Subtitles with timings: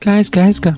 [0.00, 0.76] Guys, guys, guys.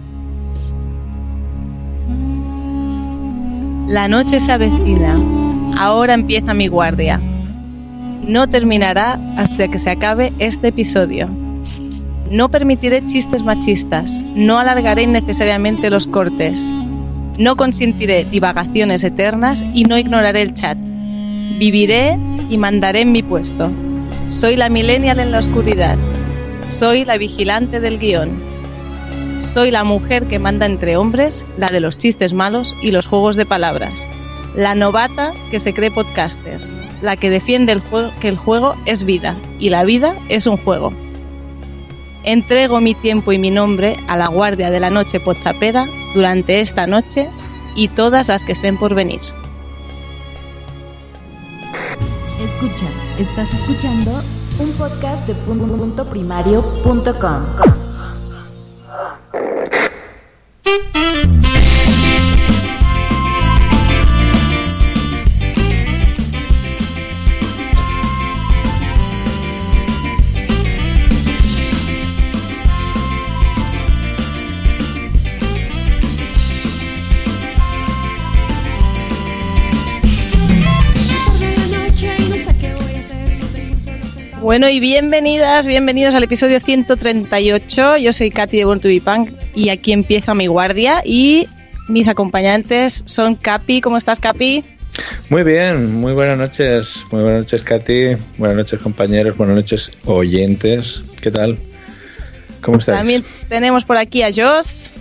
[3.88, 5.16] La noche se avecina.
[5.78, 7.20] Ahora empieza mi guardia.
[8.22, 11.28] No terminará hasta que se acabe este episodio.
[12.30, 14.18] No permitiré chistes machistas.
[14.34, 16.70] No alargaré innecesariamente los cortes.
[17.38, 20.78] No consentiré divagaciones eternas y no ignoraré el chat.
[21.58, 22.18] Viviré
[22.50, 23.70] y mandaré en mi puesto.
[24.28, 25.96] Soy la millennial en la oscuridad.
[26.78, 28.38] Soy la vigilante del guion.
[29.40, 33.36] Soy la mujer que manda entre hombres, la de los chistes malos y los juegos
[33.36, 34.06] de palabras.
[34.54, 36.60] La novata que se cree podcaster.
[37.00, 37.80] La que defiende el
[38.20, 40.92] que el juego es vida y la vida es un juego.
[42.24, 46.86] Entrego mi tiempo y mi nombre a la guardia de la noche podzapera durante esta
[46.86, 47.30] noche
[47.74, 49.20] y todas las que estén por venir.
[52.44, 54.22] Escuchas, estás escuchando
[54.58, 56.04] un podcast de punto
[84.46, 87.96] Bueno, y bienvenidas, bienvenidos al episodio 138.
[87.96, 91.02] Yo soy Katy de Born to Be Punk y aquí empieza mi guardia.
[91.04, 91.48] Y
[91.88, 93.80] mis acompañantes son Capi.
[93.80, 94.62] ¿Cómo estás, Capi?
[95.30, 96.94] Muy bien, muy buenas noches.
[97.10, 98.16] Muy buenas noches, Katy.
[98.38, 99.36] Buenas noches, compañeros.
[99.36, 101.02] Buenas noches, oyentes.
[101.20, 101.58] ¿Qué tal?
[102.60, 102.98] ¿Cómo estáis?
[102.98, 104.92] También tenemos por aquí a Joss.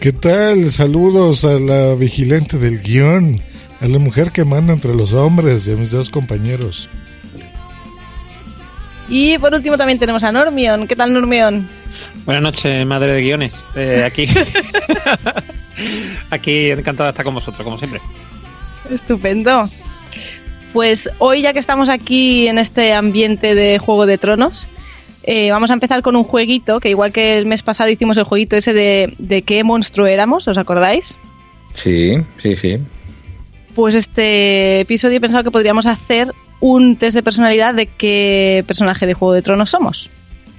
[0.00, 0.68] ¿Qué tal?
[0.72, 3.40] Saludos a la vigilante del guion,
[3.78, 6.88] a la mujer que manda entre los hombres y a mis dos compañeros.
[9.16, 10.88] Y por último también tenemos a Normion.
[10.88, 11.68] ¿Qué tal, Normion?
[12.24, 13.54] Buenas noches, madre de guiones.
[13.76, 14.26] Eh, aquí.
[16.30, 18.00] aquí encantado de estar con vosotros, como siempre.
[18.90, 19.68] Estupendo.
[20.72, 24.66] Pues hoy, ya que estamos aquí en este ambiente de Juego de Tronos,
[25.22, 28.24] eh, vamos a empezar con un jueguito, que igual que el mes pasado hicimos el
[28.24, 31.16] jueguito ese de, de qué monstruo éramos, ¿os acordáis?
[31.74, 32.78] Sí, sí, sí.
[33.74, 39.06] Pues este episodio he pensado que podríamos hacer un test de personalidad de qué personaje
[39.06, 40.10] de Juego de Tronos somos.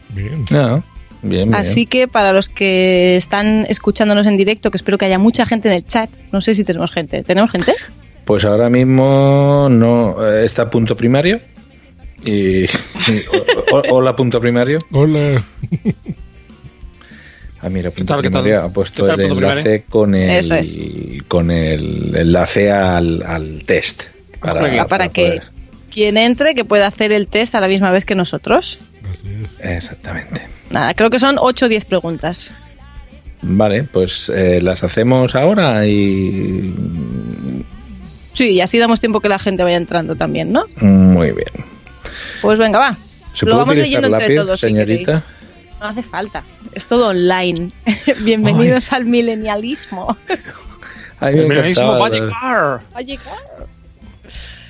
[0.09, 0.45] Bien.
[0.51, 0.81] Ah,
[1.21, 1.55] bien, bien.
[1.55, 5.69] Así que para los que están escuchándonos en directo, que espero que haya mucha gente
[5.69, 7.23] en el chat, no sé si tenemos gente.
[7.23, 7.73] ¿Tenemos gente?
[8.25, 11.39] Pues ahora mismo no eh, está punto primario.
[12.23, 12.67] Y, y-
[13.71, 14.79] o- o- hola punto primario.
[14.91, 15.43] Hola.
[17.65, 18.53] Ah, mira, punto tal, qué tal?
[18.53, 20.77] ha puesto ¿Qué tal, el enlace con el es.
[21.27, 24.03] con el enlace al, al test.
[24.39, 25.43] Para- para que- poder-
[25.91, 28.77] Quien entre, que pueda hacer el test a la misma vez que nosotros.
[29.09, 29.59] Así es.
[29.65, 30.41] Exactamente.
[30.69, 32.53] Nada, creo que son 8 o 10 preguntas.
[33.41, 36.73] Vale, pues eh, las hacemos ahora y
[38.33, 40.65] Sí, y así damos tiempo que la gente vaya entrando también, ¿no?
[40.81, 41.47] muy bien.
[42.41, 42.97] Pues venga, va.
[43.33, 45.23] ¿Se Lo puede vamos leyendo entre lápiz, todos, si señorita?
[45.23, 45.23] queréis.
[45.85, 46.43] No hace falta.
[46.73, 47.71] Es todo online.
[48.23, 50.17] Bienvenidos al milenialismo.
[51.19, 51.99] Ay, me El veganismo encantaba.
[51.99, 52.81] va a llegar.
[52.91, 53.67] Va a llegar.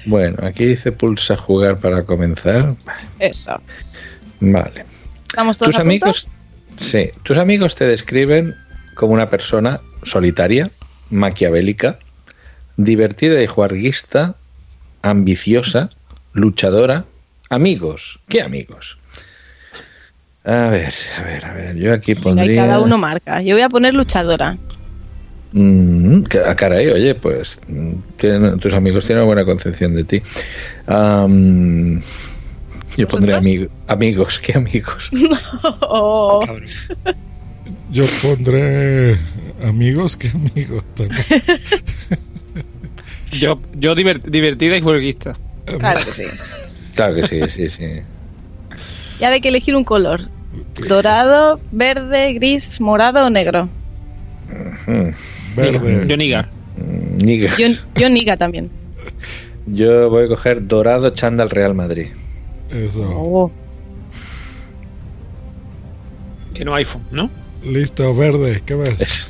[0.06, 2.76] Bueno, aquí dice pulsa jugar para comenzar.
[3.18, 3.62] Eso.
[4.42, 4.84] Vale.
[5.26, 6.06] ¿Estamos todos Tus a punto?
[6.06, 6.28] amigos,
[6.81, 8.53] sí, tus amigos te describen
[8.96, 10.70] como una persona solitaria,
[11.12, 11.97] maquiavélica,
[12.76, 14.36] divertida y juarguista,
[15.02, 15.92] ambiciosa,
[16.34, 17.06] luchadora.
[17.50, 18.97] Amigos, ¿qué amigos?
[20.46, 21.76] A ver, a ver, a ver.
[21.76, 22.62] Yo aquí Venga, y pondría.
[22.66, 23.42] cada uno marca.
[23.42, 24.58] Yo voy a poner luchadora.
[25.53, 30.03] Mm, que- ah, caray, oye, pues mm, tienen- tus amigos tienen una buena concepción de
[30.03, 30.22] ti.
[30.88, 32.02] Am,
[32.97, 33.42] yo pondré ¿Vosotros?
[33.42, 35.09] ami- amigos, ¿qué amigos?
[35.82, 36.66] Oh, Cabrón.
[37.91, 39.16] Yo pondré
[39.66, 40.84] amigos, ¿qué amigos?
[40.96, 41.24] También.
[43.40, 45.36] Yo, yo divert- divertida y jueguista.
[45.80, 46.24] claro que sí.
[46.96, 47.86] Claro que sí, sí, sí.
[49.20, 50.22] Y ahora hay que elegir un color.
[50.88, 53.70] Dorado, verde, gris, morado o negro.
[55.56, 56.06] Verde.
[56.08, 56.50] Yo niga.
[56.78, 57.56] mm, niga.
[57.58, 58.70] Yo, yo niga también.
[59.67, 62.08] Yo voy a coger Dorado Chándal Real Madrid.
[62.70, 63.02] Eso.
[63.16, 63.52] Oh.
[66.53, 67.29] que no iPhone, ¿no?
[67.64, 69.28] Listo, verde, ¿qué ves?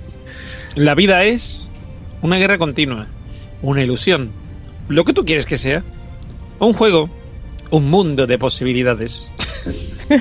[0.74, 1.68] La vida es
[2.22, 3.08] una guerra continua,
[3.62, 4.30] una ilusión,
[4.88, 5.82] lo que tú quieres que sea,
[6.60, 7.10] un juego,
[7.70, 9.32] un mundo de posibilidades.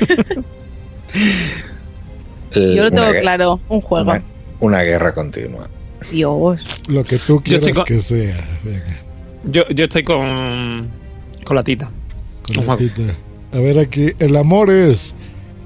[2.53, 4.11] Yo lo Una tengo gue- claro, un juego.
[4.11, 4.23] Una,
[4.59, 5.69] una guerra continua.
[6.11, 6.61] Dios.
[6.87, 8.59] Lo que tú Yo quieras tengo- que sea.
[8.63, 9.01] Venga,
[9.45, 10.87] Yo, yo estoy con,
[11.43, 11.89] con la tita.
[12.43, 12.93] con Un la juego.
[12.93, 13.13] tita.
[13.53, 15.15] A ver aquí, el amor es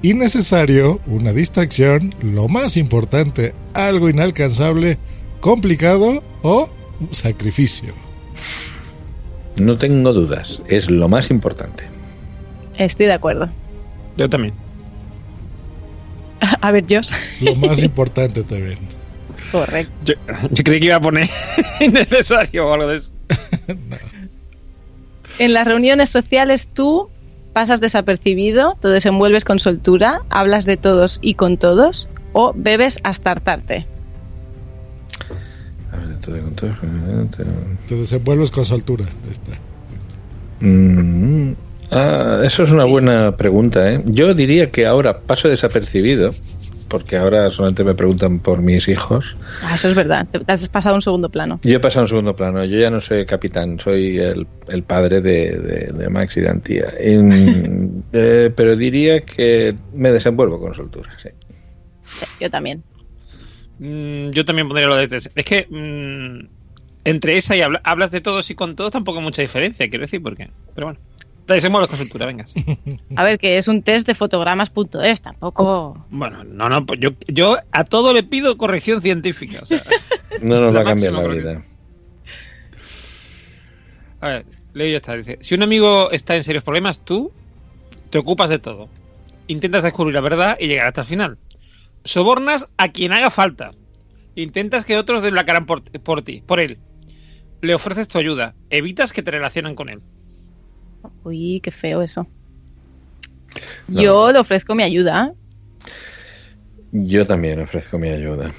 [0.02, 4.98] innecesario, una distracción, lo más importante, algo inalcanzable,
[5.40, 6.68] complicado o
[7.12, 7.92] sacrificio.
[9.56, 11.84] No tengo dudas, es lo más importante.
[12.78, 13.48] Estoy de acuerdo.
[14.16, 14.54] Yo también.
[16.60, 17.10] A ver, Josh.
[17.40, 18.78] Lo más importante también.
[19.52, 19.92] Correcto.
[20.04, 20.14] Yo,
[20.50, 21.28] yo creí que iba a poner
[21.80, 23.10] innecesario o algo de eso.
[25.38, 27.08] En las reuniones sociales tú
[27.52, 33.32] pasas desapercibido, te desenvuelves con soltura, hablas de todos y con todos, o bebes hasta
[33.32, 33.86] hartarte.
[37.88, 39.04] Te desenvuelves con soltura.
[39.04, 39.52] Ahí está.
[40.60, 41.52] Mm,
[41.90, 43.92] ah, eso es una buena pregunta.
[43.92, 44.02] ¿eh?
[44.06, 46.30] Yo diría que ahora paso desapercibido,
[46.88, 49.34] porque ahora solamente me preguntan por mis hijos.
[49.62, 51.58] Ah, eso es verdad, te, te has pasado a un segundo plano.
[51.62, 52.64] Yo he pasado a un segundo plano.
[52.64, 56.48] Yo ya no soy capitán, soy el, el padre de, de- de Max y de
[56.50, 56.92] Antía.
[56.98, 61.10] En- eh, pero diría que me desenvuelvo con soltura.
[61.22, 61.30] Sí.
[62.40, 62.82] Yo también.
[63.78, 65.30] Mm, yo también pondría lo de tres.
[65.34, 66.46] Es que mm,
[67.04, 70.04] entre esa y habla- hablas de todos y con todos tampoco hay mucha diferencia, quiero
[70.04, 70.50] decir, porque.
[70.74, 71.00] Pero bueno.
[71.44, 72.54] Te desenvuelves con soltura, vengas.
[73.16, 76.06] A ver, que es un test de fotogramas.es, tampoco...
[76.08, 79.58] Bueno, no, no, pues yo, yo a todo le pido corrección científica.
[79.60, 79.82] O sea,
[80.40, 81.52] No nos La va a cambiar la corrección.
[81.56, 81.64] vida.
[84.20, 85.16] a ver, leo ya está.
[85.16, 87.32] Dice: Si un amigo está en serios problemas, tú
[88.10, 88.88] te ocupas de todo.
[89.48, 91.38] Intentas descubrir la verdad y llegar hasta el final.
[92.04, 93.70] Sobornas a quien haga falta.
[94.34, 96.78] Intentas que otros den la cara por, por ti, por él.
[97.60, 98.54] Le ofreces tu ayuda.
[98.70, 100.00] Evitas que te relacionen con él.
[101.24, 102.26] Uy, qué feo eso.
[103.88, 104.00] No.
[104.02, 105.32] Yo le ofrezco mi ayuda.
[106.92, 108.52] Yo también ofrezco mi ayuda.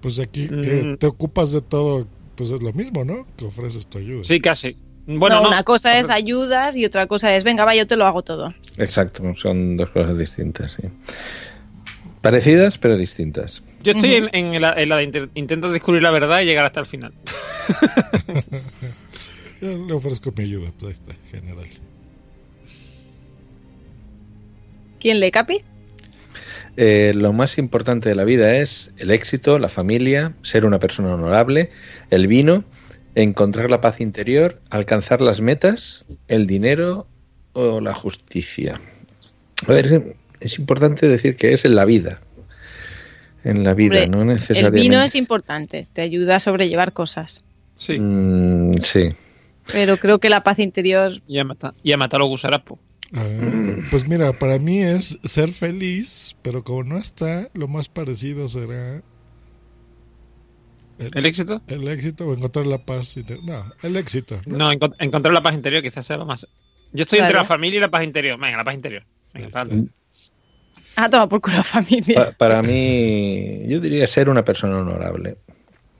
[0.00, 0.96] Pues aquí que Mm.
[0.98, 2.06] te ocupas de todo,
[2.36, 3.26] pues es lo mismo, ¿no?
[3.36, 4.24] Que ofreces tu ayuda.
[4.24, 4.76] Sí, casi.
[5.06, 5.48] Bueno, no, no.
[5.48, 8.48] una cosa es ayudas y otra cosa es, venga, va, yo te lo hago todo.
[8.76, 10.72] Exacto, son dos cosas distintas.
[10.72, 10.88] Sí.
[12.22, 13.62] Parecidas, pero distintas.
[13.84, 16.64] Yo estoy en, en la, en la de inter- intento descubrir la verdad y llegar
[16.64, 17.12] hasta el final.
[19.60, 21.00] Yo le ofrezco mi ayuda, pues
[21.30, 21.66] general.
[25.00, 25.62] ¿Quién le capi?
[26.76, 31.14] Eh, lo más importante de la vida es el éxito, la familia, ser una persona
[31.14, 31.70] honorable,
[32.10, 32.64] el vino,
[33.16, 37.08] encontrar la paz interior, alcanzar las metas, el dinero
[37.54, 38.80] o la justicia.
[39.66, 40.02] A ver, es,
[40.40, 42.20] es importante decir que es en la vida.
[43.42, 44.80] En la vida, Hombre, no El necesariamente.
[44.80, 47.42] vino es importante, te ayuda a sobrellevar cosas.
[47.74, 47.98] Sí.
[47.98, 49.08] Mm, sí.
[49.72, 52.78] Pero creo que la paz interior, Y a matar, y a matar a los gusarapos.
[53.14, 53.22] Ah,
[53.90, 59.02] pues mira, para mí es ser feliz, pero como no está, lo más parecido será
[60.98, 61.60] el, ¿El éxito?
[61.68, 63.16] el éxito o encontrar la paz.
[63.16, 64.40] inter- No, el éxito.
[64.46, 64.56] ¿no?
[64.58, 66.46] No, encont- encontrar la paz interior quizás sea lo más.
[66.92, 67.42] Yo estoy entre Claro.
[67.42, 68.38] la familia y la paz interior.
[68.38, 69.02] Venga, la paz interior.
[69.34, 69.66] Venga,
[70.96, 72.14] ah, toma por culo familia.
[72.14, 75.36] Pa- para mí, yo diría ser una persona honorable.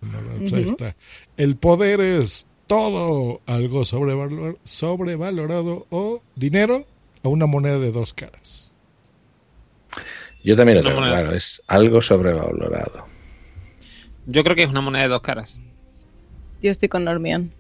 [0.01, 0.95] No, pues ahí está.
[1.37, 6.85] El poder es todo, algo sobrevalor- sobrevalorado o dinero
[7.23, 8.73] o una moneda de dos caras.
[10.45, 13.07] Yo también lo tengo claro, es algo sobrevalorado.
[14.27, 15.59] Yo creo que es una moneda de dos caras.
[16.63, 17.53] Yo estoy con Normión.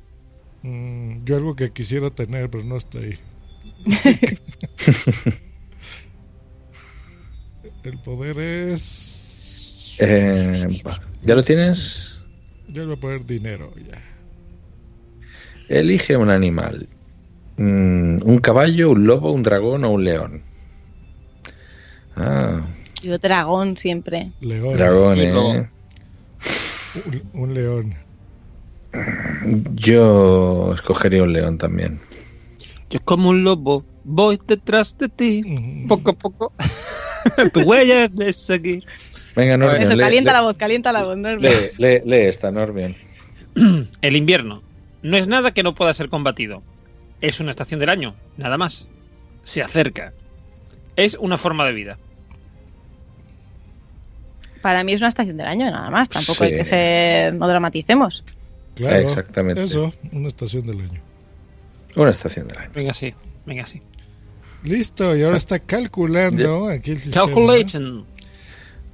[0.62, 3.18] Mm, yo algo que quisiera tener, pero no está ahí.
[7.84, 9.96] El poder es...
[10.00, 10.66] Eh.
[11.22, 12.18] ¿Ya lo tienes?
[12.68, 14.02] Yo le voy a poner dinero ya.
[15.68, 16.88] Elige un animal.
[17.58, 20.42] Mm, un caballo, un lobo, un dragón o un león.
[22.16, 22.66] Ah,
[23.02, 24.32] Yo dragón siempre.
[24.40, 24.76] León.
[24.76, 25.68] dragón, eh.
[27.04, 27.94] Un, un león.
[29.74, 32.00] Yo escogería un león también.
[32.90, 35.42] Yo como un lobo voy detrás de ti.
[35.44, 35.88] Ujú.
[35.88, 36.52] Poco a poco.
[37.52, 38.84] tu huella es de seguir.
[39.34, 39.82] Venga, Normion.
[39.82, 41.52] Eso, calienta lee- la voz, calienta la voz, Normión.
[41.52, 42.94] Lee, lee- lee esta, Normion.
[44.00, 44.62] El invierno
[45.02, 46.62] no es nada que no pueda ser combatido.
[47.20, 48.88] Es una estación del año, nada más.
[49.42, 50.12] Se acerca.
[50.96, 51.98] Es una forma de vida.
[54.66, 56.08] Para mí es una estación del año, nada más.
[56.08, 56.44] Tampoco Sí.
[56.50, 57.34] hay que ser.
[57.34, 58.24] No dramaticemos.
[58.74, 59.62] Claro, Exactamente.
[59.62, 61.00] Eso, una estación del año.
[61.94, 62.70] Una estación del año.
[62.74, 63.14] Venga, sí.
[63.46, 63.80] Venga, sí.
[64.64, 67.26] Listo, y ahora está calculando aquí el sistema.
[67.26, 68.04] Calculation.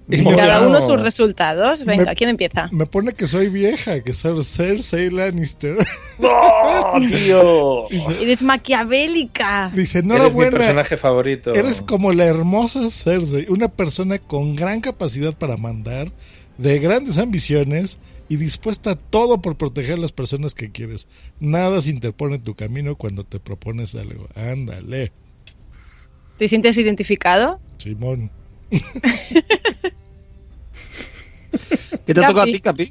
[0.09, 1.85] Y cada uno sus resultados.
[1.85, 2.69] Venga, Me- ¿quién empieza?
[2.73, 5.77] Me pone que soy vieja, que soy Cersei Lannister.
[6.19, 7.87] ¡Oh, tío!
[7.91, 9.71] Dice, Eres maquiavélica.
[9.75, 10.59] dice, Eres mi enhorabuena.
[10.59, 11.55] personaje favorito.
[11.55, 16.11] Eres como la hermosa Cersei, una persona con gran capacidad para mandar,
[16.59, 21.07] de grandes ambiciones y dispuesta a todo por proteger a las personas que quieres.
[21.41, 24.27] Nada se interpone en tu camino cuando te propones algo.
[24.35, 25.13] Ándale,
[26.39, 27.61] ¿Te sientes identificado?
[27.79, 28.31] Simón.
[32.07, 32.91] ¿Qué te toca a ti, Capi?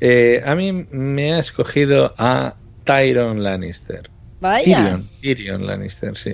[0.00, 4.10] Eh, a mí me ha escogido a Tyron Lannister.
[4.40, 4.64] Vaya.
[4.64, 6.32] Tyrion, Tyrion Lannister, sí.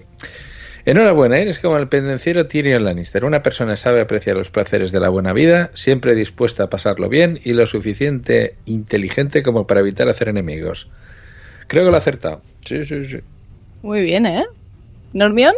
[0.87, 5.11] Enhorabuena, eres como el pendenciero Tyrion Lannister, una persona sabe apreciar los placeres de la
[5.11, 10.29] buena vida, siempre dispuesta a pasarlo bien y lo suficiente inteligente como para evitar hacer
[10.29, 10.89] enemigos.
[11.67, 12.43] Creo que lo ha acertado.
[12.65, 13.19] Sí, sí, sí.
[13.83, 14.47] Muy bien, ¿eh?
[15.13, 15.55] ¿Normión?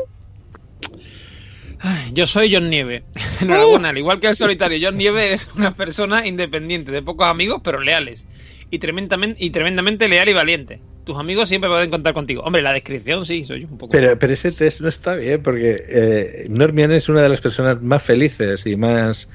[2.13, 3.03] Yo soy John Nieve.
[3.41, 7.61] Enhorabuena, al igual que el solitario, John Nieve es una persona independiente, de pocos amigos,
[7.65, 8.27] pero leales.
[8.71, 10.81] Y tremendamente, y tremendamente leal y valiente.
[11.05, 12.43] Tus amigos siempre pueden contar contigo.
[12.45, 13.91] Hombre, la descripción sí, soy un poco.
[13.91, 17.83] Pero, pero ese test no está bien porque eh, Normion es una de las personas
[17.83, 19.29] más felices y más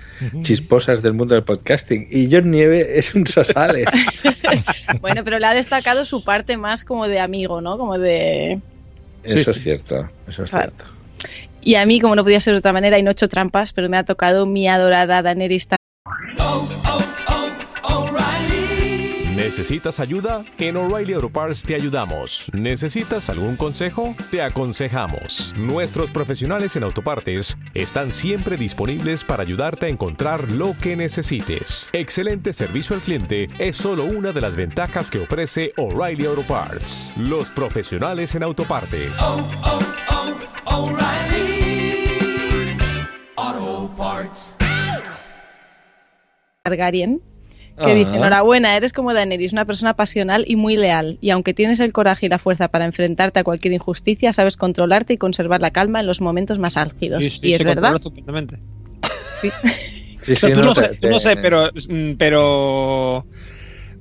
[0.44, 3.84] chisposas del mundo del podcasting y John Nieve es un sasale.
[5.01, 7.77] Bueno, pero le ha destacado su parte más como de amigo, ¿no?
[7.77, 8.60] Como de...
[9.24, 9.63] Eso Sí, es sí.
[9.63, 10.72] cierto, eso es Claro.
[10.72, 10.86] cierto.
[11.68, 13.74] Y a mí, como no podía ser de otra manera, y no he hecho trampas,
[13.74, 15.68] pero me ha tocado mi adorada Daenerys
[19.36, 20.46] ¿Necesitas ayuda?
[20.60, 22.50] En O'Reilly Auto Parts te ayudamos.
[22.54, 24.16] ¿Necesitas algún consejo?
[24.32, 25.54] Te aconsejamos.
[25.58, 31.90] Nuestros profesionales en autopartes están siempre disponibles para ayudarte a encontrar lo que necesites.
[31.92, 37.14] Excelente servicio al cliente es solo una de las ventajas que ofrece O'Reilly Auto Parts.
[37.18, 39.12] Los profesionales en autopartes.
[46.63, 47.22] Targaryen,
[47.77, 47.94] que Ah.
[47.94, 51.94] dice, enhorabuena, eres como Daenerys, una persona pasional y muy leal, y aunque tienes el
[51.94, 56.00] coraje y la fuerza para enfrentarte a cualquier injusticia, sabes controlarte y conservar la calma
[56.00, 57.24] en los momentos más álgidos.
[57.24, 58.58] Sí, sí, y es se verdad, estupendamente.
[59.41, 59.50] sí.
[60.24, 63.25] Sí, O sea, sí, tú, no te- sé, tú no te- sé, pero, mm, pero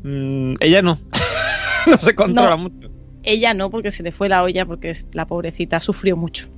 [0.02, 0.98] mm, ella no.
[1.86, 2.58] no se controla No.
[2.58, 2.88] mucho.
[3.22, 6.48] Ella no, porque se le fue la olla, porque la pobrecita sufrió mucho.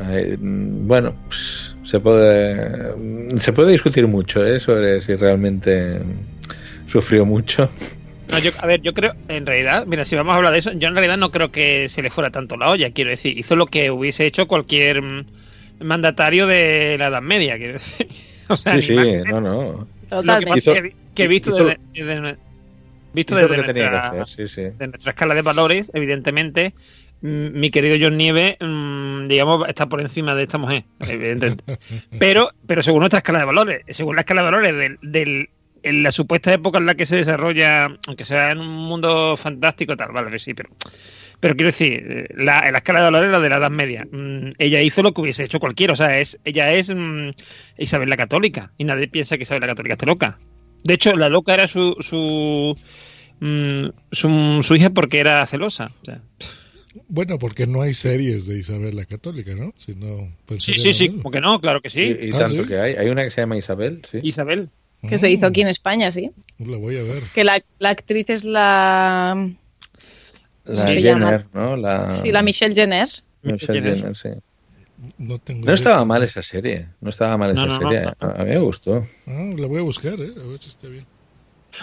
[0.00, 2.92] Eh, bueno, pues, se puede
[3.40, 4.60] se puede discutir mucho ¿eh?
[4.60, 5.98] sobre si realmente
[6.86, 7.70] sufrió mucho.
[8.28, 10.72] No, yo- a ver, yo creo, en realidad, mira, si vamos a hablar de eso,
[10.72, 13.54] yo en realidad no creo que se le fuera tanto la olla, quiero decir, hizo
[13.56, 15.00] lo que hubiese hecho cualquier
[15.80, 18.08] mandatario de la Edad Media, quiero decir.
[18.48, 19.88] O sea, Sí, sí, más no, no.
[20.22, 20.72] Lo que Hizo-
[21.16, 22.36] que visto hizo- desde, desde-
[23.12, 24.76] visto Hizo desde lo que tenía que nuestra, hacer, sí, sí.
[24.78, 26.72] de nuestra escala de valores, evidentemente,
[27.20, 31.78] mi querido John Nieve, mm, digamos, está por encima de esta mujer, evidentemente.
[32.18, 35.48] Pero, pero según nuestra escala de valores, según la escala de valores del,
[35.82, 39.96] en la supuesta época en la que se desarrolla, aunque sea en un mundo fantástico,
[39.96, 40.70] tal, vale, sí, pero,
[41.40, 44.06] pero quiero decir, eh, la, la escala de valores la de la Edad Media.
[44.10, 47.30] Mm, ella hizo lo que hubiese hecho cualquiera, o sea, es, ella es mm,
[47.78, 50.38] Isabel la Católica, y nadie piensa que Isabel la Católica está loca.
[50.84, 52.76] De hecho, la loca era su, su,
[53.40, 55.92] mm, su, su hija porque era celosa.
[56.02, 56.20] o sea.
[57.08, 59.72] Bueno, porque no hay series de Isabel la Católica, ¿no?
[59.76, 62.16] Si no, pues Sí, sí, sí, como que no, claro que sí.
[62.20, 62.68] Y, y Ah, tanto ¿sí?
[62.68, 62.94] que hay.
[62.94, 64.18] Hay una que se llama Isabel, sí.
[64.22, 64.70] Isabel.
[65.08, 66.30] Que se hizo aquí en España, sí.
[66.58, 67.22] La voy a ver.
[67.34, 69.50] Que la, la actriz es la...
[70.64, 71.76] La se Jenner, ¿no?
[71.76, 73.08] La, Sí, la Michelle Jenner.
[73.42, 73.96] Michelle Jenner.
[73.98, 74.28] Jenner, sí.
[75.18, 76.88] No tengo No estaba mal esa serie.
[77.00, 78.12] No estaba mal esa No, no, no, serie.
[78.18, 79.06] a mí me gustó.
[79.26, 80.30] Ah, la voy a buscar, ¿eh?
[80.42, 81.04] A ver si está bien.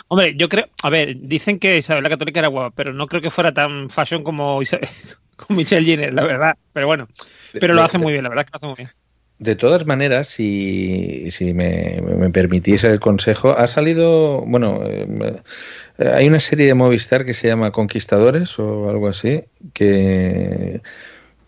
[0.07, 3.21] Hombre, yo creo, a ver, dicen que Isabel la Católica era guapa, pero no creo
[3.21, 4.89] que fuera tan fashion como, Isabel,
[5.49, 6.57] Michelle Jenner, la verdad.
[6.73, 7.07] Pero bueno,
[7.59, 9.03] pero lo hace muy bien, la verdad es que lo hace muy bien.
[9.39, 15.37] De todas maneras, si, si me, me permitís el consejo, ha salido, bueno, eh,
[15.99, 20.81] hay una serie de Movistar que se llama Conquistadores o algo así, que,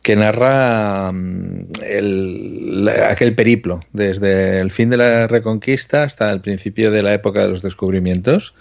[0.06, 6.92] que narra mm, el, aquel periplo, desde el fin de la Reconquista hasta el principio
[6.92, 8.54] de la época de los descubrimientos.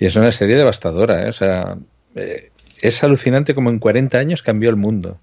[0.00, 1.28] Y es una serie devastadora, ¿eh?
[1.28, 1.76] o sea,
[2.14, 5.20] eh, es alucinante como en 40 años cambió el mundo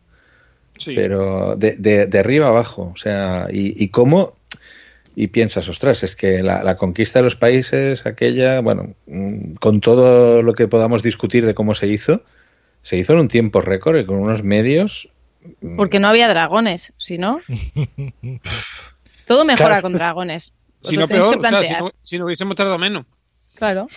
[0.77, 0.93] Sí.
[0.93, 4.35] pero de, de, de arriba abajo, o sea, y, y cómo,
[5.15, 9.79] y piensas, ostras, es que la, la conquista de los países, aquella, bueno, mm, con
[9.79, 12.21] todo lo que podamos discutir de cómo se hizo,
[12.83, 15.09] se hizo en un tiempo récord y con unos medios.
[15.61, 17.41] Mm, Porque no había dragones, si no.
[19.25, 19.81] Todo mejora Claro.
[19.83, 20.53] con dragones.
[20.85, 21.39] Si no peor,
[22.03, 23.07] si si hubiésemos tardado menos.
[23.55, 23.87] Claro.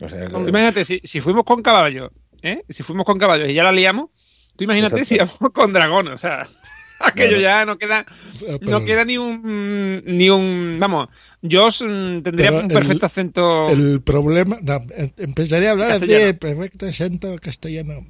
[0.00, 2.10] o sea, Imagínate, si, si fuimos con caballos,
[2.42, 2.64] ¿eh?
[2.68, 4.10] Si fuimos con caballos y ya la liamos,
[4.56, 5.26] Tú imagínate Exacto.
[5.26, 6.48] si vamos con dragón, o sea,
[7.00, 8.06] aquello ya no queda,
[8.40, 11.08] Pero- no queda ni un, ni un, vamos,
[11.42, 13.68] Josh mm, tendría un el- perfecto acento.
[13.70, 16.38] El problema, no, em- empezaría a hablar Castellano.
[16.38, 18.06] perfecto acento castellano.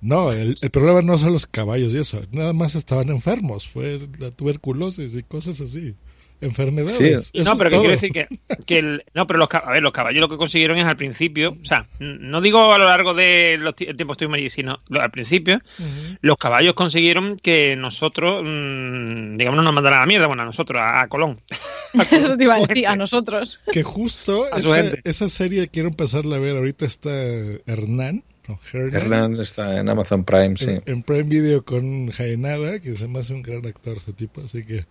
[0.00, 4.08] No, el, el problema no son los caballos y eso, nada más estaban enfermos, fue
[4.18, 5.94] la tuberculosis y cosas así,
[6.40, 7.30] enfermedades.
[7.34, 7.42] Sí.
[7.42, 8.28] no, pero que quiero decir que,
[8.66, 11.50] que el, no, pero los, a ver, los caballos lo que consiguieron es al principio,
[11.50, 15.00] o sea, no digo a lo largo de los el tiempo estuvimos allí, sino lo-
[15.02, 15.60] al principio,
[16.20, 20.46] los caballos consiguieron que nosotros, mm, digamos, no nos mandaran a la mierda, bueno, a
[20.46, 21.40] nosotros, a, a Colón.
[22.10, 23.58] Eso te iba a decir, a nosotros.
[23.72, 24.58] Que justo A
[25.04, 27.10] esa, serie quiero empezarla a ver, ahorita está
[27.66, 30.64] Hernán, no, Hernán, Hernán está en Amazon Prime, sí.
[30.64, 34.40] en, en Prime Video con Jaenada, que se me hace un gran actor ese tipo,
[34.40, 34.86] así que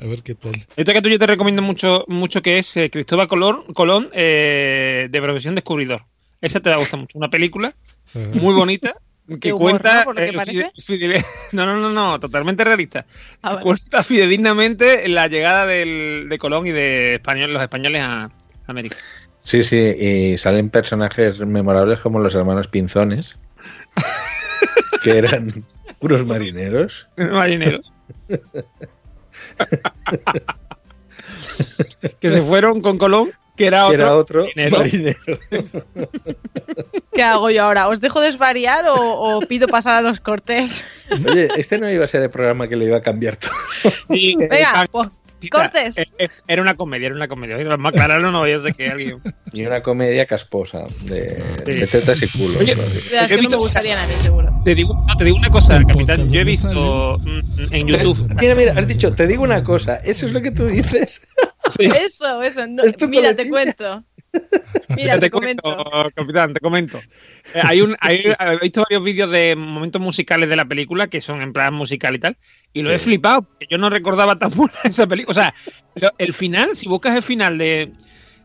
[0.00, 0.52] a ver qué tal.
[0.76, 5.08] Esto que tú yo te recomiendo mucho, mucho que es eh, Cristóbal Colón, Colón eh,
[5.10, 6.02] de profesión descubridor.
[6.40, 7.18] Esa te va a gustar mucho.
[7.18, 7.74] Una película
[8.14, 8.18] Ajá.
[8.34, 8.94] muy bonita
[9.40, 10.32] que humor, cuenta eh,
[10.86, 13.06] fidel- no, no, no, no, totalmente realista.
[13.42, 13.58] Ah.
[13.60, 18.30] Cuenta fidedignamente la llegada del- de Colón y de español, los españoles a
[18.66, 18.96] América.
[19.42, 23.36] Sí, sí, y salen personajes memorables como los hermanos Pinzones,
[25.04, 25.64] que eran
[25.98, 27.06] puros marineros.
[27.16, 27.92] Marineros.
[32.20, 33.96] que se fueron con Colón, que era que otro.
[34.06, 34.78] era otro marinero.
[34.78, 35.18] marinero.
[37.12, 37.88] ¿Qué hago yo ahora?
[37.88, 40.84] ¿Os dejo desvariar o, o pido pasar a los cortes?
[41.10, 43.52] Oye, este no iba a ser el programa que le iba a cambiar todo.
[44.08, 45.08] Venga, pues,
[45.48, 45.96] cortes.
[46.48, 47.56] Era una comedia, era una comedia.
[47.56, 49.18] A aclararlo, no a ser que alguien.
[49.52, 51.34] Y una comedia casposa de,
[51.64, 52.56] de tetas y culos.
[52.56, 54.50] Oye, he que no me visto- gustarían a mí, seguro.
[54.64, 56.30] Te digo, no, te digo una cosa, capitán.
[56.30, 57.40] Yo he visto mm,
[57.74, 58.34] en YouTube.
[58.40, 61.20] Mira, mira, has dicho, te digo una cosa, eso es lo que tú dices.
[61.76, 61.86] Sí.
[61.86, 62.66] Eso, eso.
[62.66, 64.04] No, Es mira, te cuento.
[64.96, 65.62] Mira, te comento.
[65.62, 66.98] comento, capitán, te comento.
[67.54, 71.20] Eh, hay un, hay, he visto varios vídeos de momentos musicales de la película que
[71.20, 72.36] son en plan musical y tal,
[72.72, 75.30] y lo he flipado, porque yo no recordaba tan buena esa película.
[75.32, 75.54] O sea,
[75.94, 77.92] lo- el final, si buscas el final de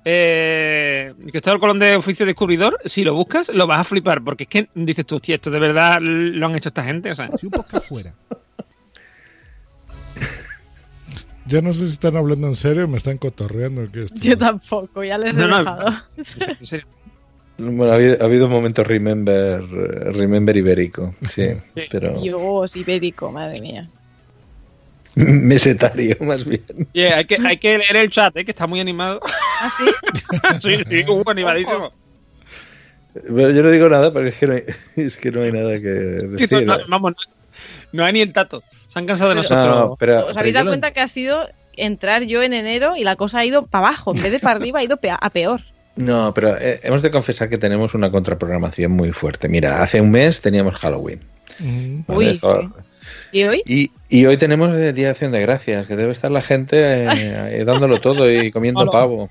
[0.06, 4.50] eh, Cristóbal Colón de Oficio Descubridor, si lo buscas, lo vas a flipar, porque es
[4.50, 7.12] que dices tú, hostia, esto de verdad lo han hecho esta gente.
[7.12, 8.14] O sea, Si un podcast fuera
[11.50, 13.86] Ya no sé si están hablando en serio o me están cotorreando.
[13.92, 15.94] que esto- Yo tampoco, ya les he No, dejado.
[17.62, 21.44] Bueno, ha habido, ha habido un momento remember, eh, remember ibérico, sí,
[21.92, 23.90] pero Dios, ibérico, madre mía.
[25.16, 26.64] mesetario más bien.
[27.14, 29.20] Hay, que, hay que leer el chat, eh, que está muy animado.
[29.62, 29.84] ¿Ah, sí?
[30.62, 31.92] sí, sí, uh, animadísimo.
[33.14, 34.64] Pero yo no digo nada porque es que no hay,
[34.96, 36.66] es que no hay nada que decir.
[36.66, 37.34] no, vamos, no,
[37.92, 38.64] no hay ni el tato.
[38.90, 39.90] Se han cansado de Pero- nosotros.
[39.92, 41.48] No, pero- ¿Os habéis dado cuenta que ha sido
[41.78, 44.14] entrar yo en enero y la cosa ha ido para abajo?
[44.14, 45.62] En vez de para arriba, ha ido a peor.
[45.96, 49.48] No, pero eh, hemos de confesar que tenemos una contraprogramación muy fuerte.
[49.48, 51.20] Mira, hace un mes teníamos Halloween.
[52.08, 52.48] Uy, sí.
[53.32, 53.62] ¿Y hoy?
[53.66, 56.78] Y, y hoy tenemos el Día de Acción de Gracias, que debe estar la gente
[56.80, 59.30] eh, dándolo todo y comiendo No, pavo.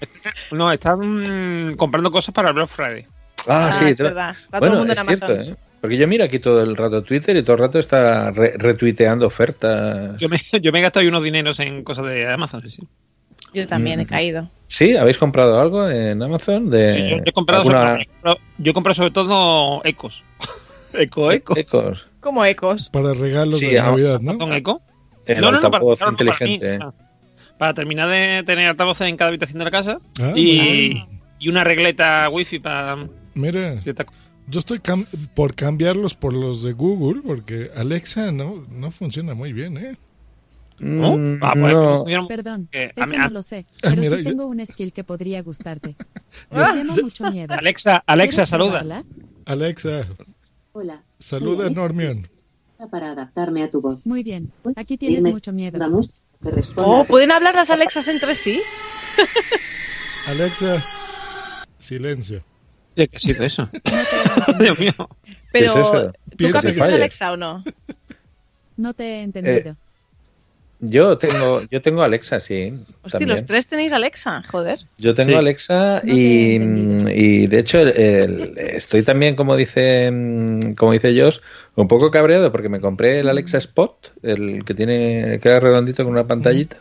[0.53, 3.07] No, están comprando cosas para el Black Friday.
[3.47, 4.37] Ah, Ah, sí, es te- verdad.
[4.38, 5.53] Está todo el mundo es en cierto, Amazon.
[5.53, 5.57] ¿eh?
[5.80, 9.26] Porque yo miro aquí todo el rato Twitter y todo el rato está re- retuiteando
[9.26, 10.16] ofertas.
[10.20, 12.62] Yo me, yo me he gastado unos dineros en cosas de Amazon.
[12.62, 12.88] Sí, sí.
[13.54, 14.08] Yo también he Mm.
[14.08, 14.48] caído.
[14.66, 14.96] ¿Sí?
[14.96, 16.68] ¿Habéis comprado algo en Amazon?
[16.68, 20.22] De Sí, yo, yo he comprado alguna- sobre, yo sobre todo Ecos.
[20.92, 21.56] Eco, Eco.
[21.56, 22.06] Ecos.
[22.20, 22.90] Como ecos.
[22.90, 24.32] Para regalos Sí, de Navidad, ¿no?
[24.32, 24.82] ¿Amazon Eco?
[25.26, 26.54] El no, no, no, para, altavoz claro, no, para mí.
[26.54, 26.78] inteligente.
[26.84, 26.92] Ah.
[27.58, 31.02] Para terminar de tener altavoces en cada habitación de la casa Ah, y,
[31.38, 32.96] y una regleta wifi para
[33.34, 33.80] Mira,
[34.50, 39.52] yo estoy cam- por cambiarlos por los de Google porque Alexa no, no funciona muy
[39.52, 39.96] bien, ¿eh?
[40.80, 41.16] ¿No?
[41.16, 41.98] Mm, Ah, pues, no.
[41.98, 43.66] funciona- Perdón, Eh, eso no lo sé.
[43.82, 45.96] Ah, Pero mira, sí tengo un skill que podría gustarte.
[46.50, 46.72] Ah.
[46.72, 47.52] Me llama mucho miedo.
[47.54, 48.70] Alexa, Alexa, ¿Quieres saluda.
[48.80, 49.04] probarla?
[49.46, 50.06] Alexa,
[50.72, 51.02] Hola.
[51.18, 52.28] saluda Normion.
[52.92, 54.06] Para adaptarme a tu voz.
[54.06, 54.52] Muy bien.
[54.62, 55.78] ¿Puedes Aquí tienes pedirme mucho miedo.
[56.42, 58.61] que responda Oh, ¿pueden hablar las Alexas entre sí?
[60.28, 60.84] Alexa,
[61.78, 62.44] silencio.
[63.06, 63.68] ¿Qué ha sido eso?
[63.84, 64.92] No te, Dios mío.
[65.52, 66.74] Pero, ¿Qué es eso?
[66.74, 67.62] ¿tú Alexa o no?
[68.76, 69.76] no te he entendido.
[70.80, 72.72] Yo tengo, yo tengo Alexa, sí.
[73.02, 73.30] Hostia, también.
[73.30, 74.78] los tres tenéis Alexa, joder.
[74.96, 75.34] Yo tengo Sí.
[75.37, 77.11] Alexa No te he y, entendido.
[77.11, 81.38] y de hecho el- el- estoy también como dice mm, como dice Josh
[81.74, 86.12] un poco cabreado porque me compré el Alexa Spot el que tiene queda redondito con
[86.12, 86.76] una pantallita.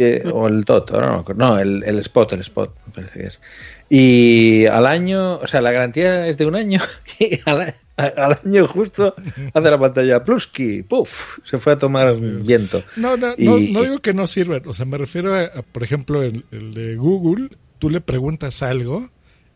[0.00, 0.90] Eh, o el Dot
[1.36, 3.40] no, el, el Spot el Spot me parece que es
[3.88, 6.80] y al año o sea la garantía es de un año
[7.18, 9.14] y al, al año justo
[9.52, 13.82] hace la pantalla Plusky puff se fue a tomar viento No, no, Y- no, no
[13.82, 14.62] digo que no sirven.
[14.66, 17.50] O sea, me refiero a, a, por ejemplo, el, el de Google.
[17.78, 19.08] Tú le preguntas algo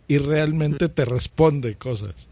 [0.08, 2.28] y realmente te responde cosas.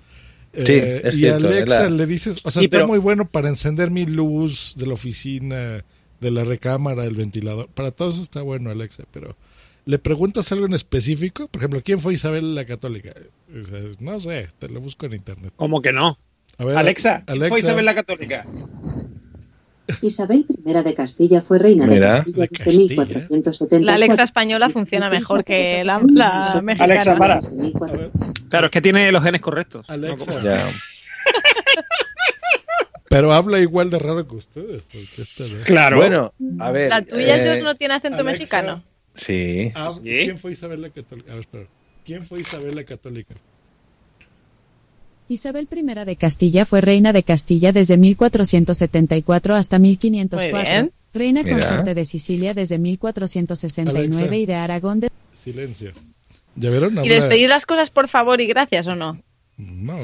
[0.54, 2.98] Sí, Eh, es y cierto, Alexa la- le dices, o sea, Sí, está pero- muy
[2.98, 5.82] bueno para encender mi luz de la oficina,
[6.22, 7.68] de la recámara, el ventilador.
[7.68, 9.36] Para todo eso está bueno Alexa, pero
[9.84, 13.12] le preguntas algo en específico, por ejemplo, ¿quién fue Isabel la Católica?
[13.48, 15.52] Dices, no sé, te lo busco en internet.
[15.56, 16.18] ¿Cómo que no?
[16.58, 18.46] A ver, Alexa, ¿quién Alexa, fue Isabel la Católica?
[20.00, 22.12] Isabel I de Castilla fue reina Mira.
[22.12, 23.04] de Castilla De desde Castilla.
[23.04, 23.84] 1474.
[23.84, 26.92] La Alexa española funciona mejor que la, la mexicana.
[26.92, 27.34] Alexa, para.
[27.36, 28.48] Desde 1400.
[28.48, 29.84] Claro, es que tiene los genes correctos.
[29.90, 30.40] Alexa.
[30.42, 30.72] Ya.
[33.12, 34.82] Pero habla igual de raro que ustedes.
[34.82, 35.64] porque esta no.
[35.64, 35.96] Claro.
[35.98, 36.88] Bueno, a ver.
[36.88, 38.32] La tuya, eh, no tiene acento Alexa.
[38.32, 38.82] mexicano.
[39.16, 39.70] Sí.
[39.74, 40.00] Ah, ¿Sí?
[40.02, 41.30] ¿Quién fue Isabel la Católica?
[41.30, 41.64] A ver, espera.
[42.04, 43.34] ¿Quién fue Isabel la Católica?
[45.28, 50.56] Isabel I de Castilla fue reina de Castilla desde 1474 hasta 1504.
[50.58, 50.92] Muy bien.
[51.14, 51.56] Reina Mira.
[51.56, 54.36] consorte de Sicilia desde 1469 Alexa.
[54.36, 55.10] y de Aragón de...
[55.32, 55.92] Silencio.
[56.56, 56.94] ¿Ya vieron?
[56.94, 59.20] ¿Y Habla- les pedís las cosas por favor y gracias o no?
[59.64, 59.96] No.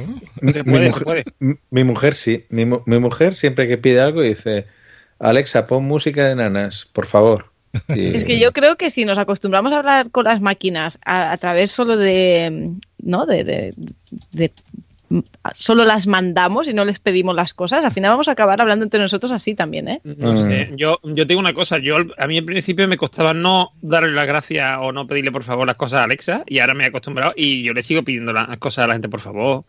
[0.52, 1.24] Se Mi se mujer, puede.
[1.40, 2.44] m- mi mujer sí.
[2.50, 4.66] Mi, mi mujer siempre que pide algo dice,
[5.18, 7.46] Alexa, pon música de nanas, por favor.
[7.88, 11.32] Y- Es que yo creo que si nos acostumbramos a hablar con las máquinas a,
[11.32, 12.70] a través solo de,
[13.02, 13.26] ¿no?
[13.26, 13.74] De, de-
[14.32, 14.52] de-
[15.54, 18.84] solo las mandamos y no les pedimos las cosas, al final vamos a acabar hablando
[18.84, 20.00] entre nosotros así también, ¿eh?
[20.04, 23.70] No sé, yo, yo tengo una cosa, yo a mí al principio me costaba no
[23.80, 26.84] darle las gracias o no pedirle por favor las cosas a Alexa y ahora me
[26.84, 29.64] he acostumbrado y yo le sigo pidiendo las cosas a la gente por favor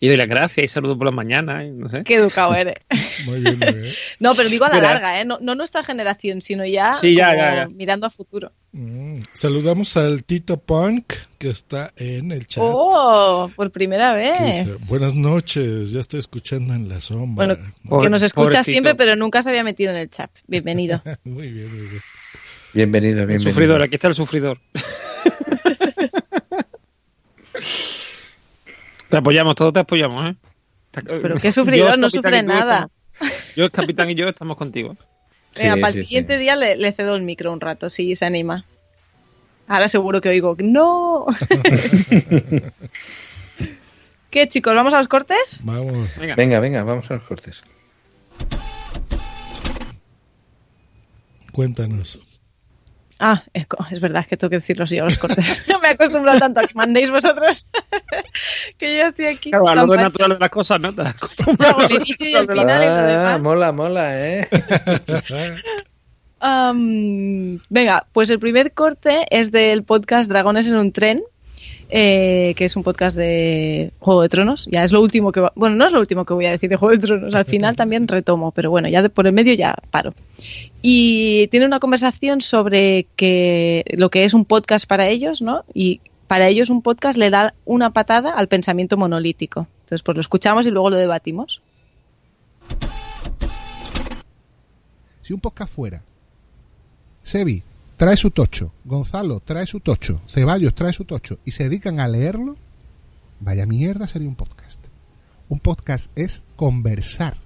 [0.00, 2.02] y doy las gracias y saludo por las mañanas y no sé.
[2.04, 2.74] Qué educado eres.
[3.26, 3.94] Muy bien, muy bien.
[4.18, 4.92] No, pero digo a la Mira.
[4.94, 5.24] larga, ¿eh?
[5.24, 7.68] No, no nuestra generación, sino ya, Sí, ya, como ya, ya.
[7.68, 8.50] mirando a futuro.
[8.72, 12.62] Mm, Saludamos al Tito Punk que está en el chat.
[12.64, 13.50] ¡Oh!
[13.56, 14.38] Por primera vez.
[14.38, 17.58] dice, Buenas noches, ya estoy escuchando en la sombra.
[17.82, 20.30] Bueno, que nos escucha siempre, pero nunca se había metido en el chat.
[20.46, 21.02] Bienvenido.
[21.24, 22.02] muy bien, muy bien.
[22.72, 23.50] Bienvenido, El bienvenido.
[23.50, 24.60] sufridor, aquí está el sufridor.
[29.08, 30.36] te apoyamos, todos te apoyamos, ¿eh?
[30.92, 32.88] Pero qué sufridor, Yo, no sufre nada.
[33.12, 34.96] estamos- yo, el capitán y yo estamos contigo.
[35.56, 36.40] Venga, Sí, para sí, el siguiente sí.
[36.40, 38.64] día le, le cedo el micro un rato, si se anima.
[39.66, 41.26] Ahora seguro que oigo, ¡no!
[44.30, 44.74] ¿Qué, chicos?
[44.74, 45.58] ¿Vamos a los cortes?
[45.62, 46.08] Vamos.
[46.18, 46.34] Venga.
[46.36, 47.62] Venga, venga, vamos a los cortes.
[51.52, 52.18] Cuéntanos.
[53.22, 55.62] Ah, es, verdad que tengo que decirlo yo, los cortes.
[55.82, 57.66] Me he acostumbrado tanto a que mandéis vosotros
[58.78, 59.50] que yo estoy aquí.
[59.50, 60.94] Claro, lo natural de las cosas, ¿no?
[60.94, 63.40] Te y el y lo Ah, demás.
[63.42, 64.48] mola, mola, ¿eh?
[66.40, 71.22] Am, venga, pues el primer corte es del podcast Dragones en un tren,
[71.90, 74.66] eh, que es un podcast de Juego de Tronos.
[74.70, 76.70] Ya es lo último que va- bueno, no es lo último que voy a decir
[76.70, 77.34] de Juego de Tronos.
[77.34, 80.14] Al final también retomo, pero bueno, ya de por el medio ya paro.
[80.82, 85.64] Y tiene una conversación sobre que lo que es un podcast para ellos, ¿no?
[85.74, 89.66] Y para ellos un podcast le da una patada al pensamiento monolítico.
[89.80, 91.60] Entonces, pues lo escuchamos y luego lo debatimos.
[95.22, 96.02] Si un podcast fuera,
[97.22, 97.62] Sebi
[98.00, 102.08] trae su tocho, Gonzalo trae su tocho, Ceballos trae su tocho y se dedican a
[102.08, 102.56] leerlo,
[103.40, 104.86] vaya mierda sería un podcast.
[105.50, 107.36] Un podcast es conversar.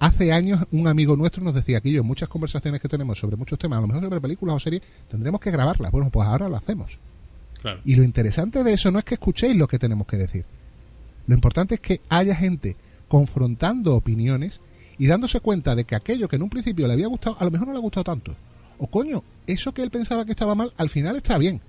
[0.00, 3.36] Hace años un amigo nuestro nos decía que yo en muchas conversaciones que tenemos sobre
[3.36, 5.92] muchos temas, a lo mejor sobre películas o series, tendremos que grabarlas.
[5.92, 6.98] Bueno, pues ahora lo hacemos.
[7.62, 7.80] Claro.
[7.84, 10.44] Y lo interesante de eso no es que escuchéis lo que tenemos que decir.
[11.28, 12.74] Lo importante es que haya gente
[13.06, 14.60] confrontando opiniones
[14.98, 17.52] y dándose cuenta de que aquello que en un principio le había gustado, a lo
[17.52, 18.34] mejor no le ha gustado tanto.
[18.78, 21.60] O coño, eso que él pensaba que estaba mal, al final está bien.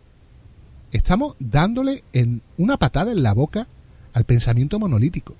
[0.92, 3.68] Estamos dándole en una patada en la boca
[4.14, 5.36] al pensamiento monolítico.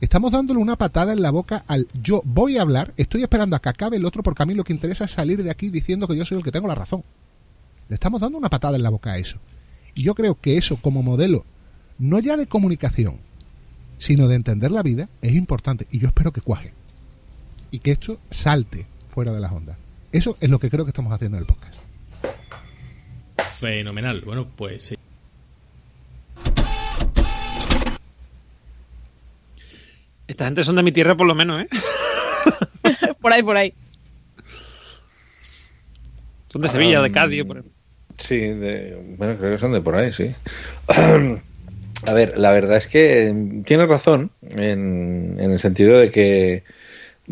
[0.00, 3.60] Estamos dándole una patada en la boca al yo voy a hablar, estoy esperando a
[3.60, 6.08] que acabe el otro porque a mí lo que interesa es salir de aquí diciendo
[6.08, 7.04] que yo soy el que tengo la razón.
[7.88, 9.38] Le estamos dando una patada en la boca a eso.
[9.94, 11.44] Y yo creo que eso como modelo,
[11.98, 13.18] no ya de comunicación,
[13.98, 15.86] sino de entender la vida, es importante.
[15.90, 16.72] Y yo espero que cuaje.
[17.70, 19.76] Y que esto salte fuera de las ondas.
[20.12, 21.80] Eso es lo que creo que estamos haciendo en el podcast.
[23.60, 24.22] Fenomenal.
[24.24, 24.96] Bueno, pues sí.
[30.26, 31.68] Esta gente son de mi tierra por lo menos, ¿eh?
[33.20, 33.74] por ahí, por ahí.
[36.48, 37.78] Son de Sevilla, de Cádiz, por ejemplo.
[38.18, 40.34] Sí, de- bueno, creo que son de por ahí, sí.
[42.06, 46.64] A ver, la verdad es que tiene razón en, en el sentido de que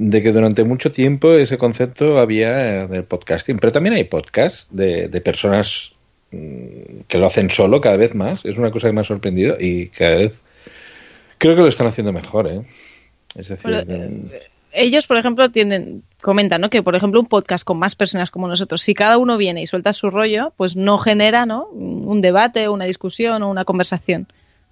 [0.01, 5.09] de que durante mucho tiempo ese concepto había del podcasting, pero también hay podcasts de,
[5.09, 5.93] de personas
[6.31, 8.45] mm, que lo hacen solo cada vez más.
[8.45, 10.35] Es una cosa que me ha sorprendido y cada vez
[11.39, 12.63] creo que lo están haciendo mejor, ¿eh?
[13.35, 16.71] Es decir, Bueno, eh, ellos, por ejemplo, tienen, comentan, ¿no?
[16.71, 19.67] Que, por ejemplo, un podcast con más personas como nosotros, si cada uno viene y
[19.67, 21.67] suelta su rollo, pues no genera, ¿no?
[21.67, 24.29] Un debate, una discusión o una conversación.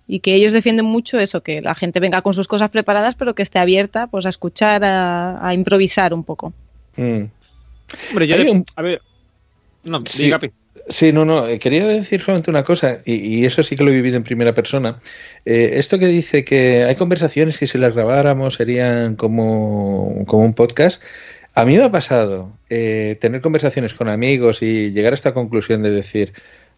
[0.09, 3.35] Y que ellos defienden mucho eso, que la gente venga con sus cosas preparadas, pero
[3.35, 6.53] que esté abierta pues a escuchar, a, a improvisar un poco.
[6.97, 7.23] Mm.
[8.11, 9.03] Hombre, yo un- a ver.
[9.85, 10.25] No, Sí.
[10.25, 10.53] diga, Capi.
[10.89, 13.91] Sí, no, no, eh, quería decir solamente una cosa, y, y eso sí que lo
[13.91, 15.01] he vivido en primera persona.
[15.45, 20.55] Eh, esto que dice que hay conversaciones que si las grabáramos serían como, como un
[20.55, 21.03] podcast,
[21.55, 25.83] a mí me ha pasado eh, tener conversaciones con amigos y llegar a esta conclusión
[25.83, 26.33] de decir,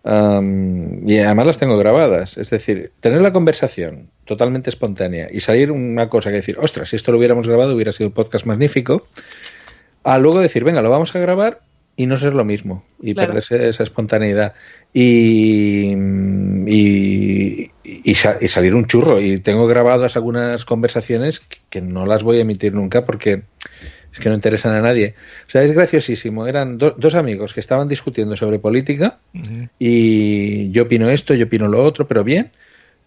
[0.09, 5.71] am, y además las tengo grabadas, es decir, tener la conversación totalmente espontánea y salir
[5.73, 9.07] una cosa que decir, ostras, si esto lo hubiéramos grabado hubiera sido un podcast magnífico,
[10.05, 11.61] a luego decir, venga, lo vamos a grabar
[11.97, 13.29] y no ser lo mismo y Claro.
[13.29, 14.55] perderse esa espontaneidad.
[14.95, 15.95] Y,
[16.67, 19.21] y, y sa- y salir un churro.
[19.21, 21.41] Y tengo grabadas algunas conversaciones
[21.71, 23.43] que no las voy a emitir nunca porque
[24.19, 25.15] es que no interesan a nadie.
[25.47, 26.47] O sea, es graciosísimo.
[26.47, 29.19] Eran do- dos amigos que estaban discutiendo sobre política
[29.79, 32.51] y yo opino esto, yo opino lo otro, pero bien.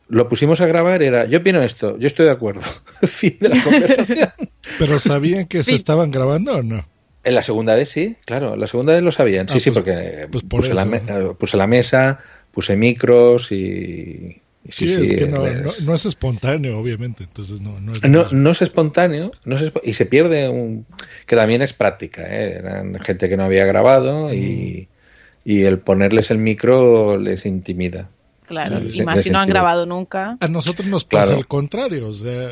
[0.08, 2.62] Lo pusimos a grabar, era yo opino esto, yo estoy de acuerdo.
[3.04, 4.30] fin de la conversación.
[4.78, 6.86] ¿Pero sabían que se estaban grabando o no?
[7.24, 9.47] En la segunda vez sí, claro, en la segunda vez lo sabían.
[9.47, 12.19] Sí, Ah, sí, pues- porque pues por puse, la puse la mesa,
[12.52, 14.41] puse micros y...
[14.69, 17.24] Sí, sí, es sí, que no, eh, no, no es espontáneo, obviamente.
[17.24, 20.86] Entonces no, no es no, no es espontáneo no es y se pierde un...
[21.26, 22.24] que también es práctica.
[22.28, 22.58] ¿eh?
[22.60, 24.88] Eran gente que no había grabado y,
[25.43, 28.10] y el ponerles el micro les intimida.
[28.45, 30.38] Claro, Sí, y más si no han grabado nunca.
[30.41, 31.38] A nosotros nos pasa Claro.
[31.39, 32.52] al contrario, o sea,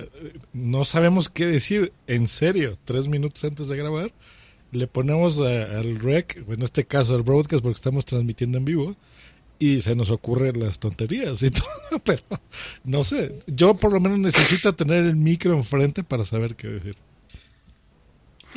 [0.53, 2.77] no sabemos qué decir en serio.
[2.85, 4.11] Tres minutos antes de grabar,
[4.71, 8.95] le ponemos a- al rec, en este caso al broadcast, porque estamos transmitiendo en vivo,
[9.59, 12.21] y se nos ocurren las tonterías y todo, pero
[12.85, 13.39] no sé.
[13.47, 16.95] Yo por lo menos necesito tener el micro enfrente para saber qué decir.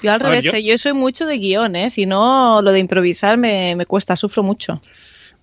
[0.03, 0.79] Yo al ver, revés, yo- eh, yo...
[0.79, 1.91] soy mucho de guion, ¿eh?
[1.91, 4.81] Si no, lo de improvisar me, me cuesta, sufro mucho.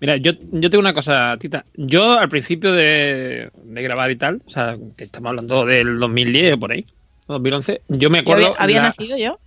[0.00, 1.64] Mira, yo, yo tengo una cosa, Tita.
[1.76, 6.54] Yo al principio de, de grabar y tal, o sea, que estamos hablando del 2010
[6.54, 6.86] o por ahí,
[7.28, 8.46] 2011, yo me ¿Yo acuerdo...
[8.46, 9.38] había, había la- nacido yo?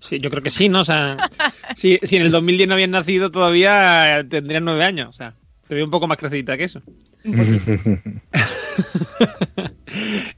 [0.00, 0.80] Sí, yo creo que sí, ¿no?
[0.80, 1.30] O sea,
[1.76, 5.34] si, si en el 2010 no habías nacido todavía tendrías nueve años, o sea,
[5.66, 6.80] te veo un poco más crecidita que eso.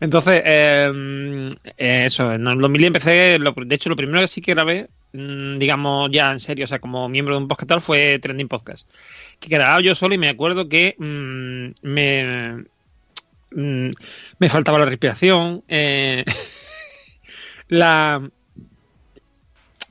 [0.01, 4.41] Entonces, eh, eh, eso, en el 2010 empecé, lo- de hecho, lo primero que sí
[4.41, 7.81] que grabé, mm, digamos, ya en serio, o sea, como miembro de un podcast tal,
[7.81, 8.89] fue Trending Podcast.
[9.39, 12.65] Que grababa yo solo y me acuerdo que mm, me,
[13.53, 13.91] mm,
[14.39, 16.25] me faltaba la respiración, eh,
[17.69, 18.23] la,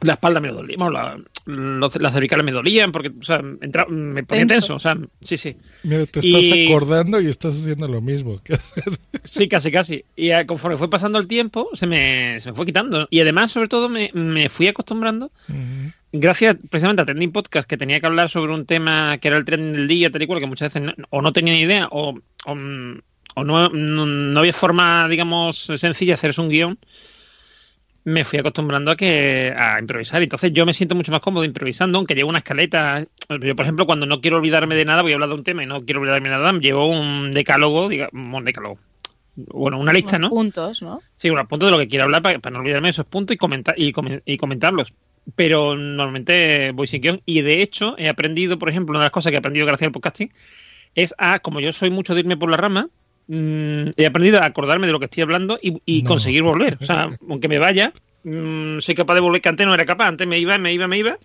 [0.01, 3.85] la espalda me dolía, bueno, la- los- las cervicales me dolían porque, o sea, entra-
[3.87, 4.61] me ponía Tenso.
[4.61, 5.57] tenso, o sea, sí, sí.
[5.83, 8.41] Mira, te estás Y- acordando y estás haciendo lo mismo.
[9.25, 10.05] Sí, casi, casi.
[10.15, 13.07] Y conforme fue pasando el tiempo, se me, se me fue quitando.
[13.11, 15.31] Y además, sobre todo, me, me fui acostumbrando,
[16.11, 19.45] gracias precisamente a Trending Podcast, que tenía que hablar sobre un tema que era el
[19.45, 21.87] trending del día, tal y cual, que muchas veces no- o no tenía ni idea,
[21.91, 22.51] o, o,
[23.35, 26.79] o no, no, no había forma, digamos, sencilla de hacerse un guion.
[28.09, 30.23] Me fui acostumbrando a que a improvisar.
[30.23, 33.05] Entonces yo me siento mucho más cómodo improvisando, aunque llevo una escaleta.
[33.41, 35.63] Yo, por ejemplo, cuando no quiero olvidarme de nada, voy a hablar de un tema
[35.63, 38.79] y no quiero olvidarme de nada, llevo un decálogo, digamos, un decálogo.
[39.35, 40.35] Bueno, una lista, Unos ¿no?
[40.35, 40.99] puntos, ¿no?
[41.15, 43.35] Sí, unos puntos de lo que quiero hablar para, para no olvidarme de esos puntos
[43.35, 44.93] y, comentar, y, comen- y comentarlos.
[45.35, 47.21] Pero normalmente voy sin guion.
[47.25, 49.85] Y de hecho, he aprendido, por ejemplo, una de las cosas que he aprendido gracias
[49.87, 50.33] al podcasting
[50.95, 52.89] es a, como yo soy mucho de irme por la rama,
[53.29, 56.09] mm, he aprendido a acordarme de lo que estoy hablando y, y No.
[56.09, 56.77] conseguir volver.
[56.81, 60.07] O sea, aunque me vaya, mm, soy capaz de volver, que antes no era capaz.
[60.07, 61.17] Antes me iba, me iba, me iba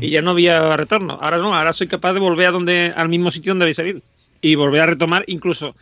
[0.00, 1.18] y ya no había retorno.
[1.20, 4.00] Ahora no, ahora soy capaz de volver a donde, al mismo sitio donde había salido
[4.40, 5.74] y volver a retomar, incluso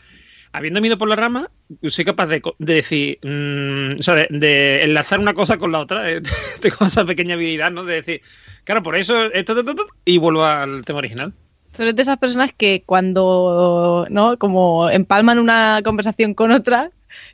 [0.52, 1.50] habiendo ido por la rama,
[1.88, 5.80] soy capaz de, de decir, mm, o sea, de, de enlazar una cosa con la
[5.80, 6.02] otra.
[6.04, 6.22] de-
[6.60, 7.84] Tengo esa pequeña habilidad, ¿no?
[7.84, 8.20] De decir,
[8.62, 11.32] claro, por eso esto, esto, esto, y vuelvo al tema original.
[11.76, 14.38] Tú eres de esas personas que cuando, ¿no?
[14.38, 16.90] Como empalman una conversación con otra,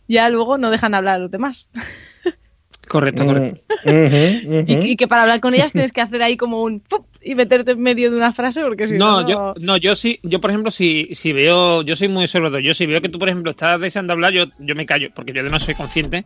[0.08, 1.68] ya luego no dejan hablar a los demás.
[2.88, 3.60] Correcto, correcto.
[3.84, 7.06] Y, y que para hablar con ellas tienes que hacer ahí como un ¡pup!
[7.22, 9.20] y meterte en medio de una frase porque si no...
[9.20, 12.60] No, yo, no, yo sí, yo por ejemplo, si, si veo, yo soy muy observador,
[12.60, 15.32] yo si veo que tú, por ejemplo, estás deseando hablar, yo, yo me callo, porque
[15.32, 16.24] yo además soy consciente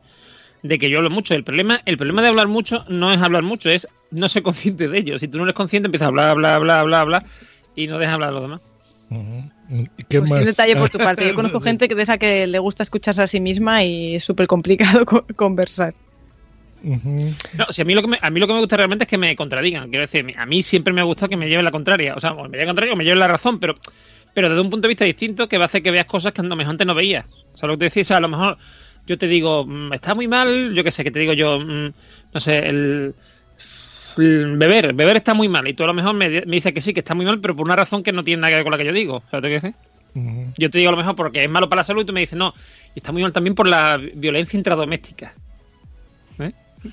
[0.62, 1.35] de que yo hablo mucho.
[1.35, 4.88] El problema, el problema de hablar mucho no es hablar mucho, es no ser consciente
[4.88, 5.18] de ello.
[5.18, 7.24] Si tú no eres consciente, empiezas a hablar, hablar, hablar, hablar, hablar,
[7.76, 8.60] y no dejas hablar a los demás.
[10.08, 10.40] ¿Qué Pues más?
[10.40, 11.26] un detalle por tu parte.
[11.28, 14.24] Yo conozco gente que de esa que le gusta escucharse a sí misma y es
[14.24, 15.94] súper complicado co- conversar.
[16.82, 19.08] No, si a mí lo que me, a mí lo que me gusta realmente es
[19.08, 19.88] que me contradigan.
[19.88, 22.14] Quiero decir, a mí siempre me ha gustado que me lleven la contraria.
[22.14, 23.74] O sea, o me lleven la contraria o me lleven la razón, pero,
[24.34, 26.42] pero desde un punto de vista distinto que va a hacer que veas cosas que
[26.42, 27.24] a lo mejor antes no veías.
[27.54, 28.58] O sea, lo que te decía, o sea, a lo mejor
[29.06, 31.92] yo te digo, mm, está muy mal, yo qué sé, que te digo yo, mm,
[32.34, 33.14] no sé, el
[34.16, 35.66] beber, beber está muy mal.
[35.68, 37.55] Y tú a lo mejor me, me dices que sí, que está muy mal, pero
[37.57, 39.22] por una razón que no tiene nada que ver con la que yo digo.
[39.31, 39.74] ¿Sabes lo que decir?
[40.57, 42.20] Yo te digo a lo mejor porque es malo para la salud y tú me
[42.20, 42.55] dices, no,
[42.94, 45.35] y está muy mal también por la violencia intradoméstica.
[46.38, 46.53] ¿Eh?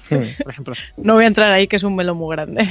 [0.09, 0.73] Por ejemplo.
[0.97, 2.63] No voy a entrar ahí, que es un melón muy grande.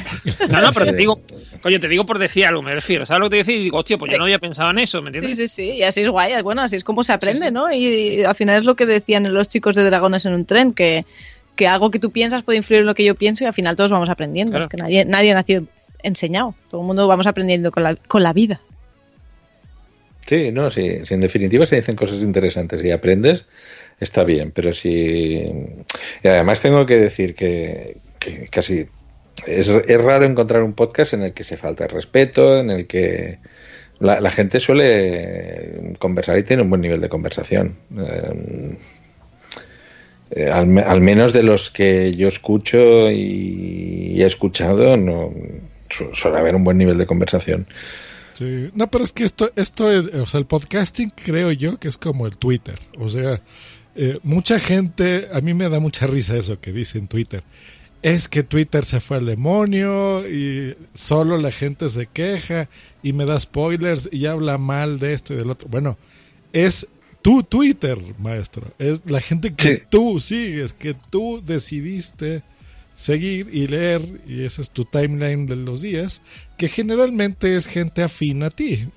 [0.49, 1.21] No, no, pero te digo,
[1.61, 3.05] coño, te digo por decir algo, me refiero.
[3.07, 3.57] ¿Sabes lo que te decía?
[3.57, 5.53] Y digo, hostia, pues yo no había pensado en eso, ¿me Sí, entiendes?
[5.53, 6.41] sí, sí, y así es guay.
[6.43, 7.71] Bueno, así es como se aprende, ¿no?
[7.73, 10.73] Y, y al final es lo que decían los chicos de Dragones en un tren,
[10.73, 11.05] que,
[11.61, 13.77] que algo que tú piensas puede influir en lo que yo pienso y al final
[13.77, 14.53] todos vamos aprendiendo.
[14.53, 14.71] Claro.
[14.71, 15.67] Que nadie, nadie nació
[16.03, 16.55] enseñado.
[16.71, 18.63] Todo el mundo vamos aprendiendo con la, con la vida.
[20.27, 23.45] Sí, no, sí, si en definitiva se dicen cosas interesantes y aprendes,
[24.01, 25.45] está bien, pero si...
[26.25, 28.87] Y además tengo que decir que, que casi
[29.47, 32.87] es, es raro encontrar un podcast en el que se falta el respeto, en el
[32.87, 33.39] que
[33.99, 37.77] la, la gente suele conversar y tiene un buen nivel de conversación.
[37.99, 38.79] Eh,
[40.31, 45.33] eh, al, al menos de los que yo escucho y, he escuchado, no
[45.89, 47.67] su- suele haber un buen nivel de conversación.
[48.33, 48.71] Sí.
[48.75, 51.97] No, pero es que esto, esto es, o sea, el podcasting creo yo que es
[51.99, 52.79] como el Twitter.
[52.99, 53.43] O sea,
[53.97, 57.43] eh, mucha gente, a mí me da mucha risa eso que dice en Twitter.
[58.03, 62.69] Es que Twitter se fue al demonio y solo la gente se queja
[63.03, 65.69] y me da spoilers y habla mal de esto y del otro.
[65.69, 65.99] Bueno,
[66.55, 66.89] es
[67.31, 68.73] tu Twitter, maestro.
[68.79, 69.83] Es la gente que Sí.
[69.89, 72.43] tú sigues, que tú decidiste
[72.95, 76.23] seguir y leer, y ese es tu timeline de los días,
[76.59, 78.89] que generalmente es gente afín a ti.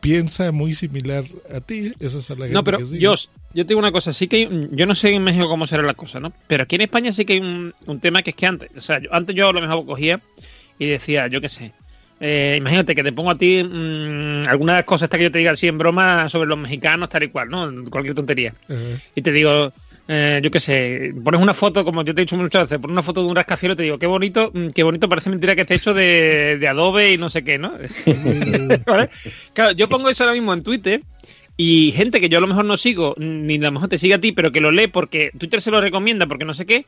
[0.00, 3.00] Piensa muy similar a ti, esa es la gente No, pero que sigues.
[3.02, 3.14] yo,
[3.54, 5.66] yo te digo una cosa, sí que hay un- yo no sé en México cómo
[5.66, 6.32] será la cosa, ¿no?
[6.46, 8.80] Pero aquí en España sí que hay un, un tema que es que antes, o
[8.80, 10.22] sea, yo- antes yo a lo mejor cogía
[10.78, 11.72] y decía, yo qué sé,
[12.20, 15.52] eh, imagínate que te pongo a ti mm, algunas cosas estas que yo te diga
[15.52, 17.90] así en broma sobre los mexicanos, tal y cual, ¿no?
[17.90, 18.54] Cualquier tontería.
[19.14, 19.72] Y te digo,
[20.06, 22.92] eh, yo qué sé, pones una foto, como yo te he dicho muchas veces, pones
[22.92, 25.56] una foto de un rascacielos y te digo, qué bonito, mm, qué bonito, parece mentira
[25.56, 27.72] que esté hecho de, de Adobe y no sé qué, ¿no?
[28.86, 29.10] ¿Vale?
[29.52, 31.02] Claro, yo pongo eso ahora mismo en Twitter
[31.56, 34.14] y gente que yo a lo mejor no sigo, ni a lo mejor te sigue
[34.14, 36.84] a ti, pero que lo lee porque Twitter se lo recomienda, porque no sé qué.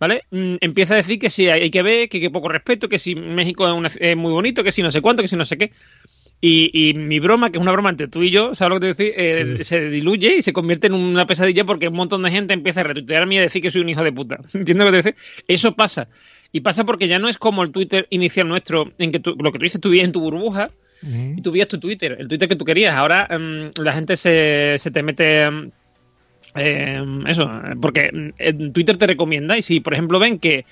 [0.00, 0.24] ¿vale?
[0.30, 3.14] Mm, empieza a decir que si hay que ver, que qué poco respeto, que si
[3.14, 5.58] México es, una- es muy bonito, que si no sé cuánto, que si no sé
[5.58, 5.72] qué.
[6.40, 8.94] Y, y mi broma, que es una broma entre tú y yo, ¿sabes lo que
[8.94, 9.14] te decir?
[9.18, 9.64] Eh, Sí.
[9.64, 12.84] Se diluye y se convierte en una pesadilla porque un montón de gente empieza a
[12.84, 14.38] retuitearme y a decir que soy un hijo de puta.
[14.54, 15.16] ¿Entiendes lo que te decir?
[15.48, 16.08] Eso pasa.
[16.52, 19.50] Y pasa porque ya no es como el Twitter inicial nuestro, en que tú, lo
[19.52, 20.70] que tú dices, tú vives en tu burbuja
[21.02, 22.94] Y tú vías tu Twitter, el Twitter que tú querías.
[22.94, 25.42] Ahora em, la gente se, se te mete.
[25.42, 25.70] em,
[26.54, 30.64] em, eso, porque en Twitter te recomienda y si, por ejemplo, ven que.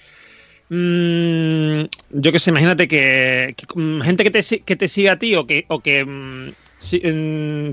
[0.68, 1.84] mm,
[2.20, 5.46] yo qué sé, imagínate que, mm, gente que te, que te siga a ti o
[5.46, 5.64] que.
[5.68, 6.54] O que mm,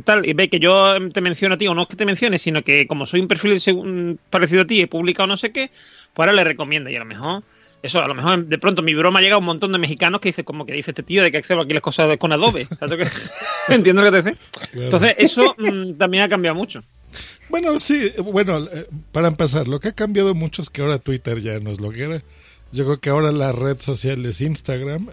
[0.06, 2.40] tal, y ve que yo te menciono a ti, o no es que te mencione,
[2.40, 3.60] sino que como soy un perfil
[4.30, 5.72] parecido a ti, he publicado no sé qué,
[6.14, 7.44] pues ahora le recomienda y a lo mejor
[7.84, 10.30] eso, a lo mejor de pronto mi broma llega a un montón de mexicanos que
[10.30, 12.66] dice como que dice este tío de que accedo aquí las cosas con Adobe.
[12.80, 13.12] ¿Sabes lo que-
[13.74, 14.42] Entiendo lo que te dice.
[14.72, 14.86] Claro.
[14.86, 16.82] Entonces, eso mm, también ha cambiado mucho.
[17.50, 21.42] Bueno, sí, bueno, eh, para empezar, lo que ha cambiado mucho es que ahora Twitter
[21.42, 22.24] ya no es lo que era.
[22.72, 25.10] Yo creo que ahora la red social es Instagram.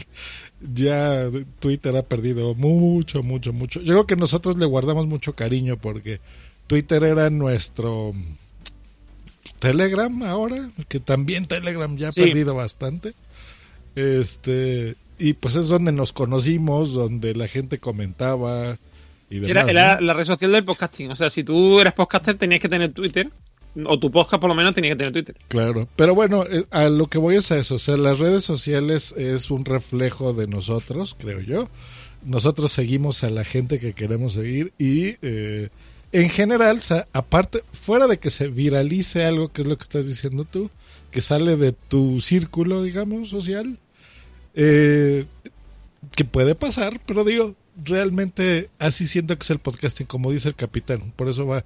[0.60, 3.80] ya Twitter ha perdido mucho, mucho, mucho.
[3.80, 6.20] Yo creo que nosotros le guardamos mucho cariño porque
[6.66, 8.14] Twitter era nuestro
[9.58, 12.20] Telegram ahora, que también Telegram ya ha Sí.
[12.22, 13.14] perdido bastante.
[13.94, 18.78] Este, y pues es donde nos conocimos, donde la gente comentaba
[19.30, 19.50] y demás.
[19.50, 19.68] Era, ¿no?
[19.70, 21.10] era la red social del podcasting.
[21.10, 23.30] O sea, si tú eras podcaster tenías que tener Twitter.
[23.84, 25.36] O tu podcast por lo menos tenía que tener Twitter.
[25.48, 28.42] Claro, pero bueno, eh, a lo que voy es a eso, o sea, las redes
[28.42, 31.68] sociales es un reflejo de nosotros, creo yo.
[32.24, 35.68] Nosotros seguimos a la gente que queremos seguir y eh,
[36.20, 39.82] en general, o sea, aparte, fuera de que se viralice algo, que es lo que
[39.82, 40.70] estás diciendo tú,
[41.10, 43.78] que sale de tu círculo, digamos, social,
[44.54, 45.26] eh,
[46.12, 50.54] que puede pasar, pero digo, realmente así siento que es el podcasting, como dice el
[50.54, 51.64] capitán, por eso va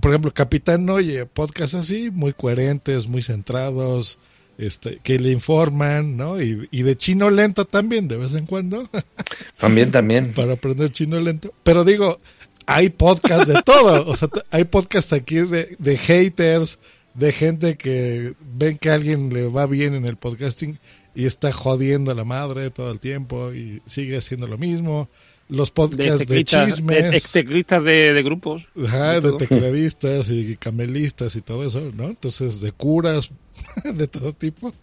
[0.00, 4.18] por ejemplo, Capitán oye podcasts así, muy coherentes, muy centrados,
[4.58, 6.40] este, que le informan, ¿no?
[6.40, 8.88] Y, y de chino lento también, de vez en cuando,
[9.58, 10.32] También, también.
[10.34, 11.52] para aprender chino lento.
[11.62, 12.20] Pero digo,
[12.66, 16.78] hay podcasts de todo, o sea, hay podcasts aquí de, de haters,
[17.14, 20.78] de gente que ven que a alguien le va bien en el podcasting
[21.14, 25.08] y está jodiendo a la madre todo el tiempo y sigue haciendo lo mismo.
[25.48, 27.12] Los De, podcasts de, chismes.
[27.12, 28.64] de teclistas de, de grupos.
[28.84, 32.08] Ajá, de, tecladistas y camelistas y todo eso, ¿no?
[32.08, 33.30] Entonces, de curas,
[33.84, 34.74] de todo tipo.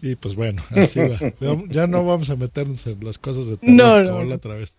[0.00, 1.16] Y pues bueno, así va.
[1.68, 4.74] Ya- no vamos a meternos en las cosas de terror No, no, otra vez.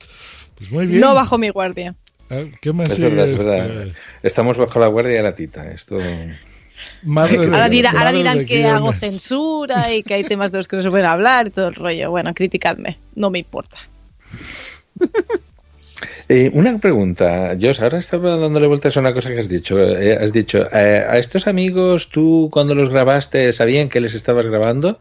[0.58, 1.00] Pues muy bien.
[1.00, 1.96] No bajo mi guardia.
[2.30, 3.50] Ah, ¿Qué más Es verdad, es este?
[3.50, 3.88] verdad.
[4.24, 5.70] Estamos bajo la guardia de la tita.
[5.72, 5.98] Esto.
[7.04, 8.74] Madre de- Ahora, dirá- ahora dirán de que guiones.
[8.76, 11.68] hago censura y que hay temas de los que no se pueden hablar y todo
[11.68, 12.10] el rollo.
[12.12, 13.78] Bueno, criticadme, no me importa.
[16.30, 19.78] Eh, una pregunta, Jos, ahora estaba dándole vueltas a una cosa que has dicho.
[19.80, 24.46] Eh, has dicho, eh, a estos amigos, tú cuando los grabaste, ¿sabían que les estabas
[24.46, 25.00] grabando?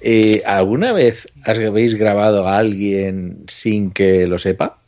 [0.00, 4.78] Eh, ¿Alguna vez habéis grabado a alguien sin que lo sepa?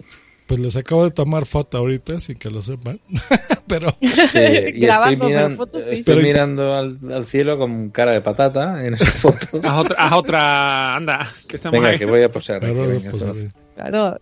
[0.51, 2.98] Pues les acabo de tomar foto ahorita sin que lo sepan.
[3.68, 5.90] Pero Sí, y estoy, Grabando, pero miran- fotos sí.
[5.94, 9.38] estoy Pero- mirando al, al cielo con cara de patata en esa foto.
[9.62, 11.98] Haz otra, haz otra, anda, que estamos Venga, ahí.
[11.98, 12.57] que voy a posar.
[12.57, 13.48] aquí, ahora lo venga, posaré.
[13.76, 14.20] Claro.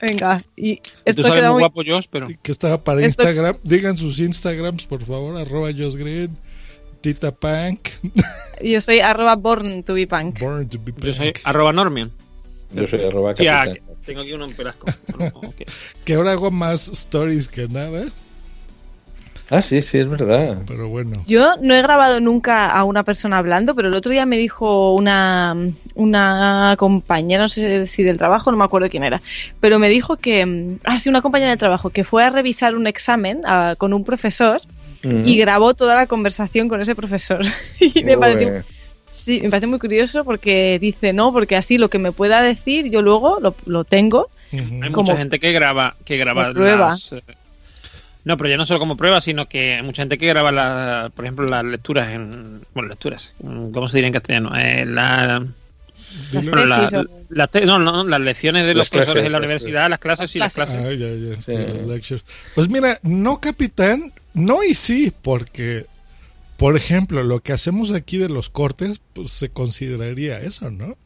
[0.00, 0.42] Venga.
[0.54, 1.60] Y Tú esto sales queda muy muy...
[1.62, 2.26] guapo, Josh, pero...
[2.42, 3.56] que estaba para Esto- Instagram.
[3.62, 5.38] Digan sus Instagrams, por favor.
[5.38, 6.36] Arroba Josh Green,
[7.00, 7.88] Tita Punk,
[8.62, 10.40] Yo soy arroba born to be punk.
[10.40, 11.04] Born to be Punk.
[11.06, 12.12] Yo soy arroba Normion.
[12.74, 13.93] Yo soy arroba Hostia, capitán.
[14.04, 14.86] Tengo aquí uno en pelasco.
[15.16, 15.54] Bueno.
[16.04, 18.04] Que ahora hago más stories que nada.
[19.50, 20.62] Ah, sí, sí, es verdad.
[20.66, 21.22] Pero bueno.
[21.26, 24.94] Yo no he grabado nunca a una persona hablando, pero el otro día me dijo
[24.94, 25.54] una,
[25.94, 29.20] una compañera, no sé si del trabajo, no me acuerdo quién era,
[29.60, 32.74] pero me dijo que, mm, ah, sí, una compañera de trabajo, que fue a revisar
[32.74, 34.62] un examen ah, con un profesor
[35.04, 35.28] Mm.
[35.28, 37.44] y grabó toda la conversación con ese profesor.
[37.80, 38.62] y me pareció.
[39.14, 42.90] Sí, me parece muy curioso porque dice, no, porque así lo que me pueda decir
[42.90, 44.28] yo luego lo, lo tengo.
[44.52, 46.90] Hay Como- mucha gente que graba, que graba prueba.
[46.90, 47.22] las, eh,
[48.24, 51.10] no, pero ya no solo como prueba, sino que hay mucha gente que graba, la,
[51.14, 52.60] por ejemplo, las lecturas en...
[52.74, 53.32] Bueno, lecturas.
[53.42, 54.52] ¿Cómo se diría en castellano?
[54.56, 55.44] Eh, la-
[56.32, 56.52] Las Dilo.
[56.52, 59.32] bueno, la- tesis o- la te- no, no, las lecciones de Las los profesores en
[59.32, 60.80] la las universidad, las clases y las clases.
[60.80, 62.16] Ah, sí.
[62.54, 65.86] Pues mira, no, capitán, no y sí, porque,
[66.56, 70.96] por ejemplo, lo que hacemos aquí de los cortes, pues se consideraría eso, ¿no?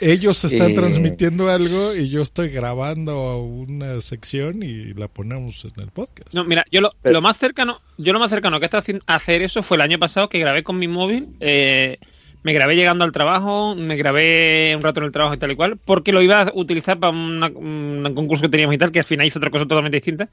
[0.00, 0.74] Ellos están Eh.
[0.74, 6.32] transmitiendo algo y yo estoy grabando una sección y la ponemos en el podcast.
[6.32, 8.80] No, mira, yo lo, Pero- lo más cercano, yo lo más cercano que he estado
[8.80, 11.28] haciendo- a hacer eso fue el año pasado que grabé con mi móvil.
[11.40, 11.98] eh,
[12.44, 15.54] me grabé llegando al trabajo, me grabé un rato en el trabajo y tal y
[15.56, 18.98] cual, porque lo iba a utilizar para una- un concurso que teníamos y tal, que
[18.98, 20.28] al final hizo otra cosa totalmente distinta.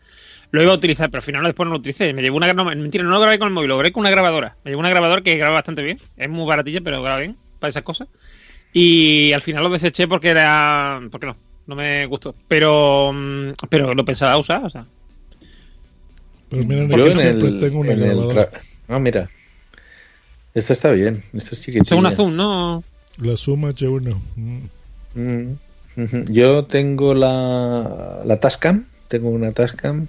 [0.51, 2.13] Lo iba a utilizar, pero al final después no lo utilicé.
[2.13, 4.09] Me llevó una no, mentira, no lo grabé con el móvil, lo grabé con una
[4.09, 4.55] grabadora.
[4.63, 5.99] Me llevó una grabadora que graba bastante bien.
[6.17, 8.07] Es muy baratilla, pero graba bien para esas cosas.
[8.73, 11.01] Y al final lo deseché porque era.
[11.11, 11.37] porque no,
[11.67, 12.33] no me gustó.
[12.47, 14.85] Pero mm, pero lo pensaba usar, o sea.
[16.51, 18.49] Yo aquí en siempre el, tengo una en grabadora.
[18.87, 19.29] Ah, mira.
[20.55, 21.23] Esta está bien.
[21.33, 21.85] Esta es chiquitilla.
[21.85, 22.83] Según Zoom, ¿no?
[23.21, 24.15] La suma H1.
[24.35, 25.51] Mm.
[25.95, 26.25] Mm.
[26.31, 28.85] Yo tengo la, la Tascam.
[29.07, 30.07] Tengo una Tascam.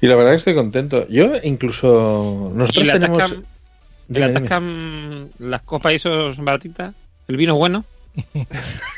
[0.00, 1.06] Y la verdad que estoy contento.
[1.08, 2.50] Yo incluso...
[2.54, 3.30] Y Nosotros la tenemos...
[4.08, 4.40] Dime, la dime.
[4.40, 6.94] Tascam, las copas y esos baratitas,
[7.28, 7.84] el vino bueno.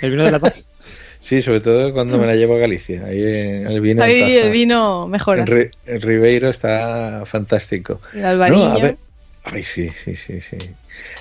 [0.00, 0.62] El vino de la Tascam.
[1.20, 3.05] Sí, sobre todo cuando me la llevo a Galicia.
[3.05, 4.32] Ahí eh, el vino Ahí taza.
[4.46, 5.44] el vino mejora.
[5.44, 8.00] Ri- en Ribeiro está fantástico.
[8.12, 8.70] El albariño.
[8.70, 8.96] No, a ver.
[9.44, 10.57] Ay, sí, sí, sí, sí.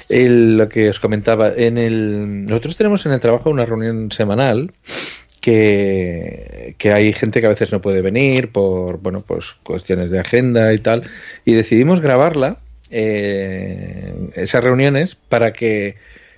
[0.09, 4.71] El- lo que os comentaba, en el, nosotros tenemos en el trabajo una reunión semanal
[5.41, 10.19] que, que hay gente que a veces no puede venir por, bueno, pues cuestiones de
[10.19, 11.03] agenda y tal,
[11.43, 12.57] y decidimos grabarla,
[12.91, 15.95] eh, esas reuniones, para que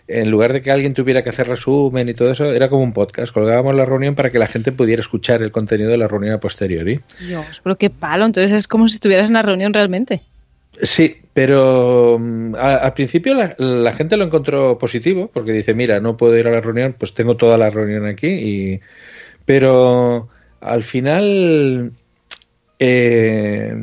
[0.07, 2.93] en lugar de que alguien tuviera que hacer resumen y todo eso, era como un
[2.93, 3.33] podcast.
[3.33, 6.39] Colgábamos la reunión para que la gente pudiera escuchar el contenido de la reunión a
[6.39, 6.99] posteriori.
[7.19, 8.25] Dios, pero qué palo.
[8.25, 10.21] Entonces es como si estuvieras en la reunión realmente.
[10.81, 16.17] Sí, pero mm, a- al principio la, gente lo encontró positivo porque dice, mira, no
[16.17, 18.27] puedo ir a la reunión, pues tengo toda la reunión aquí.
[18.27, 18.81] Y...
[19.45, 20.29] Pero
[20.61, 21.93] al final
[22.79, 23.75] eh,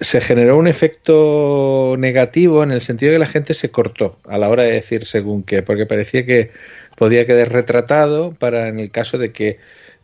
[0.00, 4.38] se generó un efecto negativo en el sentido de que la gente se cortó a
[4.38, 6.50] la hora de decir según qué, porque parecía que
[6.96, 9.58] podía quedar retratado para en el caso de que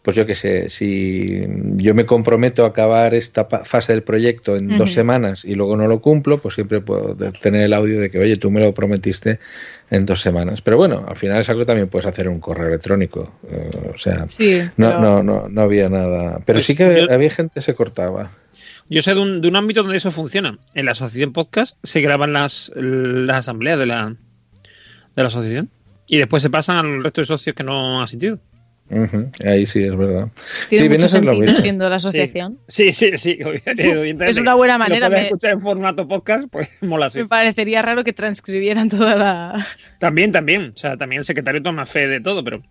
[0.05, 1.47] pues yo qué sé, si
[1.77, 5.87] yo me comprometo a acabar esta fase del proyecto en dos semanas y luego no
[5.89, 9.41] lo cumplo, pues siempre puedo tener el audio de que, oye, tú me lo prometiste
[9.91, 10.61] en dos semanas.
[10.61, 13.33] Pero bueno, al final es algo que también puedes hacer en un correo electrónico.
[13.51, 14.61] eh, o sea, Sí.
[14.77, 16.41] no, pero- no, no, no había nada.
[16.45, 18.31] Pero Pues sí que yo- había gente que se cortaba.
[18.91, 20.59] Yo sé de un, de un ámbito donde eso funciona.
[20.75, 24.15] En la asociación podcast se graban las, las asambleas de la,
[25.17, 25.71] de la asociación
[26.07, 28.39] y después se pasan al resto de socios que no han asistido.
[29.45, 30.29] Ahí sí, es verdad.
[30.69, 32.59] Tiene sí, viene mucho a ser lo sentido siendo la asociación.
[32.69, 33.39] Sí, sí, sí.
[33.67, 37.19] Es una buena manera, me- escuchar en formato podcast, pues mola así.
[37.21, 39.67] Me parecería raro que transcribieran toda la...
[39.99, 40.73] También, también.
[40.75, 42.63] O sea, también el secretario toma fe de todo, pero.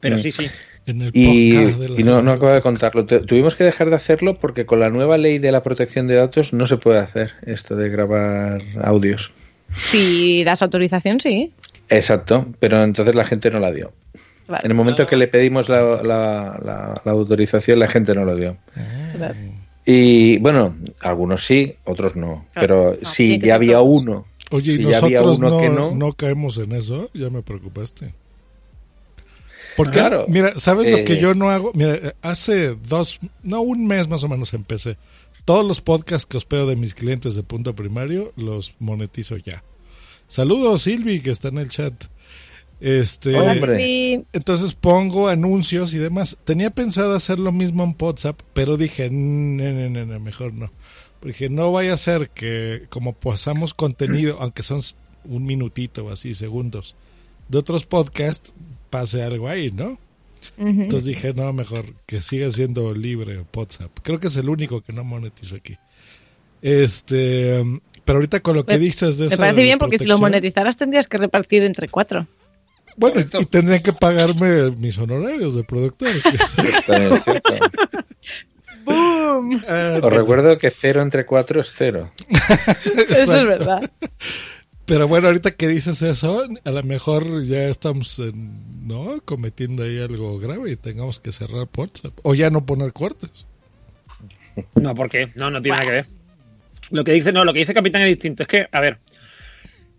[0.00, 0.18] Pero Mm.
[0.18, 0.50] sí, sí.
[0.86, 3.06] En el Y, de y no, no acabo de contarlo.
[3.06, 6.14] Tu- tuvimos que dejar de hacerlo porque con la nueva ley de la protección de
[6.16, 9.30] datos no se puede hacer esto de grabar audios.
[9.76, 11.52] Si das autorización, sí.
[11.88, 13.92] Exacto, pero entonces la gente no la dio.
[14.48, 18.36] En el momento que le pedimos la, la- la- la autorización, la gente no lo
[18.36, 18.56] dio.
[19.86, 22.46] Y bueno, algunos sí, otros no.
[22.54, 24.02] Pero no, si ya había todos.
[24.02, 27.10] uno, Oye, y si ya había nosotros uno no, que no, no caemos en eso,
[27.14, 28.14] ya me preocupaste.
[29.76, 30.26] Porque, Claro.
[30.28, 31.72] mira, ¿sabes lo que Eh, yo no hago?
[31.74, 34.96] Mira, hace dos, no, un mes más o menos empecé.
[35.44, 39.62] Todos los podcasts que hospeo de mis clientes de punto primario los monetizo ya.
[40.28, 41.92] Saludos, Silvi, que está en el chat.
[42.84, 44.26] Este, hombre.
[44.34, 46.36] Entonces pongo anuncios y demás.
[46.44, 50.70] Tenía pensado hacer lo mismo en WhatsApp, pero dije, no, no, no, no, mejor no.
[51.18, 54.82] Porque no vaya a ser que como pasamos contenido, aunque son
[55.24, 56.94] un minutito o así, segundos,
[57.48, 58.52] de otros podcasts,
[58.90, 59.98] pase algo ahí, ¿no?
[60.58, 63.92] Entonces dije, no, mejor que siga siendo libre WhatsApp.
[64.02, 65.78] Creo que es el único que no monetizo aquí.
[66.60, 67.64] Este,
[68.04, 70.76] pero ahorita con lo que dices de me esa parece bien porque si lo monetizaras
[70.76, 72.26] tendrías que repartir entre cuatro.
[72.96, 73.40] Bueno, y- Correcto.
[73.40, 76.10] y tendrían que pagarme mis honorarios de productor.
[76.86, 77.54] También es cierto.
[78.84, 79.62] ¡Boom!
[79.68, 82.10] Ah, Os recuerdo que cero entre cuatro es cero.
[83.08, 83.90] Eso es verdad.
[84.84, 89.22] Pero bueno, ahorita que dices eso, a lo mejor ya estamos en- ¿no?
[89.24, 92.12] cometiendo ahí algo grave y tengamos que cerrar WhatsApp.
[92.22, 93.46] O ya no poner cortes.
[94.74, 95.32] No, ¿por qué?
[95.36, 96.06] No, no tiene nada que ver.
[96.90, 98.42] Lo que dice, no, lo que dice Capitán es distinto.
[98.42, 98.98] Es que, a ver,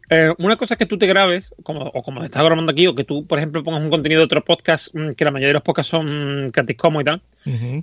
[0.10, 2.95] eh, una cosa es que tú te grabes, como, o como estás grabando aquí, o
[2.95, 5.53] que tú, por ejemplo, pongas un contenido de otros podcasts, mm, que la mayoría de
[5.53, 7.22] los podcasts son mm, Creative Commons y tal.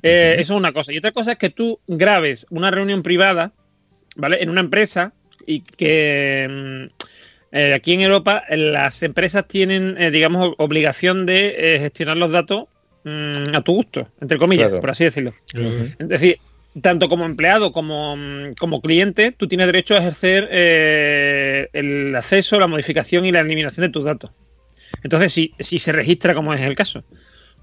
[0.02, 0.92] Eh, Eso es una cosa.
[0.92, 3.52] Y otra cosa es que tú grabes una reunión privada,
[4.16, 4.42] ¿vale?
[4.42, 5.12] En una empresa
[5.46, 7.04] y que mm,
[7.54, 12.64] eh, aquí en Europa las empresas tienen, eh, digamos, obligación de eh, gestionar los datos
[13.04, 14.80] mm, a tu gusto, entre comillas, Claro.
[14.80, 15.34] por así decirlo.
[15.54, 16.38] Eh, Es decir,
[16.80, 22.58] tanto como empleado como, mm, como cliente, tú tienes derecho a ejercer eh, el acceso,
[22.58, 24.30] la modificación y la eliminación de tus datos.
[25.02, 27.04] Entonces, si, si se registra, como es el caso,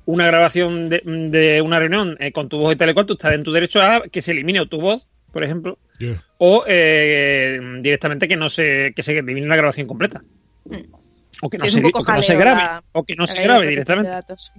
[0.06, 3.14] una grabación de, de una reunión eh, con tu voz y tal y cual, tú
[3.14, 6.22] estás en tu derecho a que se elimine o tu voz, por ejemplo, yeah.
[6.40, 10.24] o eh, directamente que no se, que se elimine la grabación completa.
[11.42, 12.84] O que no, Sí, es se, un poco o que no se jaleo grabe, la-
[12.92, 14.12] o que no se grabe directamente.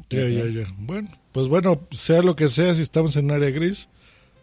[0.08, 0.66] ya, ya.
[0.78, 3.88] Bueno, pues bueno, sea lo que sea, si estamos en área gris,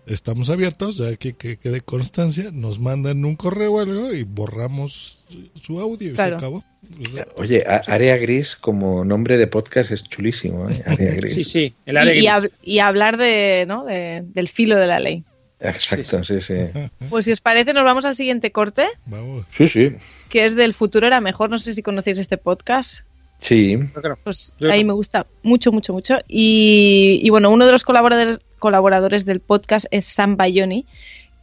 [0.08, 5.26] estamos abiertos, ya que, que quede constancia, nos mandan un correo o algo y borramos
[5.62, 6.40] su- audio y Claro.
[6.40, 6.64] se acabó.
[7.06, 10.82] O sea, Oye, a- Área Gris como nombre de podcast es chulísimo, ¿eh?
[10.86, 11.34] Área Gris.
[11.36, 12.30] Sí, sí, el área Y, y gris.
[12.32, 13.84] hab- y hablar de, ¿no?
[13.86, 15.24] de- del filo de la ley.
[15.60, 16.54] Exacto, sí, sí.
[17.10, 19.46] Pues si os parece, nos vamos al siguiente corte, vamos.
[19.52, 19.96] Sí, sí.
[20.30, 21.50] que es del futuro era mejor.
[21.50, 23.07] No sé si conocéis este podcast.
[23.40, 23.78] Sí.
[24.24, 26.18] Pues ahí me gusta mucho, mucho, mucho.
[26.28, 30.86] Y, y bueno, uno de los colaboradores, colaboradores del podcast es Sam Bayoni,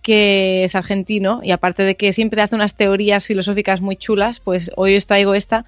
[0.03, 4.71] que es argentino y aparte de que siempre hace unas teorías filosóficas muy chulas, pues
[4.77, 5.65] hoy os traigo esta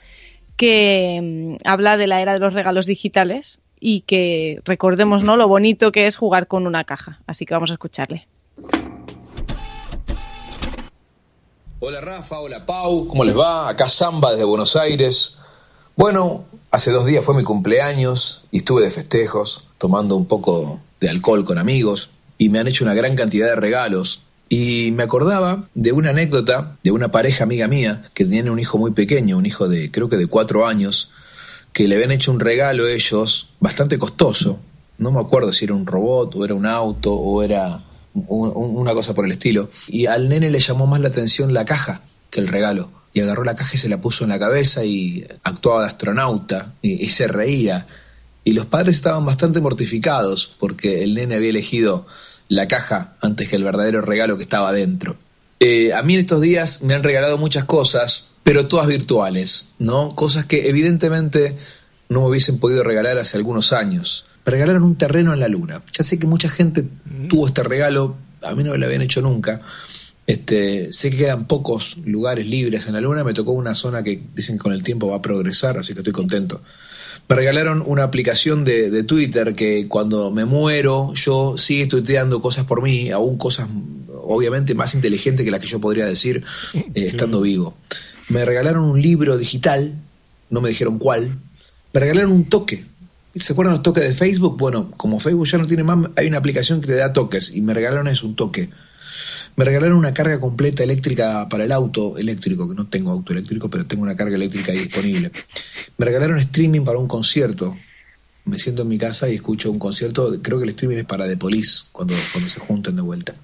[0.57, 5.37] que mm, habla de la era de los regalos digitales y que recordemos ¿no?
[5.37, 7.21] lo bonito que es jugar con una caja.
[7.27, 8.27] Así que vamos a escucharle.
[11.79, 13.69] Hola Rafa, hola Pau, ¿cómo les va?
[13.69, 15.39] Acá Samba desde Buenos Aires.
[15.97, 21.09] Bueno, hace dos días fue mi cumpleaños y estuve de festejos, tomando un poco de
[21.09, 24.21] alcohol con amigos y me han hecho una gran cantidad de regalos.
[24.49, 28.79] Y me acordaba de una anécdota de una pareja amiga mía que tiene un hijo
[28.79, 31.11] muy pequeño, un hijo de creo que de cuatro años,
[31.73, 34.61] que le habían hecho un regalo ellos bastante costoso.
[34.99, 37.83] No me acuerdo si era un robot o era un auto o era
[38.15, 39.69] un- un- una cosa por el estilo.
[39.89, 42.91] Y al nene le llamó más la atención la caja que el regalo.
[43.17, 46.75] Y agarró la caja y se la puso en la cabeza y actuaba de astronauta
[46.83, 47.87] y, se reía.
[48.45, 52.07] Y los padres estaban bastante mortificados porque el nene había elegido
[52.49, 55.17] la caja antes que el verdadero regalo que estaba dentro.
[55.61, 60.15] Eh, a mí en estos días me han regalado muchas cosas, pero todas virtuales, ¿no?
[60.15, 61.57] Cosas que evidentemente
[62.11, 64.27] no me hubiesen podido regalar hace algunos años.
[64.45, 65.81] Me regalaron un terreno en la luna.
[65.91, 66.85] Ya sé que mucha gente
[67.31, 69.63] tuvo este regalo, a mí no me lo habían hecho nunca.
[70.27, 74.21] Este, sé que quedan pocos lugares libres en la luna, me tocó una zona que
[74.35, 76.63] dicen que con el tiempo va a progresar, así que estoy contento.
[77.29, 82.67] Me regalaron una aplicación de, de Twitter que cuando me muero yo sigue tuiteando cosas
[82.67, 83.69] por mí, aún cosas
[84.27, 87.77] obviamente más inteligentes que las que yo podría decir eh, estando vivo.
[88.29, 89.95] Me regalaron un libro digital,
[90.51, 91.39] no me dijeron cuál.
[91.93, 92.85] Me regalaron un toque.
[93.37, 94.57] ¿Se acuerdan los toques de Facebook?
[94.59, 97.61] Bueno, como Facebook ya no tiene más, hay una aplicación que te da toques y
[97.61, 98.71] me regalaron eso, un toque.
[99.57, 103.71] Me regalaron una carga completa eléctrica para el auto eléctrico, que no tengo auto eléctrico,
[103.71, 105.33] pero tengo una carga eléctrica ahí disponible.
[105.97, 107.77] Me regalaron streaming para un concierto.
[108.45, 111.27] Me siento en mi casa y escucho un concierto, creo que el streaming es para
[111.27, 113.35] The Police, cuando, cuando se junten de vuelta.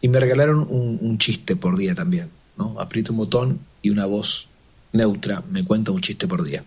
[0.00, 2.80] Y me regalaron un, un chiste por día también, ¿no?
[2.80, 4.48] Aprieto un botón y una voz
[4.92, 6.64] neutra me cuenta un chiste por día.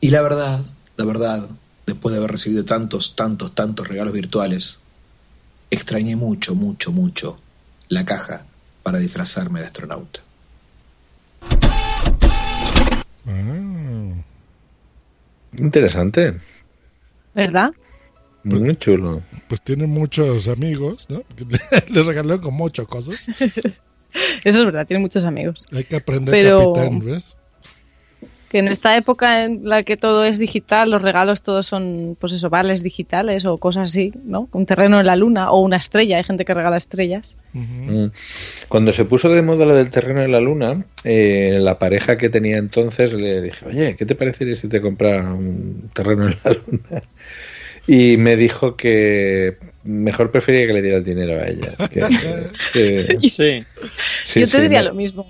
[0.00, 0.60] Y la verdad,
[0.96, 1.48] la verdad,
[1.86, 4.80] después de haber recibido tantos, tantos, tantos regalos virtuales,
[5.70, 7.38] extrañé mucho, mucho, mucho
[7.88, 8.44] la caja
[8.82, 10.20] para disfrazarme de astronauta.
[13.26, 14.14] Ah.
[15.56, 16.40] Interesante.
[17.34, 17.70] ¿Verdad?
[18.44, 19.22] Muy chulo.
[19.48, 21.22] Pues tiene muchos amigos, ¿no?
[21.90, 23.26] Le regalaron como ocho cosas.
[24.44, 25.64] Eso es verdad, tiene muchos amigos.
[25.72, 27.36] Hay que aprender Pero- capitán, ¿ves?
[28.54, 32.32] Que en esta época en la que todo es digital, los regalos todos son, pues
[32.32, 34.48] eso, vales digitales o cosas así, ¿no?
[34.52, 36.18] Un terreno en la luna o una estrella.
[36.18, 37.36] Hay gente que regala estrellas.
[37.52, 38.06] Mm.
[38.68, 42.28] Cuando se puso de moda lo del terreno de la luna, eh, la pareja que
[42.28, 46.52] tenía entonces le dije, oye, ¿qué te parecería si te comprara un terreno en la
[46.52, 47.02] luna?
[47.88, 51.74] Y me dijo que mejor prefería que le diera el dinero a ella.
[51.92, 52.06] Que-
[52.72, 53.64] que- Sí.
[54.26, 55.26] sí, Yo te sí, diría lo mismo.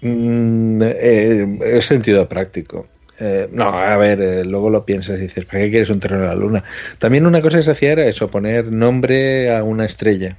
[0.00, 2.86] Mm, eh, es sentido práctico.
[3.20, 6.22] Eh, no, a ver, eh, luego lo piensas y dices, ¿para qué quieres un terreno
[6.22, 6.64] en la luna?
[6.98, 10.36] También una cosa que se hacía era eso, poner nombre a una estrella.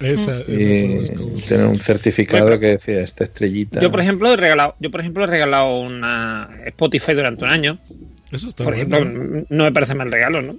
[0.00, 1.04] Esa, esa Y
[1.48, 3.78] tener un certificado que decía esta estrellita.
[3.80, 7.78] Yo, por ejemplo, he regalado, yo, por ejemplo, he regalado una Spotify durante un año.
[8.32, 8.96] Eso está Por bueno.
[8.96, 10.56] ejemplo, no me parece mal regalo, ¿no?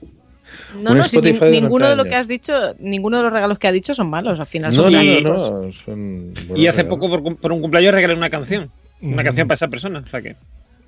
[0.82, 3.24] No, Un no, si ni- Spotify de ninguno de lo que has dicho, ninguno de
[3.24, 4.40] los regalos que ha dicho son malos.
[4.40, 5.52] Al final No, son no, no, magníficos.
[5.52, 7.00] no, son Y hace regalos.
[7.00, 8.70] poco, por, un cumpleaños, regalé una canción.
[9.02, 9.26] Una Mm.
[9.26, 10.04] canción para esa persona.
[10.06, 10.36] O sea que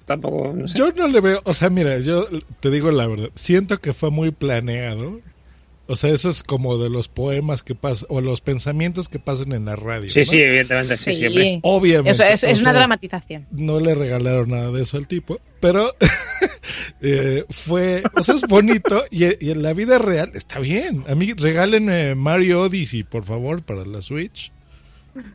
[0.05, 0.77] tampoco, no sé.
[0.77, 2.27] Yo no le veo, o sea, mira, yo
[2.59, 5.19] te digo la verdad, siento que fue muy planeado.
[5.87, 9.53] O sea, eso es como de los poemas que pasan, o los pensamientos que pasan
[9.53, 10.09] en la radio.
[10.09, 10.25] sí, ¿no?
[10.25, 11.15] sí, evidentemente, sí, Sí.
[11.15, 11.59] siempre.
[11.63, 12.11] Obviamente.
[12.11, 13.47] Eso es, una sea, dramatización.
[13.51, 15.95] No le regalaron nada de eso al tipo, pero
[17.01, 21.05] eh, fue, o sea, es bonito y, y en la vida real está bien.
[21.07, 24.51] A mí regalen Mario Odyssey, por favor, para la Switch.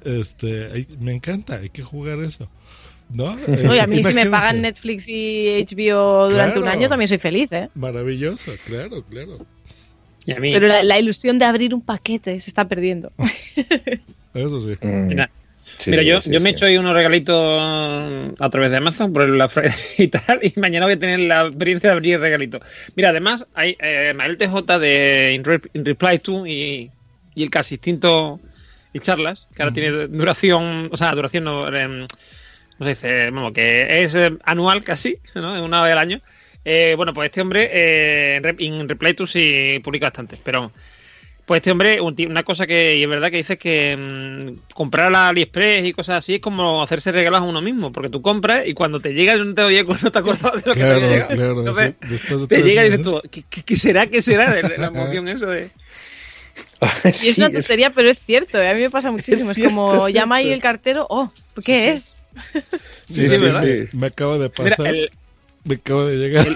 [0.05, 2.49] Este, me encanta, hay que jugar eso.
[3.11, 3.37] ¿No?
[3.47, 7.19] Eh, Oye, a mí si me pagan Netflix y HBO durante un año también soy
[7.19, 7.69] feliz, ¿eh?
[7.75, 9.39] Maravilloso, claro, claro.
[10.27, 13.13] Y a mí, Pero la, la ilusión de abrir un paquete se está perdiendo.
[14.35, 14.77] Eso sí.
[14.81, 15.31] Mm, mira,
[15.79, 16.57] sí, mira, yo, sí, yo me he sí.
[16.57, 17.35] hecho ahí unos regalitos
[18.39, 21.47] a través de Amazon por la Friday y tal, y mañana voy a tener la
[21.47, 22.63] experiencia de abrir regalitos.
[22.95, 26.91] Mira, además, hay eh, Mael TJ de In, Re- In Reply To y,
[27.35, 28.41] y el casi instinto
[28.93, 32.07] y charlas, que ahora tiene duración, o sea, duración no, no
[32.81, 35.63] se dice, vamos, que es eh, anual casi, ¿no?
[35.65, 36.21] Una vez al año.
[36.65, 40.71] Eh, bueno, pues este hombre eh, en Re- en Reply To sí publica bastante, pero
[41.47, 45.11] pues este hombre, una cosa que y es verdad que dices que mm, comprar a
[45.11, 48.67] la AliExpress y cosas así es como hacerse regalos a uno mismo, porque tú compras
[48.67, 51.01] y cuando te llega no te, oye, no te acuerdas de lo que te Claro,
[51.11, 51.33] llegado.
[51.35, 53.21] claro, Entonces, sí, después de te llega y dices tú,
[53.67, 54.07] ¿qué, será?
[54.07, 54.53] ¿Qué será?
[54.53, 55.71] de La emoción eso de...
[57.23, 58.59] Y es una es- tontería, pero es cierto.
[58.59, 58.69] ¿eh?
[58.71, 59.51] A mí me pasa muchísimo.
[59.51, 61.33] Es, cierto, como es llama ahí el cartero, oh,
[61.65, 62.17] ¿qué es?
[63.09, 63.63] Sí, sí, ¿verdad?
[63.63, 65.11] sí, Me acaba de Mira, pasar, el,
[65.65, 66.47] me acaba de llegar.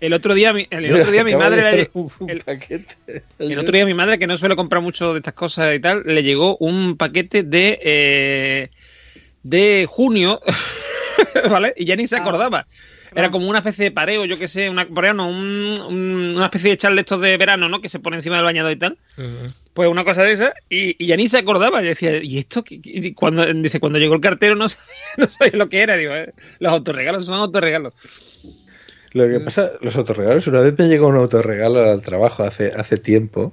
[0.00, 1.90] el otro día, mi- el, Mira, otro día mi madre...
[2.28, 2.42] el-.
[3.38, 6.02] El otro día mi madre, que no suele comprar mucho de estas cosas y tal,
[6.04, 8.70] le llegó un paquete de eh,
[9.42, 10.40] de junio,
[11.50, 11.72] ¿vale?
[11.76, 12.66] Y ya ni se Ah.
[13.14, 16.46] Era como una especie de pareo, yo qué sé, una, pareo no, un- un- una
[16.46, 17.80] especie de chal de estos de verano, ¿no?
[17.80, 18.98] Que se pone encima del bañador y tal.
[19.74, 21.82] Pues una cosa de esa, y, y ya ni se acordaba.
[21.82, 22.64] Yo decía, ¿y esto?
[22.64, 24.86] qué- cuando, dice, cuando llegó el cartero no sabía,
[25.18, 25.96] no sabía lo que era.
[25.96, 27.92] Digo, eh, los autorregalos son autorregalos.
[29.12, 32.98] Lo que pasa, los autorregalos, una vez me llegó un autorregalo al trabajo hace, hace
[32.98, 33.52] tiempo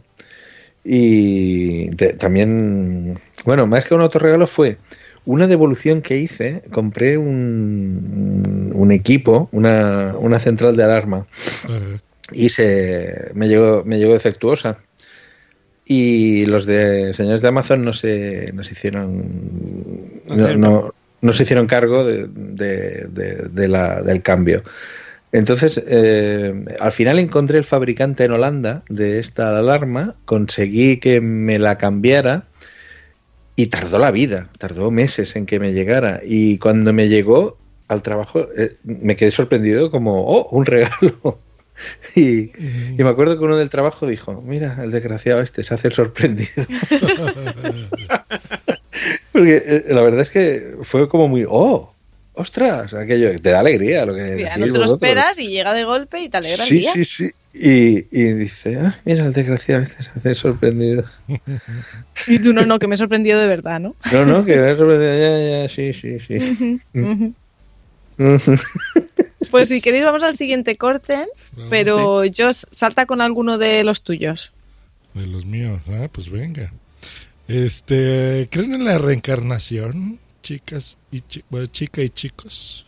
[0.83, 4.77] y de- también, bueno, más que un autorregalo fue
[5.25, 11.25] una devolución que hice, compré un, un equipo, una, una central de alarma
[11.65, 12.01] Ajá.
[12.31, 14.77] y se me llegó, me llegó defectuosa.
[15.85, 19.23] Y los de señores de Amazon no se, no se hicieron
[20.27, 24.63] no, no- no se hicieron cargo de, de- de- de la- del cambio.
[25.31, 31.57] Entonces, eh, al final encontré el fabricante en Holanda de esta alarma, conseguí que me
[31.59, 32.43] la cambiara
[33.55, 36.21] y tardó la vida, tardó meses en que me llegara.
[36.23, 41.39] Y cuando me llegó al trabajo, eh, me quedé sorprendido como, oh, un regalo.
[42.15, 45.87] Y, y me acuerdo que uno del trabajo dijo, mira, el desgraciado este se hace
[45.87, 46.51] el sorprendido.
[49.31, 51.92] Porque eh, la verdad es que fue como muy, oh,
[52.33, 55.73] ostras, aquello, te da alegría lo que Mira, decís no te lo esperas y llega
[55.73, 56.93] de golpe y te alegra el Sí, día.
[56.93, 57.31] sí, sí.
[57.55, 61.03] Y, y dice, ah, mira, el desgraciado este se hace sorprendido.
[62.27, 63.95] Y tú no, no, que me he sorprendido de verdad, ¿no?
[64.11, 66.79] No, no, que me ha sorprendido, ya, ya, sí, sí, sí.
[66.93, 67.33] Ujú.
[69.51, 71.25] Pues si queréis vamos al siguiente corte,
[71.69, 74.51] pero Josh, salta con alguno de los tuyos.
[75.13, 76.71] De los míos, ah, pues venga.
[77.47, 82.85] Este, ¿creen en la reencarnación, chicas y chi- bueno, chica y chicos?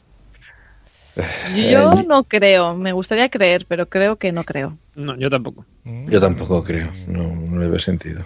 [1.16, 4.78] Yo Eh, no creo, me gustaría creer, pero creo que no creo.
[4.96, 5.66] No, yo tampoco.
[5.86, 8.24] Mm, Yo tampoco creo, no, no le veo sentido.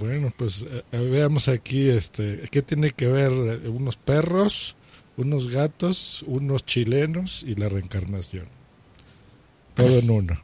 [0.00, 4.76] Bueno, pues eh, veamos aquí, este, ¿qué tiene que ver eh, unos perros,
[5.16, 8.44] unos gatos, unos chilenos y la reencarnación?
[9.74, 10.34] Todo en uno.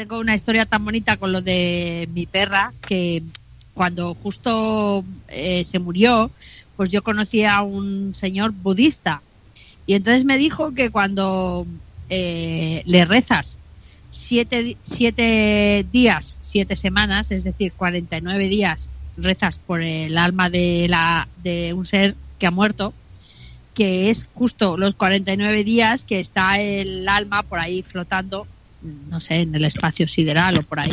[0.00, 3.22] tengo una historia tan bonita con lo de mi perra que
[3.80, 6.30] cuando justo eh, se murió,
[6.76, 9.22] pues yo conocí a un señor budista.
[9.86, 11.66] Y entonces me dijo que cuando
[12.10, 13.56] eh, le rezas
[14.10, 21.26] siete, siete días, siete semanas, es decir, 49 días, rezas por el alma de, la,
[21.42, 22.92] de un ser que ha muerto,
[23.72, 28.46] que es justo los 49 días que está el alma por ahí flotando,
[29.08, 30.92] no sé, en el espacio sideral o por ahí,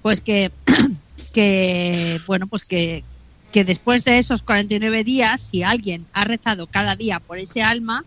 [0.00, 0.50] pues que,
[1.36, 3.04] que bueno, pues que,
[3.52, 8.06] que después de esos 49 días, si alguien ha rezado cada día por ese alma,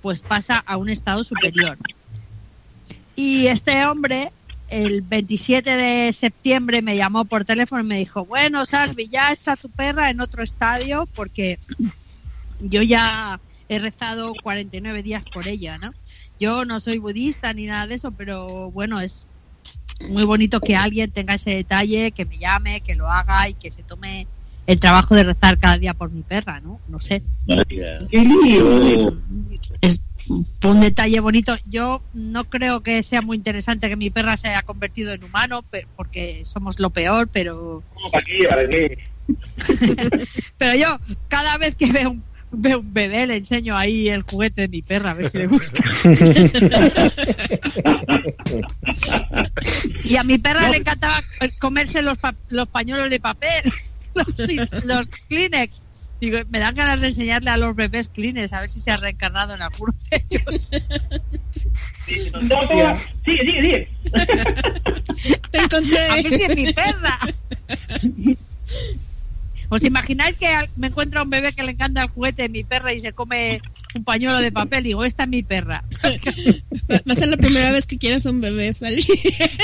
[0.00, 1.76] pues pasa a un estado superior.
[3.14, 4.32] Y este hombre,
[4.70, 9.54] el 27 de septiembre, me llamó por teléfono y me dijo, bueno, Salvi, ya está
[9.56, 11.58] tu perra en otro estadio porque
[12.58, 15.92] yo ya he rezado 49 días por ella, ¿no?
[16.40, 19.28] Yo no soy budista ni nada de eso, pero bueno, es
[20.08, 23.70] muy bonito que alguien tenga ese detalle, que me llame, que lo haga y que
[23.70, 24.26] se tome
[24.66, 26.80] el trabajo de rezar cada día por mi perra, ¿no?
[26.88, 27.22] No sé.
[29.80, 30.00] Es
[30.62, 31.56] un detalle bonito.
[31.68, 35.64] Yo no creo que sea muy interesante que mi perra se haya convertido en humano,
[35.96, 37.82] porque somos lo peor, pero
[38.12, 38.46] ¿Para qué?
[38.48, 38.98] ¿Para qué?
[40.58, 40.98] pero yo
[41.28, 44.82] cada vez que veo un, veo un bebé le enseño ahí el juguete de mi
[44.82, 45.82] perra a ver si le gusta.
[50.04, 51.22] y a mi perra le encantaba
[51.58, 53.62] comerse los, pa- los pañuelos de papel,
[54.14, 54.26] los,
[54.84, 55.82] los Kleenex.
[56.20, 58.96] Digo, me dan ganas de enseñarle a los bebés Kleenex a ver si se ha
[58.96, 60.70] reencarnado en alguno de ellos.
[62.06, 63.88] Sigue, sigue, sigue.
[65.50, 65.98] Te encontré.
[66.10, 67.18] A ver si es mi perra.
[69.72, 72.92] ¿Os imagináis que me encuentra un bebé que le encanta el juguete de mi perra
[72.92, 73.62] y se come
[73.94, 74.84] un pañuelo de papel?
[74.84, 75.84] Digo, esta es mi perra.
[76.90, 79.04] Va a ser la primera vez que quieras un bebé salir.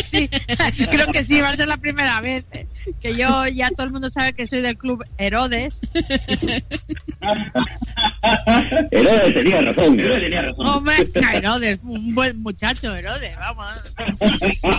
[0.07, 0.29] Sí,
[0.91, 2.49] creo que sí, va a ser la primera vez.
[2.53, 2.67] eh,
[3.03, 5.83] Que yo ya todo el mundo sabe que soy del club Herodes.
[8.91, 10.67] Herodes tenía razón, Herodes tenía razón.
[10.67, 10.95] Hombre,
[11.35, 13.67] Herodes, un buen muchacho, Herodes, vamos.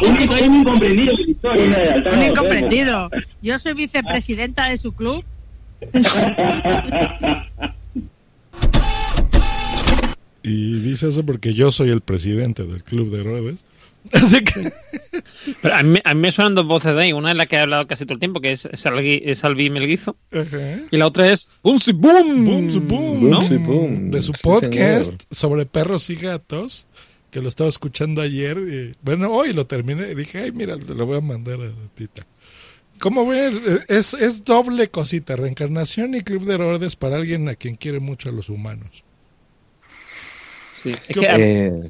[0.01, 2.03] Un, un incomprendido de historia.
[2.11, 3.09] Un incomprendido.
[3.43, 5.23] Yo soy vicepresidenta de su club.
[10.43, 13.65] Y dice eso porque yo soy el presidente del club de Herodes.
[14.13, 14.71] Así que.
[15.61, 17.13] Pero a, mí, a mí me suenan dos voces de ahí.
[17.13, 19.69] Una es la que he hablado casi todo el tiempo, que es Salvi, es Salvi
[19.69, 20.15] Melguizo.
[20.91, 22.45] Y la otra es Boomsy Boom.
[22.45, 24.11] Boom, boom, ¿no?
[24.11, 26.87] De su podcast sobre perros y gatos,
[27.31, 28.57] que lo estaba escuchando ayer.
[28.57, 31.69] y, bueno, hoy lo terminé y dije, ay, mira, te lo voy a mandar a
[31.95, 32.25] Tita.
[32.99, 33.61] ¿Cómo ven?
[33.87, 38.29] Es, es doble cosita, reencarnación y club de Herodes para alguien a quien quiere mucho
[38.29, 39.03] a los humanos.
[40.83, 41.89] Sí, es ¿Qué que, Eh,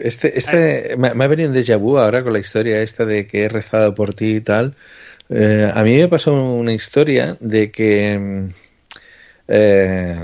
[0.00, 3.26] este, este me, me ha venido un déjà vu ahora con la historia esta de
[3.26, 4.74] que he rezado por ti y tal.
[5.30, 8.48] Eh, a mí me pasó una historia de que, mm,
[9.48, 10.16] eh,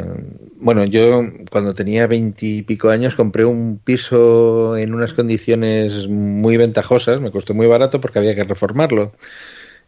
[0.56, 7.30] bueno, yo cuando tenía veintipico años compré un piso en unas condiciones muy ventajosas, me
[7.30, 9.12] costó muy barato porque había que reformarlo.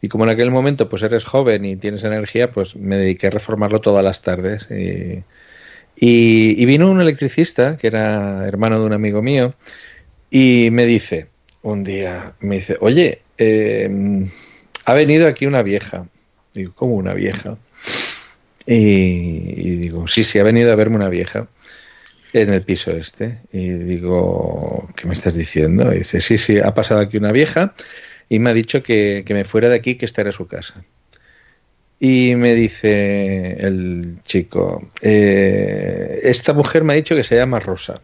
[0.03, 3.31] Y como en aquel momento pues eres joven y tienes energía, pues me dediqué a
[3.31, 4.69] reformarlo todas las tardes.
[4.71, 5.25] Y,
[5.97, 9.55] y, y vino un electricista, que era hermano de un amigo mío,
[10.31, 11.29] y me dice,
[11.63, 14.29] un día, me dice, oye, eh,
[14.85, 16.07] ha venido aquí una vieja.
[16.55, 17.57] Digo, ¿cómo una vieja?
[18.67, 21.49] Y, digo, sí, sí, ha venido a verme una vieja
[22.33, 23.39] en el piso este.
[23.53, 25.93] Y digo, ¿qué me estás diciendo?
[25.93, 27.75] Y dice, sí, sí, ha pasado aquí una vieja
[28.29, 30.85] y me ha dicho que, que me fuera de aquí, que esta era su casa.
[32.05, 38.01] Y me dice el chico, eh, esta mujer me ha dicho que se llama Rosa.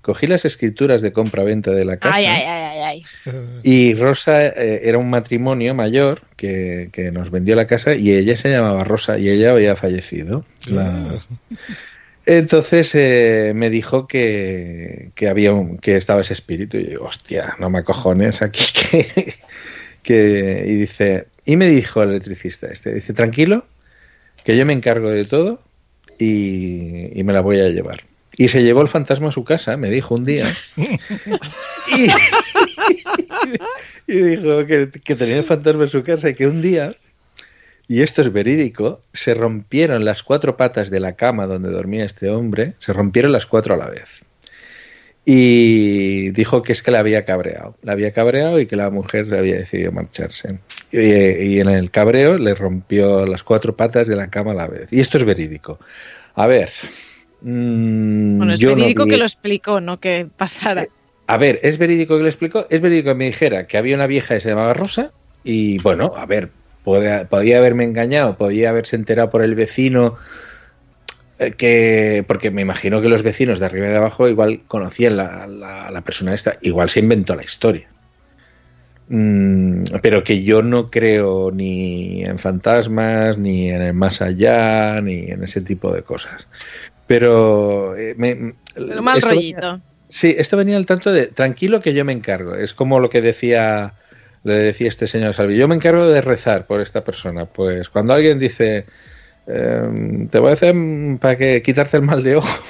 [0.00, 3.60] Cogí las escrituras de compra-venta de la casa Ay, ay, ay, ay, ay.
[3.62, 8.38] y Rosa eh, era un matrimonio mayor que, que nos vendió la casa y ella
[8.38, 10.46] se llamaba Rosa y ella había fallecido.
[10.66, 11.18] La-
[12.24, 17.04] Entonces eh, me dijo que, que había un, que estaba ese espíritu y yo digo,
[17.04, 19.34] hostia, no me acojones aquí que,
[20.02, 23.64] que- y dice y me dijo el electricista este dice tranquilo
[24.44, 25.60] que yo me encargo de todo
[26.18, 28.04] y, y me la voy a llevar
[28.36, 32.06] y se llevó el fantasma a su casa me dijo un día y,
[34.06, 36.94] y dijo que, que tenía el fantasma en su casa y que un día
[37.90, 42.28] y esto es verídico, se rompieron las cuatro patas de la cama donde dormía este
[42.28, 44.26] hombre, se rompieron las cuatro a la vez.
[45.30, 49.26] Y dijo que es que la había cabreado, la había cabreado y que la mujer
[49.34, 50.58] había decidido marcharse.
[50.90, 54.66] Y, y en el cabreo le rompió las cuatro patas de la cama a la
[54.68, 54.90] vez.
[54.90, 55.78] Y esto es verídico.
[56.34, 56.70] A ver,
[57.40, 60.88] Mm, Bueno, es yo no verídico vi- que lo explicó, no que pasara.
[61.26, 62.66] A ver, ¿es verídico que lo explicó?
[62.70, 65.12] Es verídico que me dijera que había una vieja que se llamaba Rosa
[65.44, 66.50] y bueno, a ver,
[66.82, 70.16] puede- podía haberme engañado, podía haberse enterado por el vecino eh,
[71.56, 75.46] que porque me imagino que los vecinos de arriba y de abajo igual conocían la,
[75.46, 77.88] la- la persona esta, igual se inventó la historia.
[79.10, 85.30] Mm, pero que yo no creo ni en fantasmas, ni en el más allá, ni
[85.30, 86.46] en ese tipo de cosas.
[87.06, 89.80] Pero, eh, me- Pero mal esto venía- rollito.
[90.08, 92.54] Sí, esto venía al tanto de tranquilo que yo me encargo.
[92.54, 93.94] Es como lo que decía
[94.44, 95.56] le decía este señor Salvi.
[95.56, 97.44] Yo me encargo de rezar por esta persona.
[97.46, 98.86] Pues cuando alguien dice
[99.48, 100.74] em, te voy a hacer
[101.20, 102.62] para que quitarte el mal de ojo.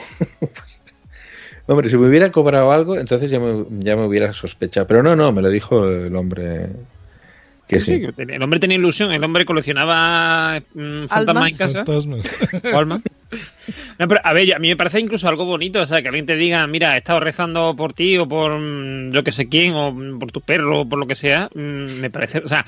[1.66, 4.86] hombre, si me hubiera cobrado algo, entonces ya me, ya me hubiera sospechado.
[4.86, 6.68] Pero no, no, me lo dijo el hombre
[7.68, 7.94] que sí.
[7.94, 11.84] Sí, que tenía- el hombre tenía ilusión, el hombre coleccionaba mm, fantasmas en casa.
[11.84, 12.20] Fantasmas.
[12.74, 13.02] O almas.
[13.98, 16.24] No, pero, a ver, a mí me parece incluso algo bonito, o sea, que alguien
[16.24, 19.74] te diga, mira, he estado rezando por ti o por mm, yo que sé quién,
[19.74, 22.64] o mm, por tu perro, o por lo que sea, mm, me parece, o sea,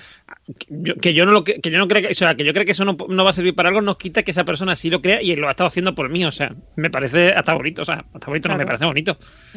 [0.59, 2.45] que yo, que yo no lo que, que yo no creo que, o sea, que
[2.45, 4.45] yo creo que eso no, no va a servir para algo, nos quita que esa
[4.45, 7.31] persona sí lo crea y lo ha estado haciendo por mí, o sea, me parece
[7.33, 9.17] hasta bonito, o sea, hasta bonito no me parece bonito.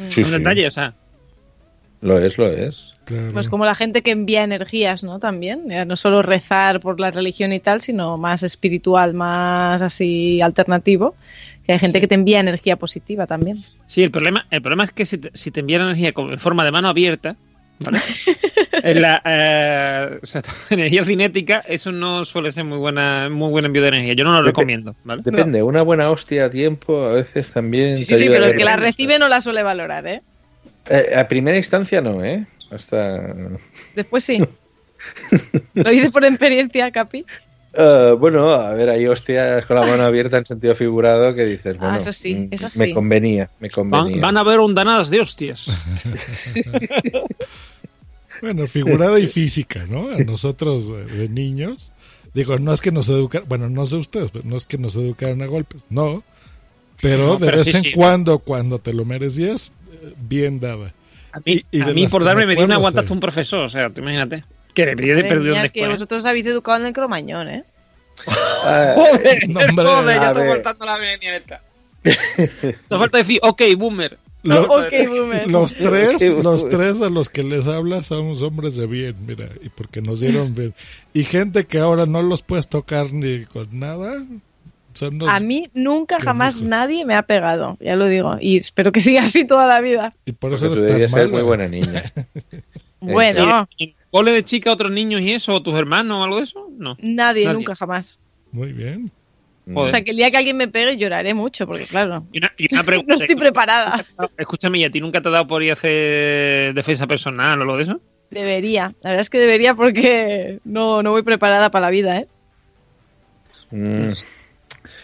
[0.09, 0.31] Sí, un sí.
[0.31, 0.93] detalle, o sea.
[2.01, 2.92] Lo es, lo es.
[3.33, 5.19] Pues como la gente que envía energías, ¿no?
[5.19, 11.15] También, no solo rezar por la religión y tal, sino más espiritual, más así alternativo.
[11.65, 13.57] Que hay gente que te envía energía positiva también.
[13.85, 16.39] Sí, el problema, el problema es que si te, si te envían energía como en
[16.39, 17.37] forma de mano abierta,
[17.79, 17.99] ¿vale?
[18.83, 23.63] en la eh, o sea, energía cinética, eso no suele ser muy buena, muy buen
[23.63, 24.13] envío de energía.
[24.13, 25.21] Yo no lo Dep- recomiendo, ¿vale?
[25.23, 27.97] Depende, una buena hostia a tiempo a veces también.
[27.97, 30.21] Sí, te sí, sí, pero el que la recibe no la suele valorar, ¿eh?
[30.89, 32.45] Eh, a primera instancia no, ¿eh?
[32.73, 33.35] Hasta.
[33.95, 34.39] Después sí.
[35.73, 37.25] ¿Lo dices por experiencia, Capi?
[37.75, 41.75] Eh, bueno, a ver, hay hostias con la mano abierta en sentido figurado que dices,
[41.79, 42.49] Ah, bueno, eso sí, mm,
[42.79, 44.21] me convenía, me Van, convenía.
[44.21, 45.67] van a haber ondanadas de hostias.
[48.41, 50.09] Bueno, figurada y física, ¿no?
[50.09, 51.91] A nosotros de niños,
[52.33, 54.95] digo, no es que nos educaran, bueno, no sé ustedes, pero no es que nos
[54.97, 56.23] educaran a golpes, no.
[57.01, 57.91] Pero No, de pero vez sí, en sí.
[57.93, 60.93] cuando, cuando te lo merecías, eh, bien dada.
[61.33, 63.07] A mí, Y- y a de mí por darme me me dio una acuerdo, aguantaste
[63.09, 63.13] sí.
[63.13, 64.43] un profesor, o sea, tú imagínate.
[64.73, 67.49] Que debería de Madre perder mía, un es que vosotros habéis educado en el cromañón,
[67.49, 67.63] ¿eh?
[68.27, 71.61] Ah, Joder, No, hombre, joder, ya estoy cortando la venia esta.
[72.03, 74.17] Te falta decir, ok, boomer.
[74.43, 75.49] Lo- ok, boomer.
[75.49, 79.69] Los tres, los tres a los que les hablas somos hombres de bien, mira, y
[79.69, 80.73] porque nos dieron bien.
[81.13, 84.21] Y gente que ahora no los puedes tocar ni con nada.
[84.93, 88.37] Son los- A mí nunca jamás nadie me ha pegado, ya lo digo.
[88.39, 90.13] Y espero que siga así toda la vida.
[90.25, 92.03] y por porque eso tú eres tan ser muy buena niña.
[93.05, 96.23] Bueno, ¿Y en el cole de chica otros niños y eso, o tus hermanos o
[96.23, 96.69] algo de eso?
[96.77, 96.95] No.
[97.01, 97.53] nadie, Nadie.
[97.53, 98.17] nunca jamás.
[98.53, 99.11] Muy bien.
[99.65, 99.87] Joder.
[99.87, 102.51] O sea, que el día que alguien me pegue lloraré mucho, porque claro, Y una,
[102.57, 103.13] y una no pregunta.
[103.15, 104.05] estoy preparada.
[104.37, 107.65] Escúchame, ¿y a ti nunca te ha dado por ir a hacer defensa personal o
[107.65, 107.99] lo de eso?
[108.31, 112.27] Debería, la verdad es que debería porque no, no voy preparada para la vida, ¿eh?
[113.71, 114.11] Mm,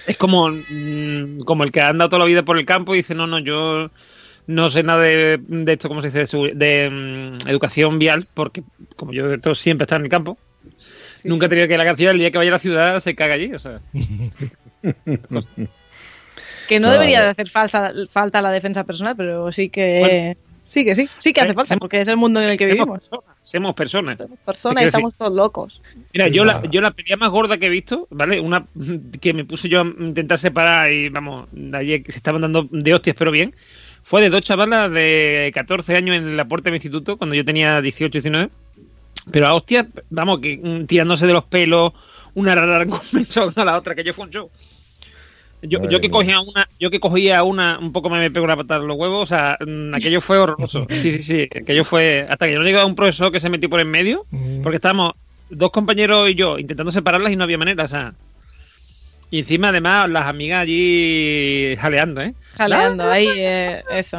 [0.07, 2.97] Es como, mm, como el que ha andado toda la vida por el campo y
[2.97, 3.91] dice, no, no, yo
[4.47, 6.37] no sé nada de, de esto, ¿cómo se dice?
[6.37, 8.63] De, de, mm, educación vial, porque
[8.95, 10.37] como yo esto siempre está en el campo,
[11.17, 11.49] Sí, nunca he sí.
[11.49, 13.33] tenido que ir a la ciudad, el día que vaya a la ciudad se caga
[13.33, 13.81] allí, o sea.
[16.67, 20.48] Que no debería de hacer falsa, falta la defensa personal, pero sí que Bueno.
[20.69, 22.99] Sí que sí, sí que hace falta, porque es el mundo en el que vivimos.
[22.99, 24.17] personas, Seamos personas.
[24.45, 25.81] Personas quiero y estamos todos locos.
[26.13, 28.39] Mira, yo la, yo la pelea más gorda que he visto, ¿vale?
[28.39, 28.65] Una
[29.19, 32.93] que me puse yo a intentar separar y vamos, ayer que se estaban dando de
[32.93, 33.53] hostias, pero bien,
[34.03, 37.45] fue de dos chavalas de 14 años en la puerta de mi instituto, cuando yo
[37.45, 38.49] tenía 18, 19.
[39.31, 41.93] Pero a hostias, vamos, que mm, tirándose de los pelos,
[42.33, 44.49] una rara con un mechón a la otra, que yo fue un show.
[45.61, 48.81] Yo, yo que cogía una, yo que cogía una, un poco me, pegó una patada
[48.81, 50.87] en los huevos, o sea, mm, aquello fue horroroso.
[50.89, 53.49] Sí, sí, sí, aquello fue, hasta que yo no llegué a un profesor que se
[53.49, 54.61] metió por en medio, Mm.
[54.61, 55.13] porque estábamos
[55.49, 58.13] dos compañeros y yo intentando separarlas y no había manera, o sea.
[59.31, 62.33] Y encima, además, las amigas allí jaleando, ¿eh?
[62.55, 64.17] Jaleando ahí, eh, eso.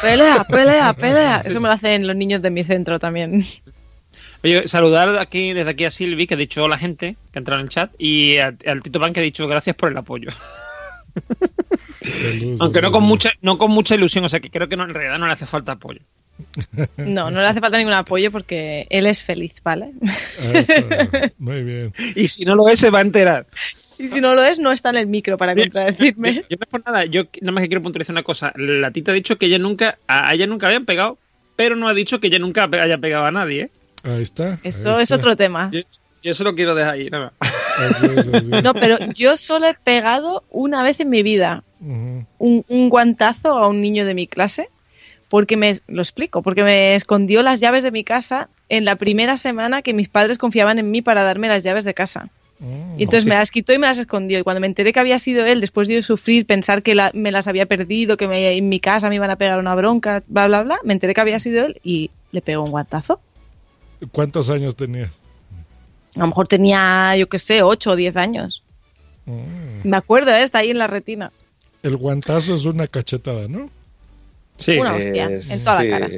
[0.00, 1.42] Pelea, pelea, pelea.
[1.44, 3.44] Eso me lo hacen los niños de mi centro también.
[4.44, 7.40] Oye, saludar aquí, desde aquí a Silvi, que ha dicho a la gente que ha
[7.40, 9.96] entrado en el chat, y a- al Tito Pan, que ha dicho gracias por el
[9.96, 10.28] apoyo.
[12.60, 14.94] Aunque no con mucha, no con mucha ilusión, o sea que creo que no, en
[14.94, 16.00] realidad no le hace falta apoyo.
[16.96, 19.90] No, no le hace falta ningún apoyo porque él es feliz, ¿vale?
[20.52, 20.72] Eso,
[21.38, 21.92] muy bien.
[22.14, 23.46] Y si no lo es, se va a enterar.
[23.98, 26.34] Y si no lo es, no está en el micro para Yo, contradecirme.
[26.48, 28.52] yo no es por nada, yo nada más que quiero puntualizar una cosa.
[28.56, 31.18] La tita ha dicho que ella nunca, a ella nunca le habían pegado,
[31.56, 33.62] pero no ha dicho que ella nunca haya pegado a nadie.
[33.62, 33.70] ¿eh?
[34.04, 34.58] Ahí está.
[34.62, 35.16] Eso ahí es está.
[35.16, 35.70] otro tema.
[35.72, 35.80] Yo,
[36.22, 37.52] yo se lo quiero dejar ahí, nada más.
[38.02, 38.62] Es.
[38.62, 41.62] No, pero yo solo he pegado una vez en mi vida.
[41.80, 42.26] Un,
[42.68, 44.68] un guantazo a un niño de mi clase
[45.28, 49.36] porque me lo explico, porque me escondió las llaves de mi casa en la primera
[49.36, 52.30] semana que mis padres confiaban en mí para darme las llaves de casa.
[52.96, 54.40] Y entonces me las quitó y me las escondió.
[54.40, 57.12] Y cuando me enteré que había sido él, después de yo sufrir, pensar que la-
[57.14, 60.24] me las había perdido, que me- en mi casa me iban a pegar una bronca,
[60.26, 63.20] bla, bla, bla, me enteré que había sido él y le pegó un guantazo.
[64.12, 65.10] ¿Cuántos años tenía?
[66.16, 68.62] A lo mejor tenía, yo qué sé, 8 o 10 años.
[69.26, 69.88] Mm.
[69.88, 70.42] Me acuerdo, ¿eh?
[70.42, 71.32] está ahí en la retina.
[71.82, 73.70] El guantazo es una cachetada, ¿no?
[74.78, 76.08] Una hostia, en toda la cara.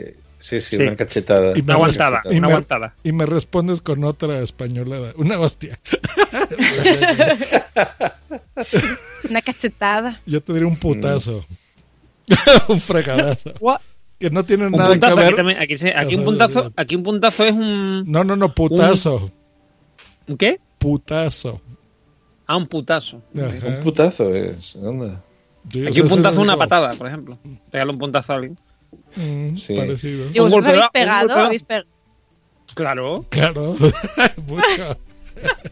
[0.41, 0.79] Sí, sí, Sí.
[0.83, 1.53] una cachetada.
[1.55, 2.23] Y me Una cachetada.
[2.31, 2.65] y me-
[3.05, 5.13] Y me respondes con otra españolada.
[5.17, 5.79] Una hostia.
[9.29, 10.21] Una cachetada.
[10.27, 11.45] Yo te diré un putazo.
[12.69, 13.53] un fregadazo.
[14.21, 15.25] Que no tiene Un nada que puntazo, ver.
[15.27, 18.05] aquí, también- aquí se- aquí un puntazo, aquí un puntazo es un.
[18.07, 19.31] No, no, no, putazo.
[20.29, 20.61] ¿Un qué?
[20.79, 21.61] Putazo.
[22.47, 23.23] Ah, un putazo.
[23.35, 23.67] Ajá.
[23.67, 24.77] Un putazo es.
[24.77, 25.23] anda.
[25.73, 27.39] Sí, Aquí un puntazo es una patada, por ejemplo.
[27.71, 28.57] Pegarle un puntazo a alguien.
[29.17, 29.75] Mm, Sí.
[29.75, 30.27] Parecido.
[30.33, 31.33] ¿Y vosotros habéis pegado?
[31.35, 31.85] ¿Habéis pe-
[32.75, 33.25] Claro.
[33.31, 33.75] Claro,
[34.47, 34.99] mucho.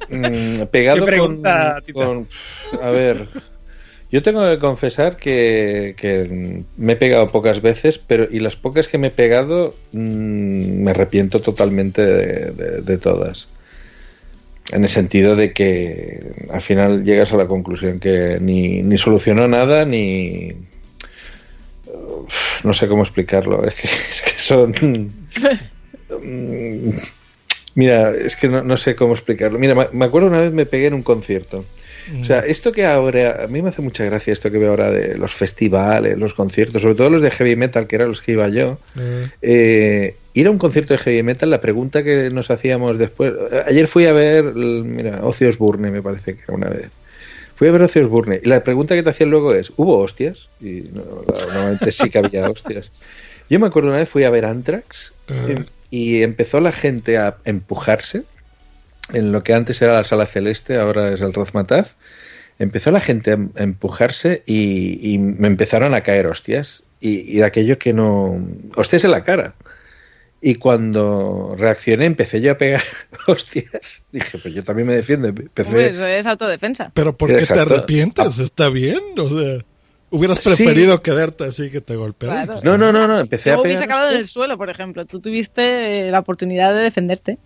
[0.08, 2.04] Mm, pegado Qué pregunta, con, Tita.
[2.06, 2.28] con-
[2.82, 3.28] A ver.
[4.10, 8.88] Yo tengo que confesar que, que me he pegado pocas veces, pero y las pocas
[8.88, 13.48] que me he pegado mm, me arrepiento totalmente de, de- de todas.
[14.72, 19.46] En el sentido de que al final llegas a la conclusión que ni, ni solucionó
[19.48, 20.52] nada, ni...
[21.86, 23.64] Uf, No sé cómo explicarlo.
[23.64, 25.12] Es que, es que son...
[26.10, 26.88] Mm,
[27.74, 29.58] Mira, es que no, no sé cómo explicarlo.
[29.58, 31.64] Mira, me- me acuerdo una vez me pegué en un concierto.
[32.20, 34.90] O sea, esto que ahora, a mí me hace mucha gracia esto que veo ahora
[34.90, 38.32] de los festivales, los conciertos, sobre todo los de heavy metal, que eran los que
[38.32, 38.78] iba yo.
[38.96, 43.32] Eh, Eh, ir a un concierto de heavy metal, la pregunta que nos hacíamos después.
[43.66, 46.90] Ayer fui a ver, mira, Ozzy Osbourne, me parece que era una vez.
[47.56, 50.48] Fui a ver Ozzy Osbourne y la pregunta que te hacían luego es: ¿hubo hostias?
[50.60, 52.90] Y no, normalmente sí que había hostias.
[53.50, 55.12] Yo me acuerdo una vez fui a ver Anthrax
[55.48, 58.22] eh, y empezó la gente a empujarse
[59.12, 61.96] en lo que antes era la sala celeste, ahora es el Razmataz.
[62.58, 66.82] Empezó la gente a a empujarse y, y me empezaron a caer hostias.
[67.00, 68.44] Y, y de aquello que no.
[68.74, 69.54] Hostias en la cara.
[70.40, 72.82] Y cuando reaccioné, empecé yo a pegar
[73.26, 74.02] hostias.
[74.12, 75.28] Dije, pues yo también me defiendo.
[75.28, 76.90] Empecé- Hombre, eso es autodefensa.
[76.94, 77.74] Pero ¿por qué te Exacto.
[77.74, 78.38] arrepientes?
[78.38, 79.58] Está bien, o sea,
[80.10, 82.46] hubieras preferido quedarte así que te golpearan.
[82.46, 82.60] Claro.
[82.64, 83.20] No, no, no, no.
[83.20, 83.90] Empecé Yo a hubiese pegar.
[83.96, 85.04] acabado en el suelo, por ejemplo.
[85.06, 87.38] Tú tuviste eh, la oportunidad de defenderte.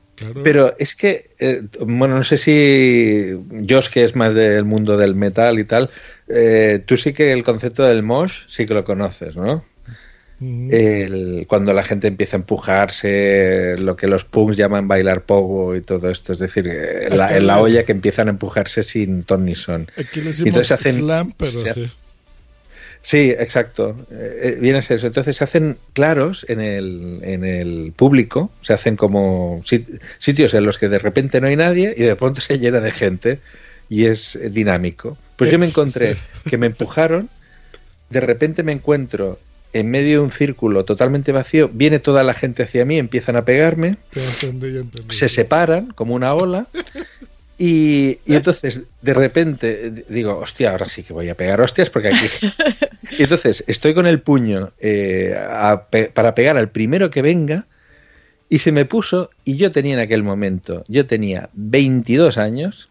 [0.45, 3.33] Pero es que, eh, bueno, no sé si
[3.69, 5.91] Josh, que es más del mundo del metal y tal,
[6.29, 9.65] eh, tú sí que el concepto del mosh sí que lo conoces, ¿no?
[10.73, 15.83] El- cuando la gente empieza a empujarse, lo que los punks llaman bailar pogo y
[15.83, 19.55] todo esto, es decir, eh, en la, olla que empiezan a empujarse sin ton ni
[19.55, 19.87] son.
[19.97, 21.91] Aquí le decimos entonces hacen- slam, pero se- sí.
[23.03, 23.97] Sí, exacto.
[24.13, 25.09] Eh, eh, viene a ser eso.
[25.09, 30.65] Entonces se hacen claros en el, en el público, se hacen como sit- sitios en
[30.65, 33.41] los que de repente no hay nadie y de pronto se llena de gente
[33.89, 35.19] y es eh, dinámico.
[35.37, 36.17] Pues yo me encontré
[36.49, 37.29] que me empujaron,
[38.11, 39.39] de repente me encuentro
[39.75, 43.45] en medio de un círculo totalmente vacío, viene toda la gente hacia mí, empiezan a
[43.47, 45.17] pegarme, entendí, entendí.
[45.17, 46.67] se separan como una ola
[47.59, 52.09] y, y entonces de repente digo, hostia, ahora sí que voy a pegar hostias porque
[52.09, 52.27] aquí...
[53.19, 57.67] Y entonces estoy con el puño eh, a pe- para pegar al primero que venga
[58.49, 62.89] y se me puso, y yo tenía en aquel momento, yo tenía 22 años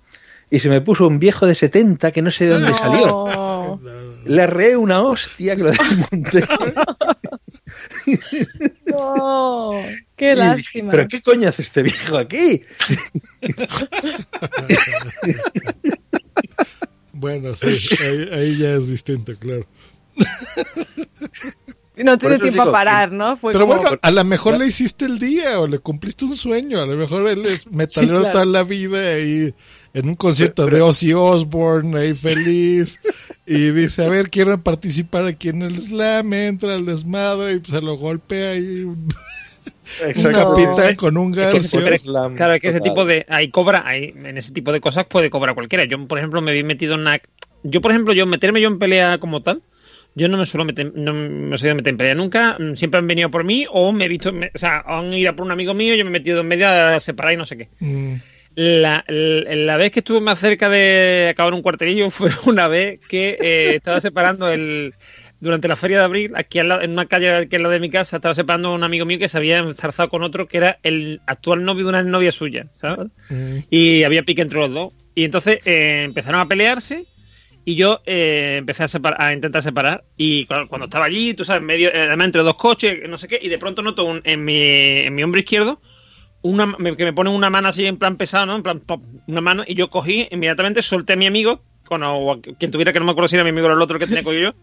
[0.52, 3.80] y se me puso un viejo de 70 que no sé de dónde salió.
[4.26, 6.46] Le arreé una hostia que lo desmonté.
[8.86, 9.82] No,
[10.22, 10.92] qué Y dije, lástima.
[10.92, 12.62] ¿Pero qué coño hace este viejo aquí?
[17.14, 17.68] Bueno, sí,
[18.02, 19.66] ahí, ahí ya es distinto, claro.
[21.98, 23.38] No tiene tiempo a parar, ¿no?
[23.38, 26.36] Fue Pero como- bueno, a lo mejor le hiciste el día o le cumpliste un
[26.36, 26.82] sueño.
[26.82, 28.32] A lo mejor él es metalero Sí, claro.
[28.32, 29.54] toda la vida y
[29.94, 33.00] en un concierto de Ozzy Osbourne ahí feliz
[33.46, 37.74] y dice, a ver, quiero participar aquí en el slam, entra al desmadre y pues,
[37.74, 38.88] se lo golpea y
[40.16, 42.34] un, capitán con un Es que garcio.
[42.36, 43.26] claro, es que ese tipo de.
[43.30, 45.86] Ahí cobra, ahí, en ese tipo de cosas puede cobrar cualquiera.
[45.86, 47.22] Yo, por ejemplo, me vi metido en una.
[47.64, 49.62] Yo, por ejemplo, yo meterme yo en pelea como tal.
[50.14, 52.58] Yo no me suelo meter, no me suelo meter en pelea nunca.
[52.76, 55.36] Siempre han venido por mí o me he visto, me- o sea, han ido a
[55.36, 57.56] por un amigo mío, yo me he metido en medio a separar y no sé
[57.58, 57.70] qué.
[57.80, 58.16] Mm.
[58.56, 63.00] La, la, la vez que estuve más cerca de acabar un cuartelillo fue una vez
[63.08, 64.94] que eh, estaba separando el.
[65.42, 67.90] Durante la feria de abril, aquí lado- en una calle que es la de mi
[67.90, 70.80] casa, estaba separando a un amigo mío que se había enzarzado con otro que era
[70.84, 73.08] el actual novio de una novia suya, ¿sabes?
[73.30, 73.58] Mm.
[73.70, 74.94] Y había pique entre los dos.
[75.16, 77.06] Y entonces eh, empezaron a pelearse
[77.66, 80.04] Y yo eh, empecé a, separ- a intentar separar.
[80.18, 83.28] Y cu- cuando estaba allí, tú sabes, medio, eh, además entre dos coches, no sé
[83.28, 85.80] qué, y de pronto noto un- en, mi, en mi hombro izquierdo
[86.44, 88.56] una, que me pone una mano así en plan pesado, ¿no?
[88.56, 92.32] En plan, pop, una mano, y yo cogí, inmediatamente solté a mi amigo, con, o
[92.32, 94.08] a quien tuviera que no me acuerdo si era mi amigo o el otro que
[94.08, 94.54] tenía yo,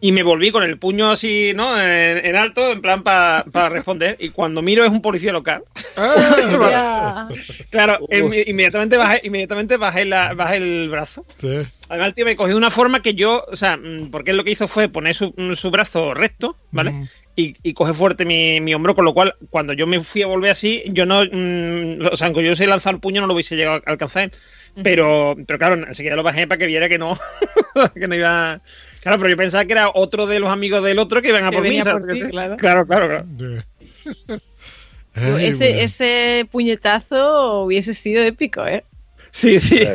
[0.00, 1.80] y me volví con el puño así, ¿no?
[1.80, 5.62] En, en alto, en plan para responder, y cuando miro es un policía local.
[5.96, 7.28] Ah,
[7.70, 11.24] Claro, inmediatamente bajé, inmediatamente bajé, la, bajé el brazo.
[11.36, 11.60] sí.
[11.88, 14.36] Además, el tío me cogió de una forma que yo, o sea, mm, porque él
[14.36, 17.08] lo que hizo fue poner su, su brazo recto, ¿vale?
[17.36, 20.26] Y, y coge fuerte mi, mi hombro, con lo cual, cuando yo me fui a
[20.26, 23.34] volver así, yo no, mm, o sea, aunque yo hubiese lanzado el puño, no lo
[23.34, 24.32] hubiese llegado a alcanzar.
[24.82, 27.18] Pero, pero claro, enseguida lo bajé para que viera que no,
[27.94, 28.60] que no iba.
[29.00, 31.50] Claro, pero yo pensaba que era otro de los amigos del otro que iban a
[31.50, 31.80] Que por mí.
[32.30, 32.56] claro.
[32.56, 33.24] claro, claro, claro.
[35.14, 35.80] Ay, ese, bueno.
[35.80, 38.84] ese puñetazo hubiese sido épico, ¿eh?
[39.36, 39.80] Sí, sí.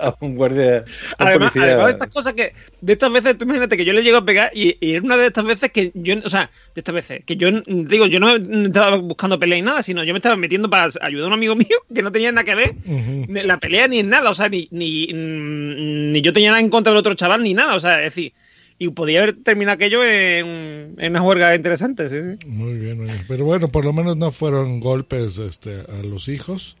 [0.00, 0.84] A un guardia.
[1.18, 1.74] a un Además, policía.
[1.74, 4.24] además de estas cosas que, de estas veces, tú imagínate que yo le llego a
[4.24, 7.22] pegar y, y era una de estas veces que yo, o sea, de estas veces,
[7.24, 10.68] que yo, digo, yo no estaba buscando pelea ni nada, sino yo me estaba metiendo
[10.68, 13.86] para ayudar a un amigo mío que no tenía nada que ver, ni la pelea
[13.86, 16.98] ni en nada, o sea, ni, ni, mm, ni yo tenía nada en contra del
[16.98, 18.32] otro chaval ni nada, o sea, es decir,
[18.78, 22.46] y podía haber terminado aquello en, en una juerga interesante, sí, sí.
[22.46, 23.24] Muy bien, muy bien.
[23.28, 26.76] Pero bueno, por lo menos no fueron golpes este, a los hijos.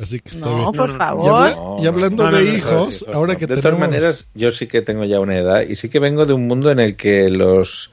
[0.00, 0.72] Así que está No, bien.
[0.72, 1.30] por Y, favor.
[1.48, 3.62] habla- No, y hablando no, no, de no, no, hijos, ahora que de tenemos...
[3.62, 6.46] todas maneras, yo sí que tengo ya una edad y sí que vengo de un
[6.46, 7.90] mundo en el que los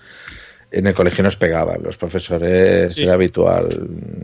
[0.72, 3.14] en el colegio nos pegaban, los profesores Sí, era sí.
[3.16, 3.68] habitual.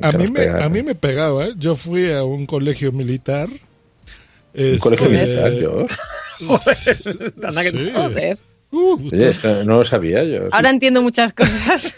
[0.02, 1.46] a, mí me, a mí me pegaba.
[1.48, 1.54] ¿eh?
[1.58, 3.48] Yo fui a un colegio militar.
[3.50, 5.86] un colegio Este, militar, yo.
[7.48, 8.42] Anda que- sí.
[8.74, 10.48] Uh, Oye, eso no lo sabía yo.
[10.52, 11.94] Ahora entiendo muchas cosas.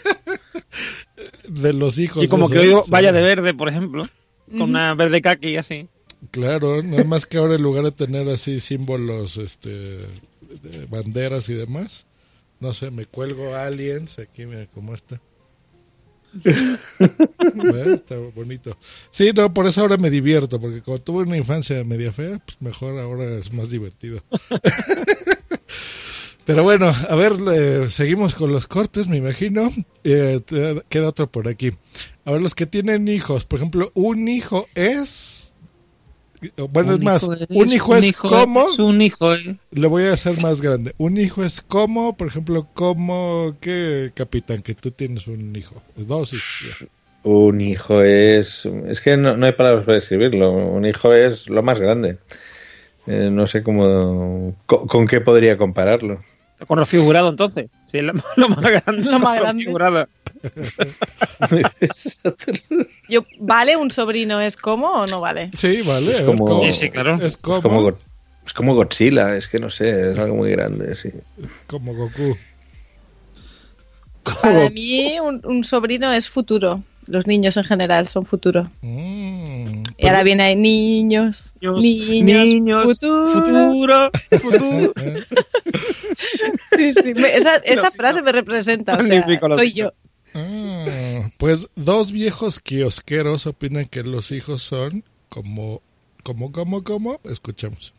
[1.48, 2.22] de los hijos.
[2.22, 2.90] Sí, como que hoy sí.
[2.90, 4.04] vaya de verde, por ejemplo,
[4.50, 5.88] con una verde kaki así.
[6.30, 11.54] Claro, nada más que ahora en lugar de tener así símbolos, este, de banderas y
[11.54, 12.06] demás,
[12.60, 15.18] no sé, me cuelgo aliens, aquí mira cómo está.
[16.44, 17.94] ¿Ve?
[17.94, 18.76] Está bonito.
[19.10, 22.60] Sí, no, por eso ahora me divierto, porque como tuve una infancia media fea, pues
[22.60, 24.22] mejor ahora es más divertido.
[26.46, 29.72] Pero bueno, a ver, eh, seguimos con los cortes, me imagino.
[30.04, 30.40] Eh,
[30.88, 31.72] queda otro por aquí.
[32.24, 35.54] A ver, los que tienen hijos, por ejemplo, un hijo es...
[36.70, 38.68] Bueno, es más, hijo un hijo un es hijo como...
[38.68, 40.94] es un hijo es- Le voy a hacer más grande.
[40.98, 43.56] Un hijo es como, por ejemplo, como...
[43.60, 44.62] ¿Qué, capitán?
[44.62, 45.82] Que tú tienes un hijo.
[45.96, 46.78] Dos hijos.
[46.80, 46.86] ya.
[47.24, 48.66] Un hijo es.
[48.86, 50.52] Es que no, no hay palabras para describirlo.
[50.52, 52.18] Un hijo es lo más grande.
[53.08, 54.54] Eh, no sé cómo.
[54.66, 56.22] Con, con qué podría compararlo?
[56.66, 57.66] Con Rocío Jurado, entonces.
[57.90, 59.10] Sí, es lo, lo más grande.
[59.10, 59.64] Lo más grande.
[59.66, 60.08] Jurado.
[63.08, 65.50] Yo, ¿Vale un sobrino es como o no vale?
[65.52, 66.16] Sí, vale.
[66.16, 66.70] Es como-.
[66.70, 67.16] Sí, claro.
[67.20, 67.98] Es como, Es como, Go-
[68.46, 71.10] es como Godzilla, es que no sé, es algo muy grande, sí.
[71.66, 72.36] como Goku.
[74.42, 76.82] Para mí un, un sobrino es futuro.
[77.06, 78.68] Los niños en general son futuro.
[78.82, 83.28] Mm, Y ahora viene ahí niños, Niños, niños, niños, futuro.
[83.32, 84.92] futuro, futuro.
[86.76, 87.14] Sí, sí.
[87.14, 88.96] me- esa esa frase me representa.
[88.96, 89.92] O sea, soy yo.
[90.34, 95.82] Ah, pues dos viejos kiosqueros opinan que los hijos son como,
[96.22, 97.20] como, como, como.
[97.24, 97.94] Escuchamos.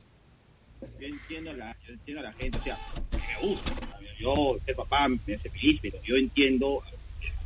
[0.99, 2.77] Yo entiendo, la, yo entiendo a la gente, o sea,
[3.11, 3.72] me gusta.
[4.19, 6.81] Yo, ser papá me hace feliz, pero yo entiendo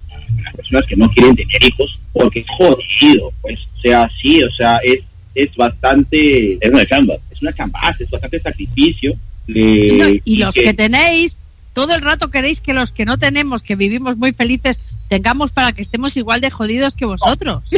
[0.10, 3.60] a las personas que no quieren tener hijos porque es jodido, pues.
[3.77, 5.01] O sea, sí, o sea, es,
[5.35, 6.53] es bastante.
[6.60, 7.15] Es una chamba.
[7.30, 9.14] Es una chambaza, es bastante sacrificio.
[9.53, 11.38] Y, eh, y los que tenéis,
[11.73, 14.80] todo el rato queréis que los que no tenemos, que vivimos muy felices,
[15.10, 17.64] tengamos para que estemos igual de jodidos que vosotros.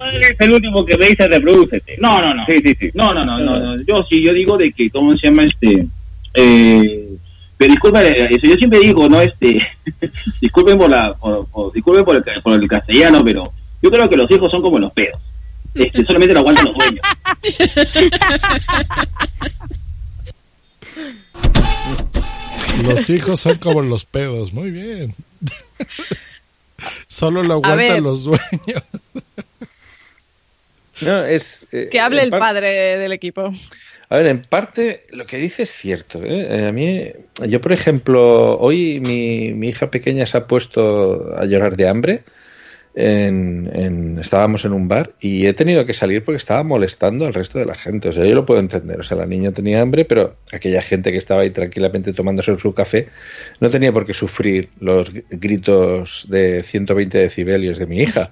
[0.00, 1.82] Es el último que veis, se reproduce.
[1.98, 2.46] No, no, no.
[2.46, 2.90] Sí, sí, sí.
[2.94, 3.76] No, no, no, no, no.
[3.86, 5.86] Yo sí, yo digo de que, ¿cómo se llama este?
[6.32, 7.06] Eh,
[7.58, 9.20] pero disculpen, eh, eso yo siempre digo, ¿no?
[9.20, 9.60] Este,
[10.40, 13.52] disculpen por la, por, por- disculpen por el, por el castellano, pero
[13.82, 15.20] yo creo que los hijos son como los pedos.
[15.74, 17.06] Este, solamente lo aguantan los dueños.
[22.86, 24.52] Los hijos son como los pedos.
[24.52, 25.14] Muy bien.
[27.06, 28.40] Solo lo aguantan los dueños.
[31.02, 31.66] No, es.
[31.72, 33.54] eh, Que hable el padre del equipo.
[34.10, 36.22] A ver, en parte lo que dice es cierto.
[36.22, 36.46] ¿eh?
[36.64, 37.10] Eh, A mí,
[37.48, 42.22] yo por ejemplo, hoy mi, mi hija pequeña se ha puesto a llorar de hambre.
[43.02, 47.32] En, en- estábamos en un bar y he tenido que salir porque estaba molestando al
[47.32, 48.10] resto de la gente.
[48.10, 49.00] O sea, yo lo puedo entender.
[49.00, 52.74] O sea, la niña tenía hambre, pero aquella gente que estaba ahí tranquilamente tomándose su
[52.74, 53.08] café
[53.60, 58.30] no tenía por qué sufrir los gr- gritos de 120 decibelios de mi hija.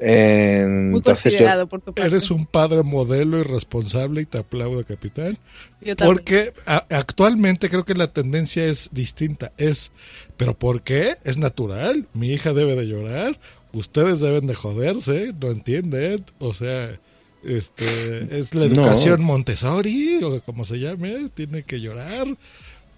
[0.00, 2.10] Eh, Muy entonces yo- considerado por tu parte.
[2.10, 5.36] Eres un padre modelo y responsable y te aplaudo, capitán.
[5.80, 6.16] Yo también.
[6.16, 9.52] Porque a- actualmente creo que la tendencia es distinta.
[9.56, 9.92] Es,
[10.36, 11.12] ¿pero por qué?
[11.24, 12.06] Es natural.
[12.12, 13.38] Mi hija debe de llorar.
[13.74, 15.34] Ustedes deben de joderse.
[15.40, 16.24] No entienden.
[16.38, 16.98] O sea,
[17.42, 18.74] este es la No.
[18.74, 21.28] educación Montessori o como se llame.
[21.34, 22.26] Tiene que llorar.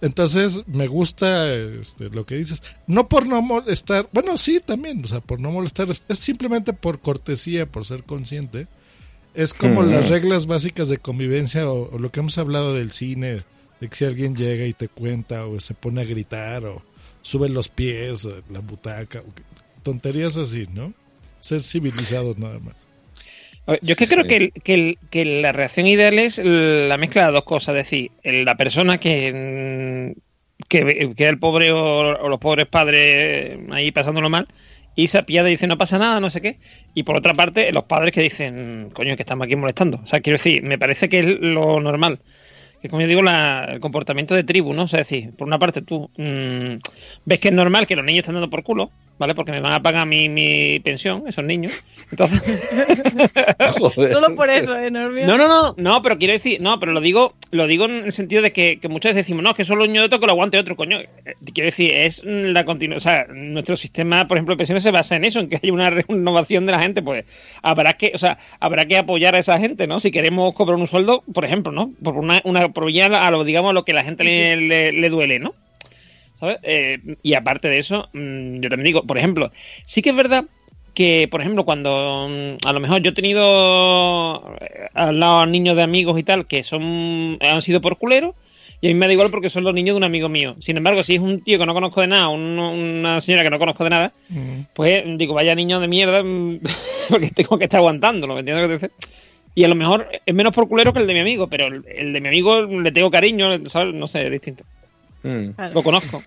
[0.02, 2.62] Entonces me gusta este, lo que dices.
[2.86, 4.08] No por no molestar.
[4.12, 5.02] Bueno, sí, también.
[5.04, 5.88] O sea, por no molestar.
[6.08, 8.66] Es simplemente por cortesía, por ser consciente.
[9.34, 9.90] Es como Mm.
[9.90, 13.40] las reglas básicas de convivencia o, o lo que hemos hablado del cine,
[13.80, 16.82] de que si alguien llega y te cuenta o se pone a gritar o
[17.22, 19.42] sube los pies, o la butaca, o que-
[19.90, 20.92] tonterías así, ¿no?
[21.40, 22.74] Ser civilizados nada más.
[23.82, 24.28] Yo es que creo Sí.
[24.28, 27.76] que, el- que, el- que la reacción ideal es la mezcla de dos cosas.
[27.76, 33.92] Es decir, la persona que, mm, que, el pobre o, o los pobres padres ahí
[33.92, 34.46] pasándolo mal
[34.96, 36.58] y se apiada y dice no pasa nada, no sé qué.
[36.94, 40.00] Y por otra parte, los padres que dicen, coño, que estamos aquí molestando.
[40.02, 42.18] O sea, quiero decir, me parece que es lo normal.
[42.82, 44.82] Que como yo digo, la- el comportamiento de tribu, ¿no?
[44.84, 46.76] O sea, es decir, por una parte tú mm,
[47.24, 49.34] ves que es normal que los niños estén dando por culo, ¿vale?
[49.34, 51.72] Porque me van a pagar mi, mi pensión, esos niños.
[52.10, 52.42] Entonces,
[54.12, 54.90] Solo por eso, ¿eh,
[55.26, 58.12] no, no, no, no, pero quiero decir, no, pero lo digo, lo digo en el
[58.12, 60.20] sentido de que, que muchas veces decimos, no, es que solo un niño de otro
[60.20, 60.98] que lo aguante otro, coño.
[61.00, 61.08] Eh,
[61.54, 65.16] Quiero decir, es la continua, o sea, nuestro sistema, por ejemplo, de pensiones se basa
[65.16, 67.24] en eso, en que hay una renovación de la gente, pues
[67.62, 70.00] habrá que, o sea, habrá que apoyar a esa gente, ¿no?
[70.00, 71.90] Si queremos cobrar un sueldo, por ejemplo, ¿no?
[72.02, 74.92] Por una, una por ya a lo, digamos, a lo que la gente le, le-
[74.92, 75.54] le duele, ¿no?
[76.38, 76.58] ¿Sabes?
[76.62, 79.50] Eh, y aparte de eso, mm, yo también digo, por ejemplo,
[79.84, 80.44] sí que es verdad
[80.94, 85.46] que, por ejemplo, cuando mm, a lo mejor yo he tenido eh, al lado a
[85.46, 88.34] niños de amigos y tal que son han sido por culeros
[88.80, 90.56] y a mí me da igual porque son los niños de un amigo mío.
[90.60, 93.50] Sin embargo, si es un tío que no conozco de nada, un- una señora que
[93.50, 94.12] no conozco de nada,
[94.74, 96.60] pues digo, vaya niño de mierda, mm,
[97.08, 99.10] porque tengo que estar aguantándolo, ¿me entiendes lo que te dice?
[99.54, 101.82] Y a lo mejor es menos por culero que el de mi amigo, pero el,
[101.88, 103.94] el de mi amigo le tengo cariño, ¿sabes?
[103.94, 104.64] No sé, es distinto.
[105.22, 105.50] Mm.
[105.74, 106.22] Lo conozco.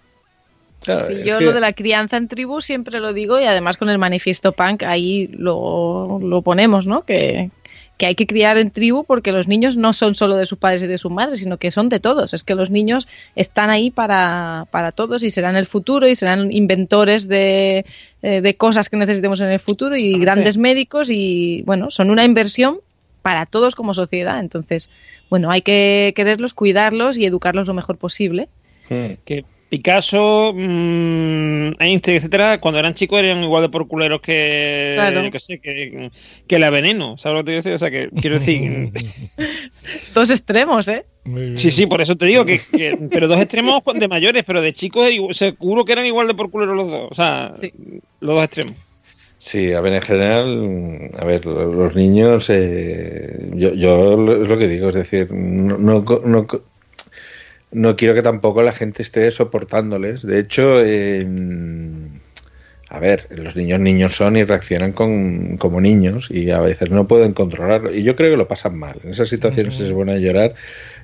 [0.83, 3.43] Claro, Sí, es yo que- lo de la crianza en tribu siempre lo digo y
[3.43, 7.01] además con el manifiesto punk ahí lo, lo ponemos, ¿no?
[7.03, 7.49] Que,
[7.97, 10.81] que hay que criar en tribu porque los niños no son solo de sus padres
[10.83, 12.33] y de sus madres, sino que son de todos.
[12.33, 16.49] Es que los niños están ahí para, para todos y serán el futuro y serán
[16.49, 17.85] inventores de,
[18.21, 22.23] eh, de cosas que necesitemos en el futuro y grandes médicos y, bueno, son una
[22.23, 22.77] inversión
[23.21, 24.39] para todos como sociedad.
[24.39, 24.89] Entonces,
[25.29, 28.47] bueno, hay que quererlos, cuidarlos y educarlos lo mejor posible.
[28.89, 35.23] Que Picasso, mm, Einstein, etcétera, cuando eran chicos eran igual de por culeros que, Claro.
[35.23, 36.09] yo qué sé, que,
[36.47, 37.75] que la veneno, ¿sabes lo que te quiero decir?
[37.75, 38.89] O sea, que quiero decir,
[40.15, 41.05] Dos extremos, ¿eh?
[41.55, 44.73] sí, sí, por eso te digo que, que- pero dos extremos de mayores, pero de
[44.73, 47.53] chicos seguro que eran igual de por culeros los dos, o sea,
[48.21, 48.75] los dos extremos.
[49.41, 54.67] Sí, a ver, en general, a ver, los niños, eh, yo, yo es lo que
[54.67, 56.47] digo, es decir, no, no, no,
[57.71, 60.23] no quiero que tampoco la gente esté soportándoles.
[60.23, 61.25] De hecho, eh,
[62.89, 67.07] a ver, los niños niños son y reaccionan con, como niños y a veces no
[67.07, 67.93] pueden controlarlo.
[67.93, 68.99] Y yo creo que lo pasan mal.
[69.03, 70.55] En esas situaciones se pone a llorar.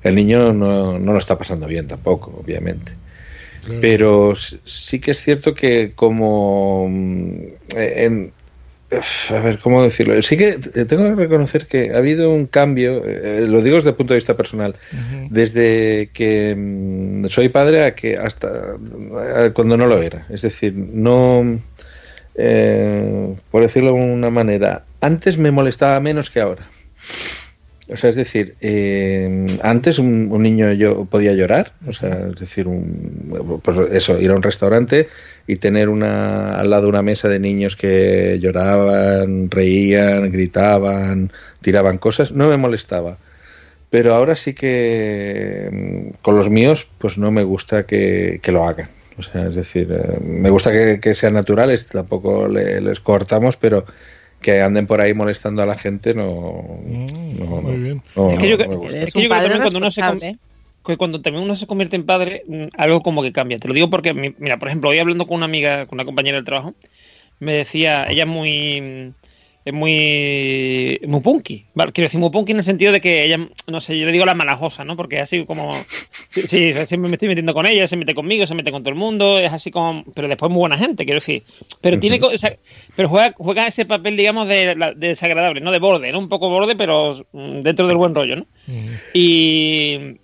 [0.01, 2.93] El niño no, no lo está pasando bien tampoco, obviamente.
[3.81, 7.39] Pero sí que es cierto que como mm,
[7.75, 8.31] en,
[9.29, 10.21] a ver, ¿cómo decirlo?
[10.21, 13.89] Sí que eh, tengo que reconocer que ha habido un cambio, eh, lo digo desde
[13.89, 14.75] el punto de vista personal,
[15.29, 20.25] desde que mm, soy padre a que hasta a cuando no lo era.
[20.29, 21.59] Es decir, no,
[22.35, 26.67] eh, por decirlo de una manera, antes me molestaba menos que ahora.
[27.87, 32.67] O sea, es decir, eh, antes un, niño yo podía llorar, o sea, es decir,
[32.67, 35.07] un, pues eso, ir a un restaurante
[35.45, 41.31] y tener una al lado una mesa de niños que lloraban, reían, gritaban,
[41.61, 43.19] tiraban cosas, no me molestaba.
[43.89, 48.67] Pero ahora sí que mm, con los míos, pues no me gusta que, que lo
[48.67, 48.89] hagan.
[49.17, 53.55] O sea, es decir, eh, me gusta que, que sean naturales, tampoco le- les cortamos,
[53.57, 53.85] pero
[54.45, 56.63] que anden por ahí molestando a la gente no.
[56.85, 57.05] no,
[57.45, 58.01] no, muy bien.
[58.15, 60.01] no, es que yo, es que yo creo también cuando uno se
[60.85, 63.57] que cuando también uno se convierte en padre, mm, algo como que cambia.
[63.57, 66.05] Te lo digo porque, mi- mira, por ejemplo, hoy hablando con una amiga, con una
[66.05, 66.75] compañera del trabajo,
[67.39, 69.13] me decía, ella es muy
[69.65, 73.81] es muy muy punky, quiero decir muy punky en el sentido de que ella, no
[73.81, 74.95] sé, yo le digo la malajosa, ¿no?
[74.95, 75.75] Porque es así como,
[76.29, 78.91] sí, sí, siempre me estoy metiendo con ella, se mete conmigo, se mete con todo
[78.91, 81.43] el mundo, es así como, pero después muy buena gente, quiero decir,
[81.81, 82.55] pero tiene, o sea,
[82.95, 85.71] pero juega, juega ese papel, digamos, de, de desagradable, ¿no?
[85.71, 86.19] De borde, ¿no?
[86.19, 88.45] Un poco borde, pero mm, dentro del buen rollo, ¿no?
[89.15, 90.19] Y,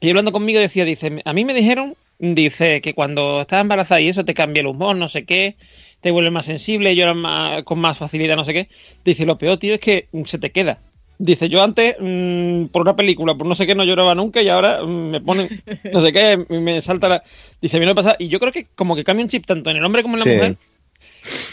[0.00, 4.08] y hablando conmigo decía, dice, a mí me dijeron dice que cuando estás embarazada y
[4.08, 5.56] eso te cambia el humor, no sé qué,
[6.00, 8.68] te vuelves más sensible, lloras más- con más facilidad, no sé qué.
[9.04, 10.78] Dice, lo peor, tío, es que mm, se te queda.
[11.18, 14.48] Dice, yo antes, mm, por una película, por no sé qué, no lloraba nunca y
[14.48, 17.22] ahora mm, me ponen, no sé qué, me salta la...
[17.60, 18.16] Dice, a mí no pasa...
[18.18, 20.20] Y yo creo que como que cambia un chip tanto en el hombre como en
[20.20, 20.32] la Sí.
[20.32, 20.56] mujer.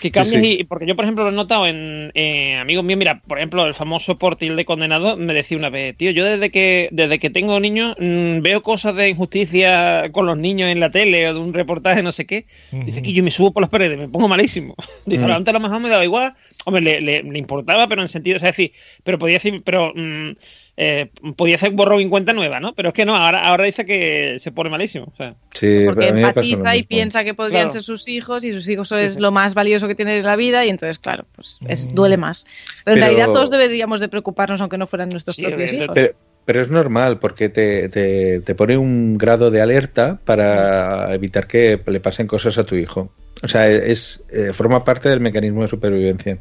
[0.02, 0.58] Que cambias sí.
[0.60, 0.64] y...
[0.64, 2.98] Porque yo, por ejemplo, lo he notado en eh, amigos míos.
[2.98, 6.50] Mira, por ejemplo, el famoso Portil de Condenado me decía una vez, tío, yo desde
[6.52, 10.92] que desde que tengo niños mm, veo cosas de injusticia con los niños en la
[10.92, 12.46] tele o de un reportaje, no sé qué.
[12.72, 14.76] Dice que yo me subo por las paredes, me pongo malísimo.
[15.06, 15.32] Dice, Mm.
[15.32, 16.34] antes a lo mejor me daba igual.
[16.66, 18.72] Hombre, le, le- le importaba, pero en sentido, o sea, decir,
[19.04, 20.32] pero podía decir, pero mm,
[20.80, 22.74] eh, podía hacer borrón y cuenta nueva, ¿no?
[22.76, 25.08] Pero es que no, ahora, ahora dice que se pone malísimo.
[25.12, 25.34] O sea.
[25.54, 27.72] Sí, Porque empatiza y piensa que podrían Claro.
[27.72, 29.20] ser sus hijos y sus hijos es sí.
[29.20, 32.46] lo más valioso que tiene en la vida y entonces, claro, pues es, duele más.
[32.46, 35.90] Pero, Pero- en realidad todos deberíamos de preocuparnos aunque no fueran nuestros Sí, propios hijos.
[35.96, 36.14] Pero,
[36.46, 41.82] pero es normal porque te, te, te pone un grado de alerta para evitar que
[41.88, 43.12] le pasen cosas a tu hijo.
[43.44, 46.38] O sea, es eh, forma parte del mecanismo de supervivencia.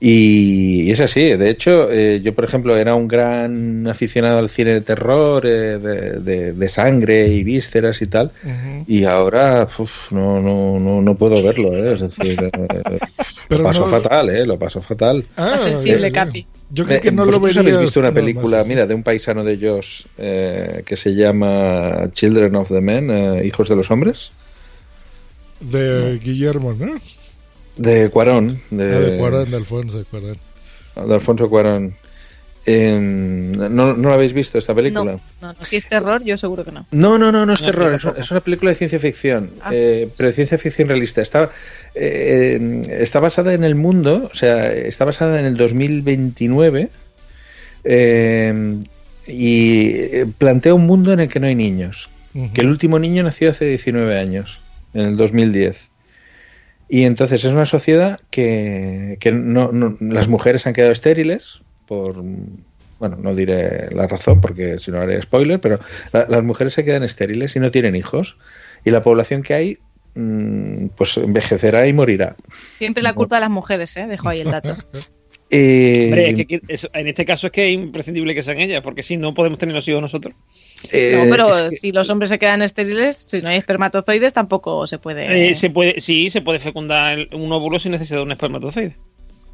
[0.00, 1.34] Y, y es así.
[1.36, 5.78] De hecho, eh, yo, por ejemplo, era un gran aficionado al cine de terror, eh,
[5.78, 8.30] de, de- de sangre y vísceras y tal.
[8.86, 11.72] Y ahora uf, no, no, no, no puedo verlo.
[11.74, 11.92] ¿eh?
[11.94, 12.98] Es decir, eh,
[13.48, 14.46] Pero lo paso no- fatal, ¿eh?
[14.46, 15.24] Lo paso fatal.
[15.36, 16.46] Ah, sensible, eh, Capi.
[16.70, 17.74] Yo creo que no lo ¿vosotros verías.
[17.74, 19.58] habéis visto una película, mira, de un paisano de
[20.18, 24.32] eh, que se llama Children of the Men, eh, Hijos de los Hombres?
[25.60, 26.94] De Guillermo, ¿no?
[27.76, 28.60] De Cuarón.
[28.70, 30.36] De, Ah, de Cuarón, de Alfonso de Cuarón.
[31.06, 31.94] de Alfonso Cuarón.
[32.66, 35.04] Eh, ¿no, ¿No la habéis visto esta película?
[35.12, 36.86] No, no, no, si es terror, yo seguro que no.
[36.92, 39.70] No, no, no, no es No, terror, es, una película de ciencia ficción, Ah.
[39.74, 41.20] eh, pero de ciencia ficción realista.
[41.20, 41.50] Está,
[41.94, 46.88] eh, está basada en el mundo, o sea, está basada en el 2029
[47.84, 48.78] eh,
[49.26, 52.08] y eh, plantea un mundo en el que no hay niños.
[52.52, 54.58] Que el último niño nació hace 19 años,
[54.94, 55.90] en el 2010.
[56.88, 62.16] Y entonces es una sociedad que, que no, no- las mujeres han quedado estériles por,
[62.98, 65.78] bueno, no diré la razón porque si no haré spoiler, pero
[66.12, 68.36] la- las mujeres se quedan estériles y no tienen hijos.
[68.84, 69.78] Y la población que hay,
[70.14, 72.36] mm, pues envejecerá y morirá.
[72.78, 74.06] Siempre la culpa de las mujeres, ¿eh?
[74.06, 74.76] Dejo ahí el dato.
[75.50, 78.58] Eh, Hombre, es que que eso- en este caso es que es imprescindible que sean
[78.58, 80.34] ellas, porque si no podemos tener los hijos nosotros.
[80.90, 84.32] eh, No, pero es que- si los hombres se quedan estériles, si no hay espermatozoides,
[84.32, 85.50] tampoco se puede.
[85.50, 88.96] Eh, se puede, sí, se puede fecundar un óvulo sin necesidad de un espermatozoide.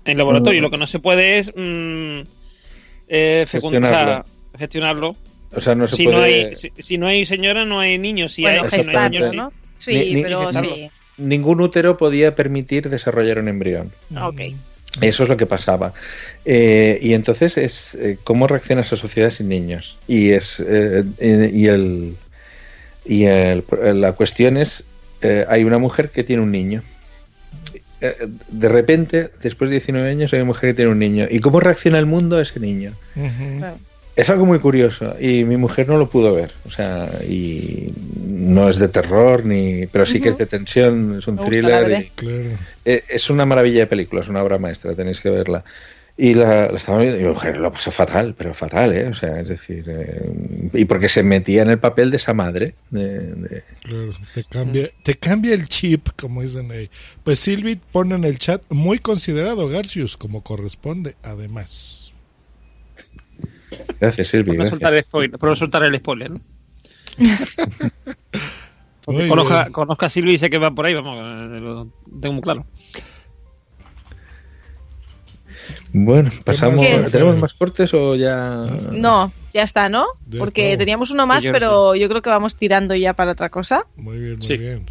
[0.06, 0.62] En laboratorio, Mm.
[0.64, 2.20] lo que no se puede es mm,
[3.08, 4.24] eh, fecund- o sea,
[4.58, 5.16] gestionarlo.
[5.52, 6.16] O sea, no se si, puede...
[6.16, 8.32] no hay, si, si no hay señora, no hay niños.
[8.32, 9.36] Si bueno, hay, si no hay gestarlo, niños, sí.
[9.36, 9.52] ¿no?
[9.78, 10.90] Sí, Ni- ni- pero sí.
[11.16, 13.92] Ningún útero podía permitir desarrollar un embrión.
[14.20, 14.40] Ok.
[15.00, 15.92] Eso es lo que pasaba.
[16.44, 19.96] Eh, y entonces es eh, cómo reacciona esa sociedad sin niños.
[20.08, 22.16] Y es eh, eh, y el
[23.04, 23.64] y el-
[23.94, 24.84] la cuestión es
[25.22, 26.82] eh, hay una mujer que tiene un niño.
[28.48, 31.26] De repente, después de 19 años, hay una mujer que tiene un niño.
[31.30, 32.94] ¿Y cómo reacciona el mundo a ese niño?
[34.20, 36.52] Es algo muy curioso y mi mujer no lo pudo ver.
[36.66, 37.92] O sea, y
[38.26, 42.00] no es de terror, ni pero sí que es de tensión, es un Me thriller.
[42.02, 42.50] y- Claro.
[42.84, 45.64] eh, es una maravilla de película, es una obra maestra, tenéis que verla.
[46.16, 49.06] Y la, la estaba viendo y mi mujer lo pasó fatal, pero fatal, ¿eh?
[49.06, 50.30] O sea, es decir, eh,
[50.74, 52.74] y porque se metía en el papel de esa madre.
[52.90, 56.90] de- de- Claro, te cambia, te cambia el chip, como dicen ahí.
[57.24, 62.09] Pues Silvi pone en el chat muy considerado Garcius, como corresponde, además.
[64.00, 64.56] Gracias, Silvi.
[64.56, 66.40] Por no, soltar el spoiler, por no soltar el spoiler, ¿no?
[69.04, 71.16] Porque conozca, conozca a Silvia y sé que va por ahí, vamos,
[71.60, 71.88] lo
[72.20, 72.64] tengo muy claro.
[75.92, 76.76] Bueno, pasamos.
[76.76, 77.10] más?
[77.10, 78.64] ¿Tenemos más cortes o ya.?
[78.92, 80.06] No, ya está, ¿no?
[80.28, 83.86] Ya Porque teníamos uno más, pero yo creo que vamos tirando ya para otra cosa.
[83.96, 84.56] Muy bien, muy Sí.
[84.56, 84.86] bien.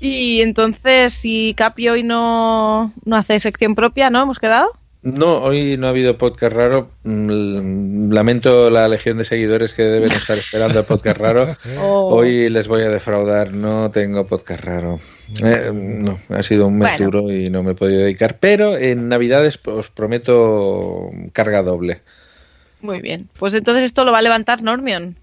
[0.00, 4.22] Y entonces, si Capi hoy no, no hace sección propia, ¿no?
[4.22, 4.72] ¿Hemos quedado?
[5.06, 6.90] No, hoy no ha habido podcast raro.
[7.04, 11.56] Mm, Lamento la legión de seguidores que deben estar esperando el podcast raro.
[11.80, 14.98] O- Hoy les voy a defraudar, no tengo podcast raro.
[15.42, 17.04] Eh, no, ha sido un mes Bueno.
[17.04, 22.00] duro y no me he podido dedicar, pero en Navidades os prometo carga doble.
[22.80, 23.28] Muy bien.
[23.38, 25.16] Pues entonces esto lo va a levantar Normion.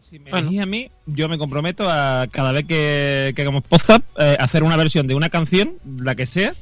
[0.00, 4.04] Si me elegís a mí, yo me comprometo a cada vez que, que hagamos podcast
[4.18, 6.52] eh, hacer una versión de una canción, la que sea,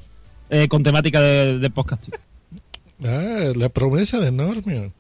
[0.52, 2.14] eh, con temática de, de podcasting.
[3.04, 4.92] Ah, la promesa de Normion.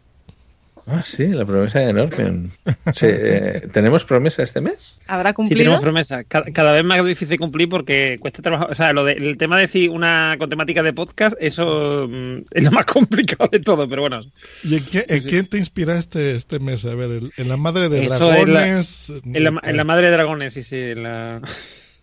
[0.84, 2.50] Ah, sí, la promesa de Normion.
[2.96, 4.98] Sí, eh, ¿Tenemos promesa este mes?
[5.06, 5.58] ¿Habrá Sí, cumplido?
[5.62, 6.24] tenemos promesa.
[6.24, 8.66] Cada, cada vez más difícil cumplir porque cuesta trabajo.
[8.68, 12.38] O sea, lo de- el tema de decir una con temática de podcast, eso mm,
[12.50, 14.22] es lo más complicado de todo, pero bueno.
[14.64, 16.84] ¿Y en, qué- en quién te inspiraste este mes?
[16.84, 19.12] A ver, ¿en, en la madre de Esto dragones?
[19.24, 20.76] la, en, la, en la madre de dragones, sí, sí.
[20.78, 21.40] en La,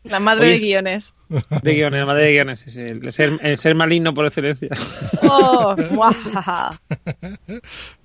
[0.03, 1.13] La madre Oye, de es- guiones.
[1.61, 2.79] de guiones, la madre de guiones, sí, sí.
[2.81, 4.69] El ser, el ser maligno por excelencia.
[5.23, 6.69] Oh, muajaja.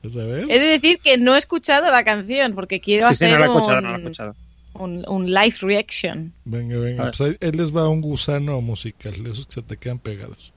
[0.03, 0.51] Pues a ver.
[0.51, 3.45] He de decir que no he escuchado la canción porque quiero Sí, sí, hacer no
[3.47, 4.35] la he escuchado, un, no la he escuchado.
[4.75, 6.33] un, un live reaction.
[6.45, 7.03] Venga, venga.
[7.05, 10.53] Pues ahí, ahí les va un gusano musical, esos que se te quedan pegados.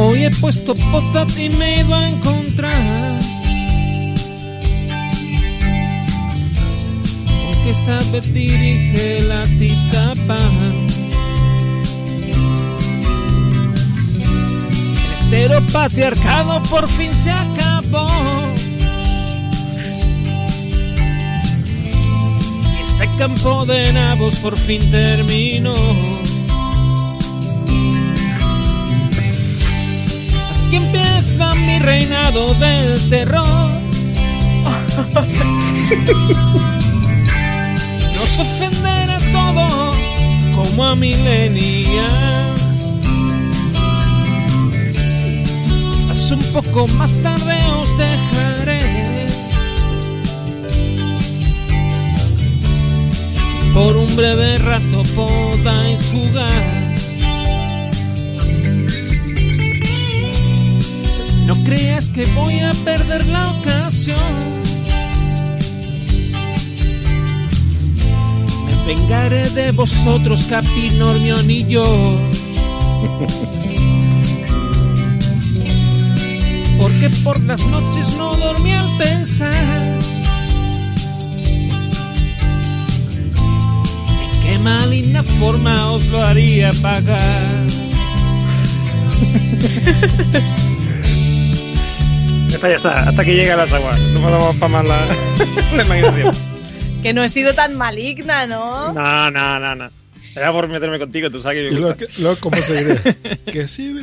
[0.00, 3.18] Hoy he puesto pozat y me ido a encontrar.
[7.44, 10.38] Aunque esta vez dirige la titapa.
[15.32, 18.08] El heteropatriarcado por fin se acabó.
[22.72, 25.74] Y este campo de nabos por fin terminó.
[30.68, 33.70] Aquí empieza mi reinado del terror.
[38.14, 39.66] Nos ofenderá todo
[40.54, 42.60] como a milenias.
[45.96, 49.26] Quizás un poco más tarde os dejaré.
[53.72, 56.87] Por un breve rato podáis jugar.
[61.48, 64.18] No creas que voy a perder la ocasión.
[68.66, 71.84] Me vengaré de vosotros, Capi, Normion y yo.
[76.78, 79.98] Porque por las noches no dormí al pensar
[84.22, 87.66] en qué maligna forma os lo haría pagar.
[92.62, 94.00] Ya está, hasta que llega las aguas.
[94.00, 95.06] No podemos para más la,
[95.76, 96.30] la imaginación.
[97.02, 98.92] Que no he sido tan maligna, ¿no?
[98.92, 99.90] No, no, no, no.
[100.34, 102.06] Era por meterme contigo, tú sabes que Y me luego, gusta.
[102.16, 102.96] que- luego, ¿cómo seguiré?
[103.52, 103.94] que sí,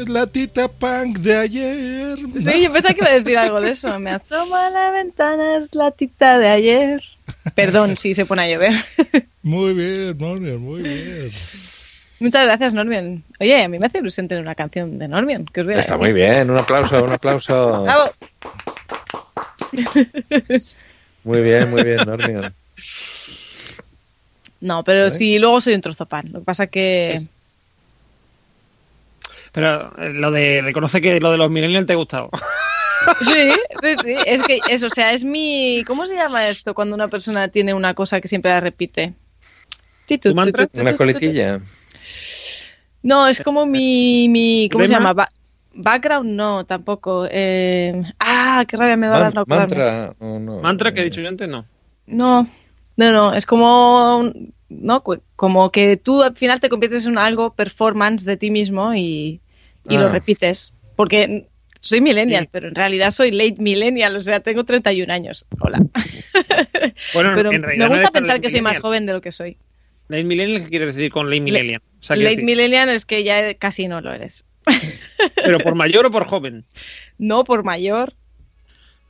[0.00, 2.18] es la tita punk de ayer.
[2.38, 3.98] Sí, yo pensaba que iba a decir algo de eso.
[3.98, 7.02] Me asoma a la ventana, es la tita de ayer.
[7.54, 8.84] Perdón si se pone a llover.
[9.42, 11.30] Muy bien, Normion, muy bien.
[12.18, 13.22] Muchas gracias, Normion.
[13.40, 15.44] Oye, a mí me hace ilusión tener una canción de Normion.
[15.46, 16.02] Que os voy a Está decir.
[16.02, 17.82] muy bien, un aplauso, un aplauso.
[17.82, 18.10] Bravo.
[21.24, 22.54] Muy bien, muy bien, Normion.
[24.60, 26.30] No, pero sí, luego soy un trozo pan.
[26.32, 27.18] Lo que pasa que...
[29.52, 30.60] Pero eh, lo de.
[30.62, 32.30] Reconoce que lo de los millennials te ha gustado.
[33.20, 33.50] Sí,
[33.82, 34.14] sí, sí.
[34.26, 35.82] Es que es, o sea, es mi...
[35.86, 39.14] ¿Cómo se llama esto cuando una persona tiene una cosa que siempre la repite?
[40.20, 40.68] ¿Tu mantra?
[40.74, 41.60] Una coletilla.
[43.06, 44.28] No, es como mi...
[44.28, 45.12] mi ¿Cómo se llama?
[45.12, 45.30] Ba-
[45.74, 47.26] background no, tampoco.
[47.30, 49.84] Eh, ah, qué rabia me va a dar Man- no acordarme.
[49.84, 50.60] mantra no.
[50.60, 51.64] Mantra que he dicho yo antes, no.
[52.06, 52.48] No,
[52.96, 54.32] no, no, es como,
[54.68, 58.94] no, Cu- como que tú al final te conviertes en algo performance de ti mismo
[58.94, 59.40] y,
[59.88, 60.12] y lo Ah.
[60.12, 60.74] repites.
[60.96, 61.46] Porque
[61.80, 65.44] soy millennial, pero en realidad soy late millennial, o sea, tengo 31 años.
[65.60, 65.78] Hola.
[67.14, 69.58] Bueno, pero en me no gusta pensar que soy más joven de lo que soy.
[70.08, 71.82] Late millennial, ¿qué quiere decir con late millennial?
[71.98, 74.44] O sea, late decir, millennial es que ya casi no lo eres.
[75.36, 76.64] ¿Pero por mayor o por joven?
[77.18, 78.14] No por mayor.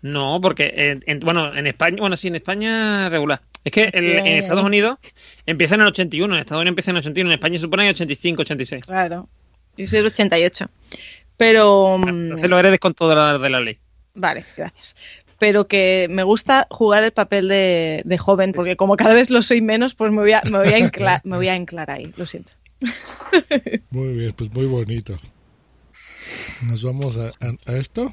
[0.03, 3.41] No, porque, en- en- bueno, en España, bueno, sí, en España regular.
[3.65, 4.99] Es que el- en que- Estados Unidos
[5.47, 7.85] empieza en el 81, en Estados Unidos empieza en el 81, en España se supone
[7.85, 8.85] que 85, 86.
[8.85, 9.29] Claro.
[9.77, 10.71] Yo soy del 88.
[11.37, 11.97] Pero...
[12.07, 13.79] Entonces lo heredes con todas las de la ley.
[14.15, 14.97] Vale, gracias.
[15.39, 19.43] Pero que me gusta jugar el papel de, de joven, porque como cada vez lo
[19.43, 22.11] soy menos, pues me voy a, me voy a, encla- me voy a anclar ahí,
[22.17, 22.53] lo siento.
[23.91, 25.19] Muy bien, pues muy bonito.
[26.67, 28.13] Nos vamos a, a- a esto.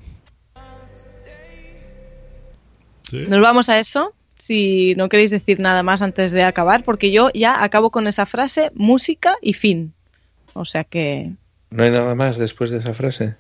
[3.10, 3.26] Sí.
[3.28, 7.30] Nos vamos a eso, si no queréis decir nada más antes de acabar, porque yo
[7.34, 9.94] ya acabo con esa frase, música y fin.
[10.54, 11.32] O sea que...
[11.70, 13.36] ¿No hay nada más después de esa frase?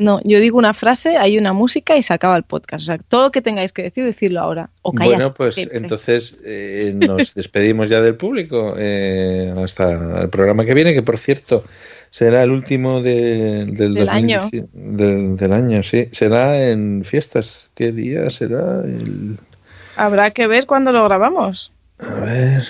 [0.00, 2.82] No, yo digo una frase, hay una música y se acaba el podcast.
[2.82, 4.70] O sea, todo lo que tengáis que decir, decirlo ahora.
[4.82, 5.78] O callad Bueno, pues siempre.
[5.78, 11.18] entonces eh, nos despedimos ya del público eh, hasta el programa que viene, que por
[11.18, 11.64] cierto
[12.10, 14.40] será el último de- del, Del año.
[14.40, 16.08] 2010 Del, del año, sí.
[16.12, 17.70] Será en fiestas.
[17.74, 18.80] ¿Qué día será?
[18.84, 19.38] El,
[19.96, 21.72] Habrá que ver cuándo lo grabamos.
[21.98, 22.64] a ver.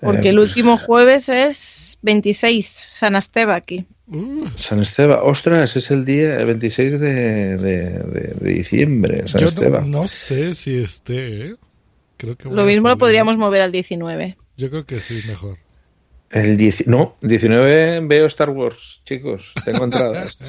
[0.00, 3.84] Porque Eh, el último jueves es 26, San Esteba aquí.
[4.56, 5.18] San Esteban.
[5.22, 9.26] Ostras, es el día el 26 de, de, de- de diciembre.
[9.28, 9.90] San Yo Esteban.
[9.90, 11.54] no sé si esté, ¿eh?
[12.16, 14.36] Creo que Lo a mismo lo podríamos mover al 19.
[14.56, 15.58] Yo creo que sí, mejor.
[16.30, 19.52] El 10 no, 19 veo Star Wars, chicos.
[19.64, 20.36] Tengo entradas.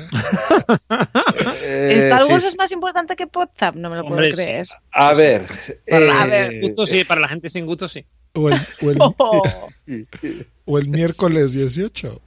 [1.71, 2.49] Eh, ¿Star Wars sí.
[2.49, 3.75] es más importante que WhatsApp?
[3.75, 4.67] No me lo Hombre, puedo creer.
[4.91, 5.45] A ver.
[5.87, 8.05] Para la eh, gente sin gusto, sí, para la gente sin gusto, sí.
[8.33, 9.41] O el, o el, Oh,
[10.65, 12.21] o el miércoles 18.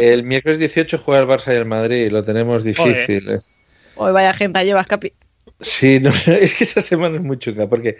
[0.00, 2.10] El miércoles 18 juega el Barça y el Madrid.
[2.10, 3.30] Lo tenemos difícil.
[3.30, 3.40] eh.
[3.96, 5.12] hoy vaya gente llevas capi.
[5.60, 7.98] Sí, no, es que esa semana es muy chunga porque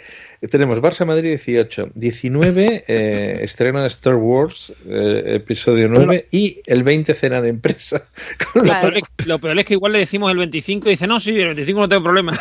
[0.50, 7.14] tenemos Barça-Madrid 18, 19 eh, estreno de Star Wars, eh, episodio 9 y el 20
[7.14, 8.04] cena de empresa.
[8.54, 11.20] Lo, peor es, lo peor es que igual le decimos el 25 y dice, no,
[11.20, 12.32] sí, el 25 no tengo problema.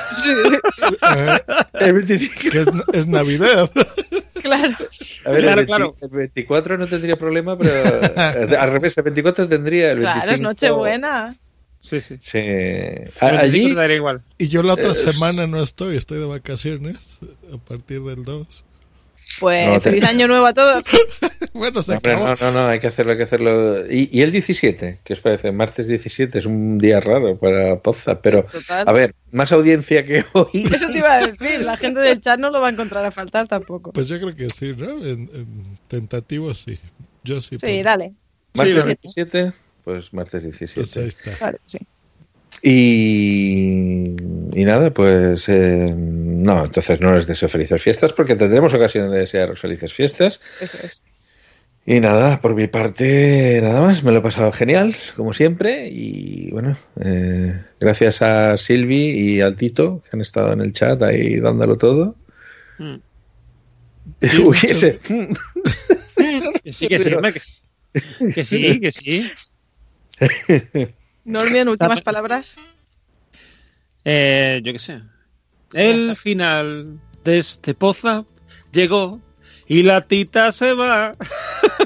[1.73, 2.49] El 25.
[2.51, 3.69] Que es, es Navidad.
[4.43, 4.75] Claro.
[5.25, 5.95] A ver, Claro, el, 20 claro.
[6.01, 7.71] el 24 no tendría problema, pero
[8.51, 10.19] eh, al revés, el 24 tendría el 25.
[10.21, 11.35] Claro, es Nochebuena.
[11.79, 12.17] Sí, sí.
[12.21, 12.37] Sí.
[12.37, 14.21] El A- 25 Allí, igual.
[14.37, 17.17] Y yo la otra semana no estoy, estoy de vacaciones
[17.53, 18.65] a partir del 2.
[19.39, 20.83] Pues No, te- feliz año nuevo a todos.
[21.53, 22.29] Bueno, se Hombre, acabó.
[22.29, 23.85] no, no, no, hay que hacerlo, hay que hacerlo.
[23.91, 24.99] ¿Y, y el 17?
[25.03, 25.51] ¿Qué os parece?
[25.51, 28.87] Martes 17 es un día raro para Poza, pero Total.
[28.89, 30.47] a ver, más audiencia que hoy.
[30.73, 31.61] Eso te iba a decir.
[31.63, 33.91] La gente del chat no lo va a encontrar a faltar tampoco.
[33.91, 35.05] Pues yo creo que sí, ¿no?
[35.05, 36.79] En, en tentativo sí.
[37.23, 37.49] Yo sí.
[37.49, 37.83] Sí, puedo.
[37.83, 38.13] dale.
[38.55, 39.53] Martes Sí, 17,
[39.83, 40.73] pues martes 17.
[40.73, 41.31] Pues ahí está.
[41.39, 41.77] Vale, sí.
[42.61, 44.15] Y,
[44.53, 49.19] y nada, pues eh, no, entonces no les deseo felices fiestas porque tendremos ocasión de
[49.19, 50.39] desearos felices fiestas.
[50.61, 51.03] Eso es.
[51.85, 55.89] Y nada, por mi parte, nada más, me lo he pasado genial, como siempre.
[55.89, 61.01] Y bueno, eh, gracias a Silvi y al Tito, que han estado en el chat
[61.03, 62.15] ahí dándolo todo.
[62.79, 62.99] Mm.
[64.43, 64.99] Uy, ese.
[66.63, 69.31] Que sí, que sí, que sí.
[70.17, 70.93] Que sí,
[71.23, 71.31] que sí.
[71.31, 72.55] Normi, en últimas palabras.
[74.05, 75.01] Eh, yo qué sé.
[75.73, 78.25] El final de este poza
[78.71, 79.19] llegó
[79.67, 81.15] y la tita se va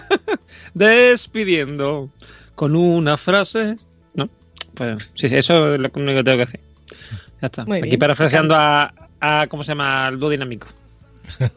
[0.74, 2.10] despidiendo
[2.56, 3.76] con una frase.
[4.14, 4.30] ¿No?
[4.74, 6.60] Pues sí, sí, eso es lo único que tengo que decir.
[7.42, 7.66] Ya está.
[7.66, 9.48] Muy Aquí bien, parafraseando a, a.
[9.48, 10.12] ¿Cómo se llama?
[10.12, 10.68] Dúo dinámico.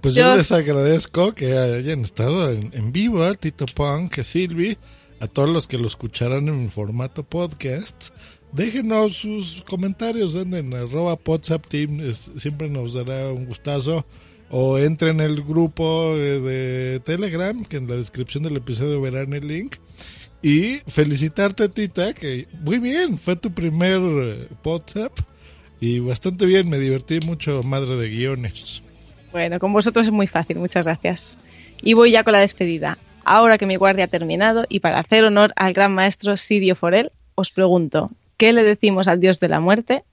[0.00, 4.76] Pues yo, Yo- les agradezco que hayan estado en, en vivo, a Tito Punk, Silvi,
[5.20, 8.10] a todos los que lo escucharan en formato podcast.
[8.52, 14.04] Déjenos sus comentarios en arroba WhatsApp Team, es- siempre nos dará un gustazo.
[14.48, 19.32] O entren en el grupo eh, de Telegram, que en la descripción del episodio verán
[19.32, 19.74] el link.
[20.40, 25.12] Y felicitarte, Tita, que muy bien, fue tu primer eh, WhatsApp.
[25.80, 28.82] Y bastante bien, me divertí mucho, madre de guiones.
[29.32, 31.40] Bueno, con vosotros es muy fácil, muchas gracias.
[31.82, 32.98] Y voy ya con la despedida.
[33.28, 37.10] Ahora que mi guardia ha terminado y para hacer honor al gran maestro Sidio Forel,
[37.34, 40.04] os pregunto, ¿qué le decimos al dios de la muerte?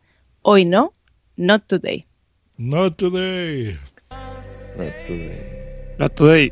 [0.42, 0.94] Hoy no,
[1.38, 2.08] not today.
[2.58, 3.78] Not today.
[4.80, 5.96] Not today.
[6.00, 6.52] Not today.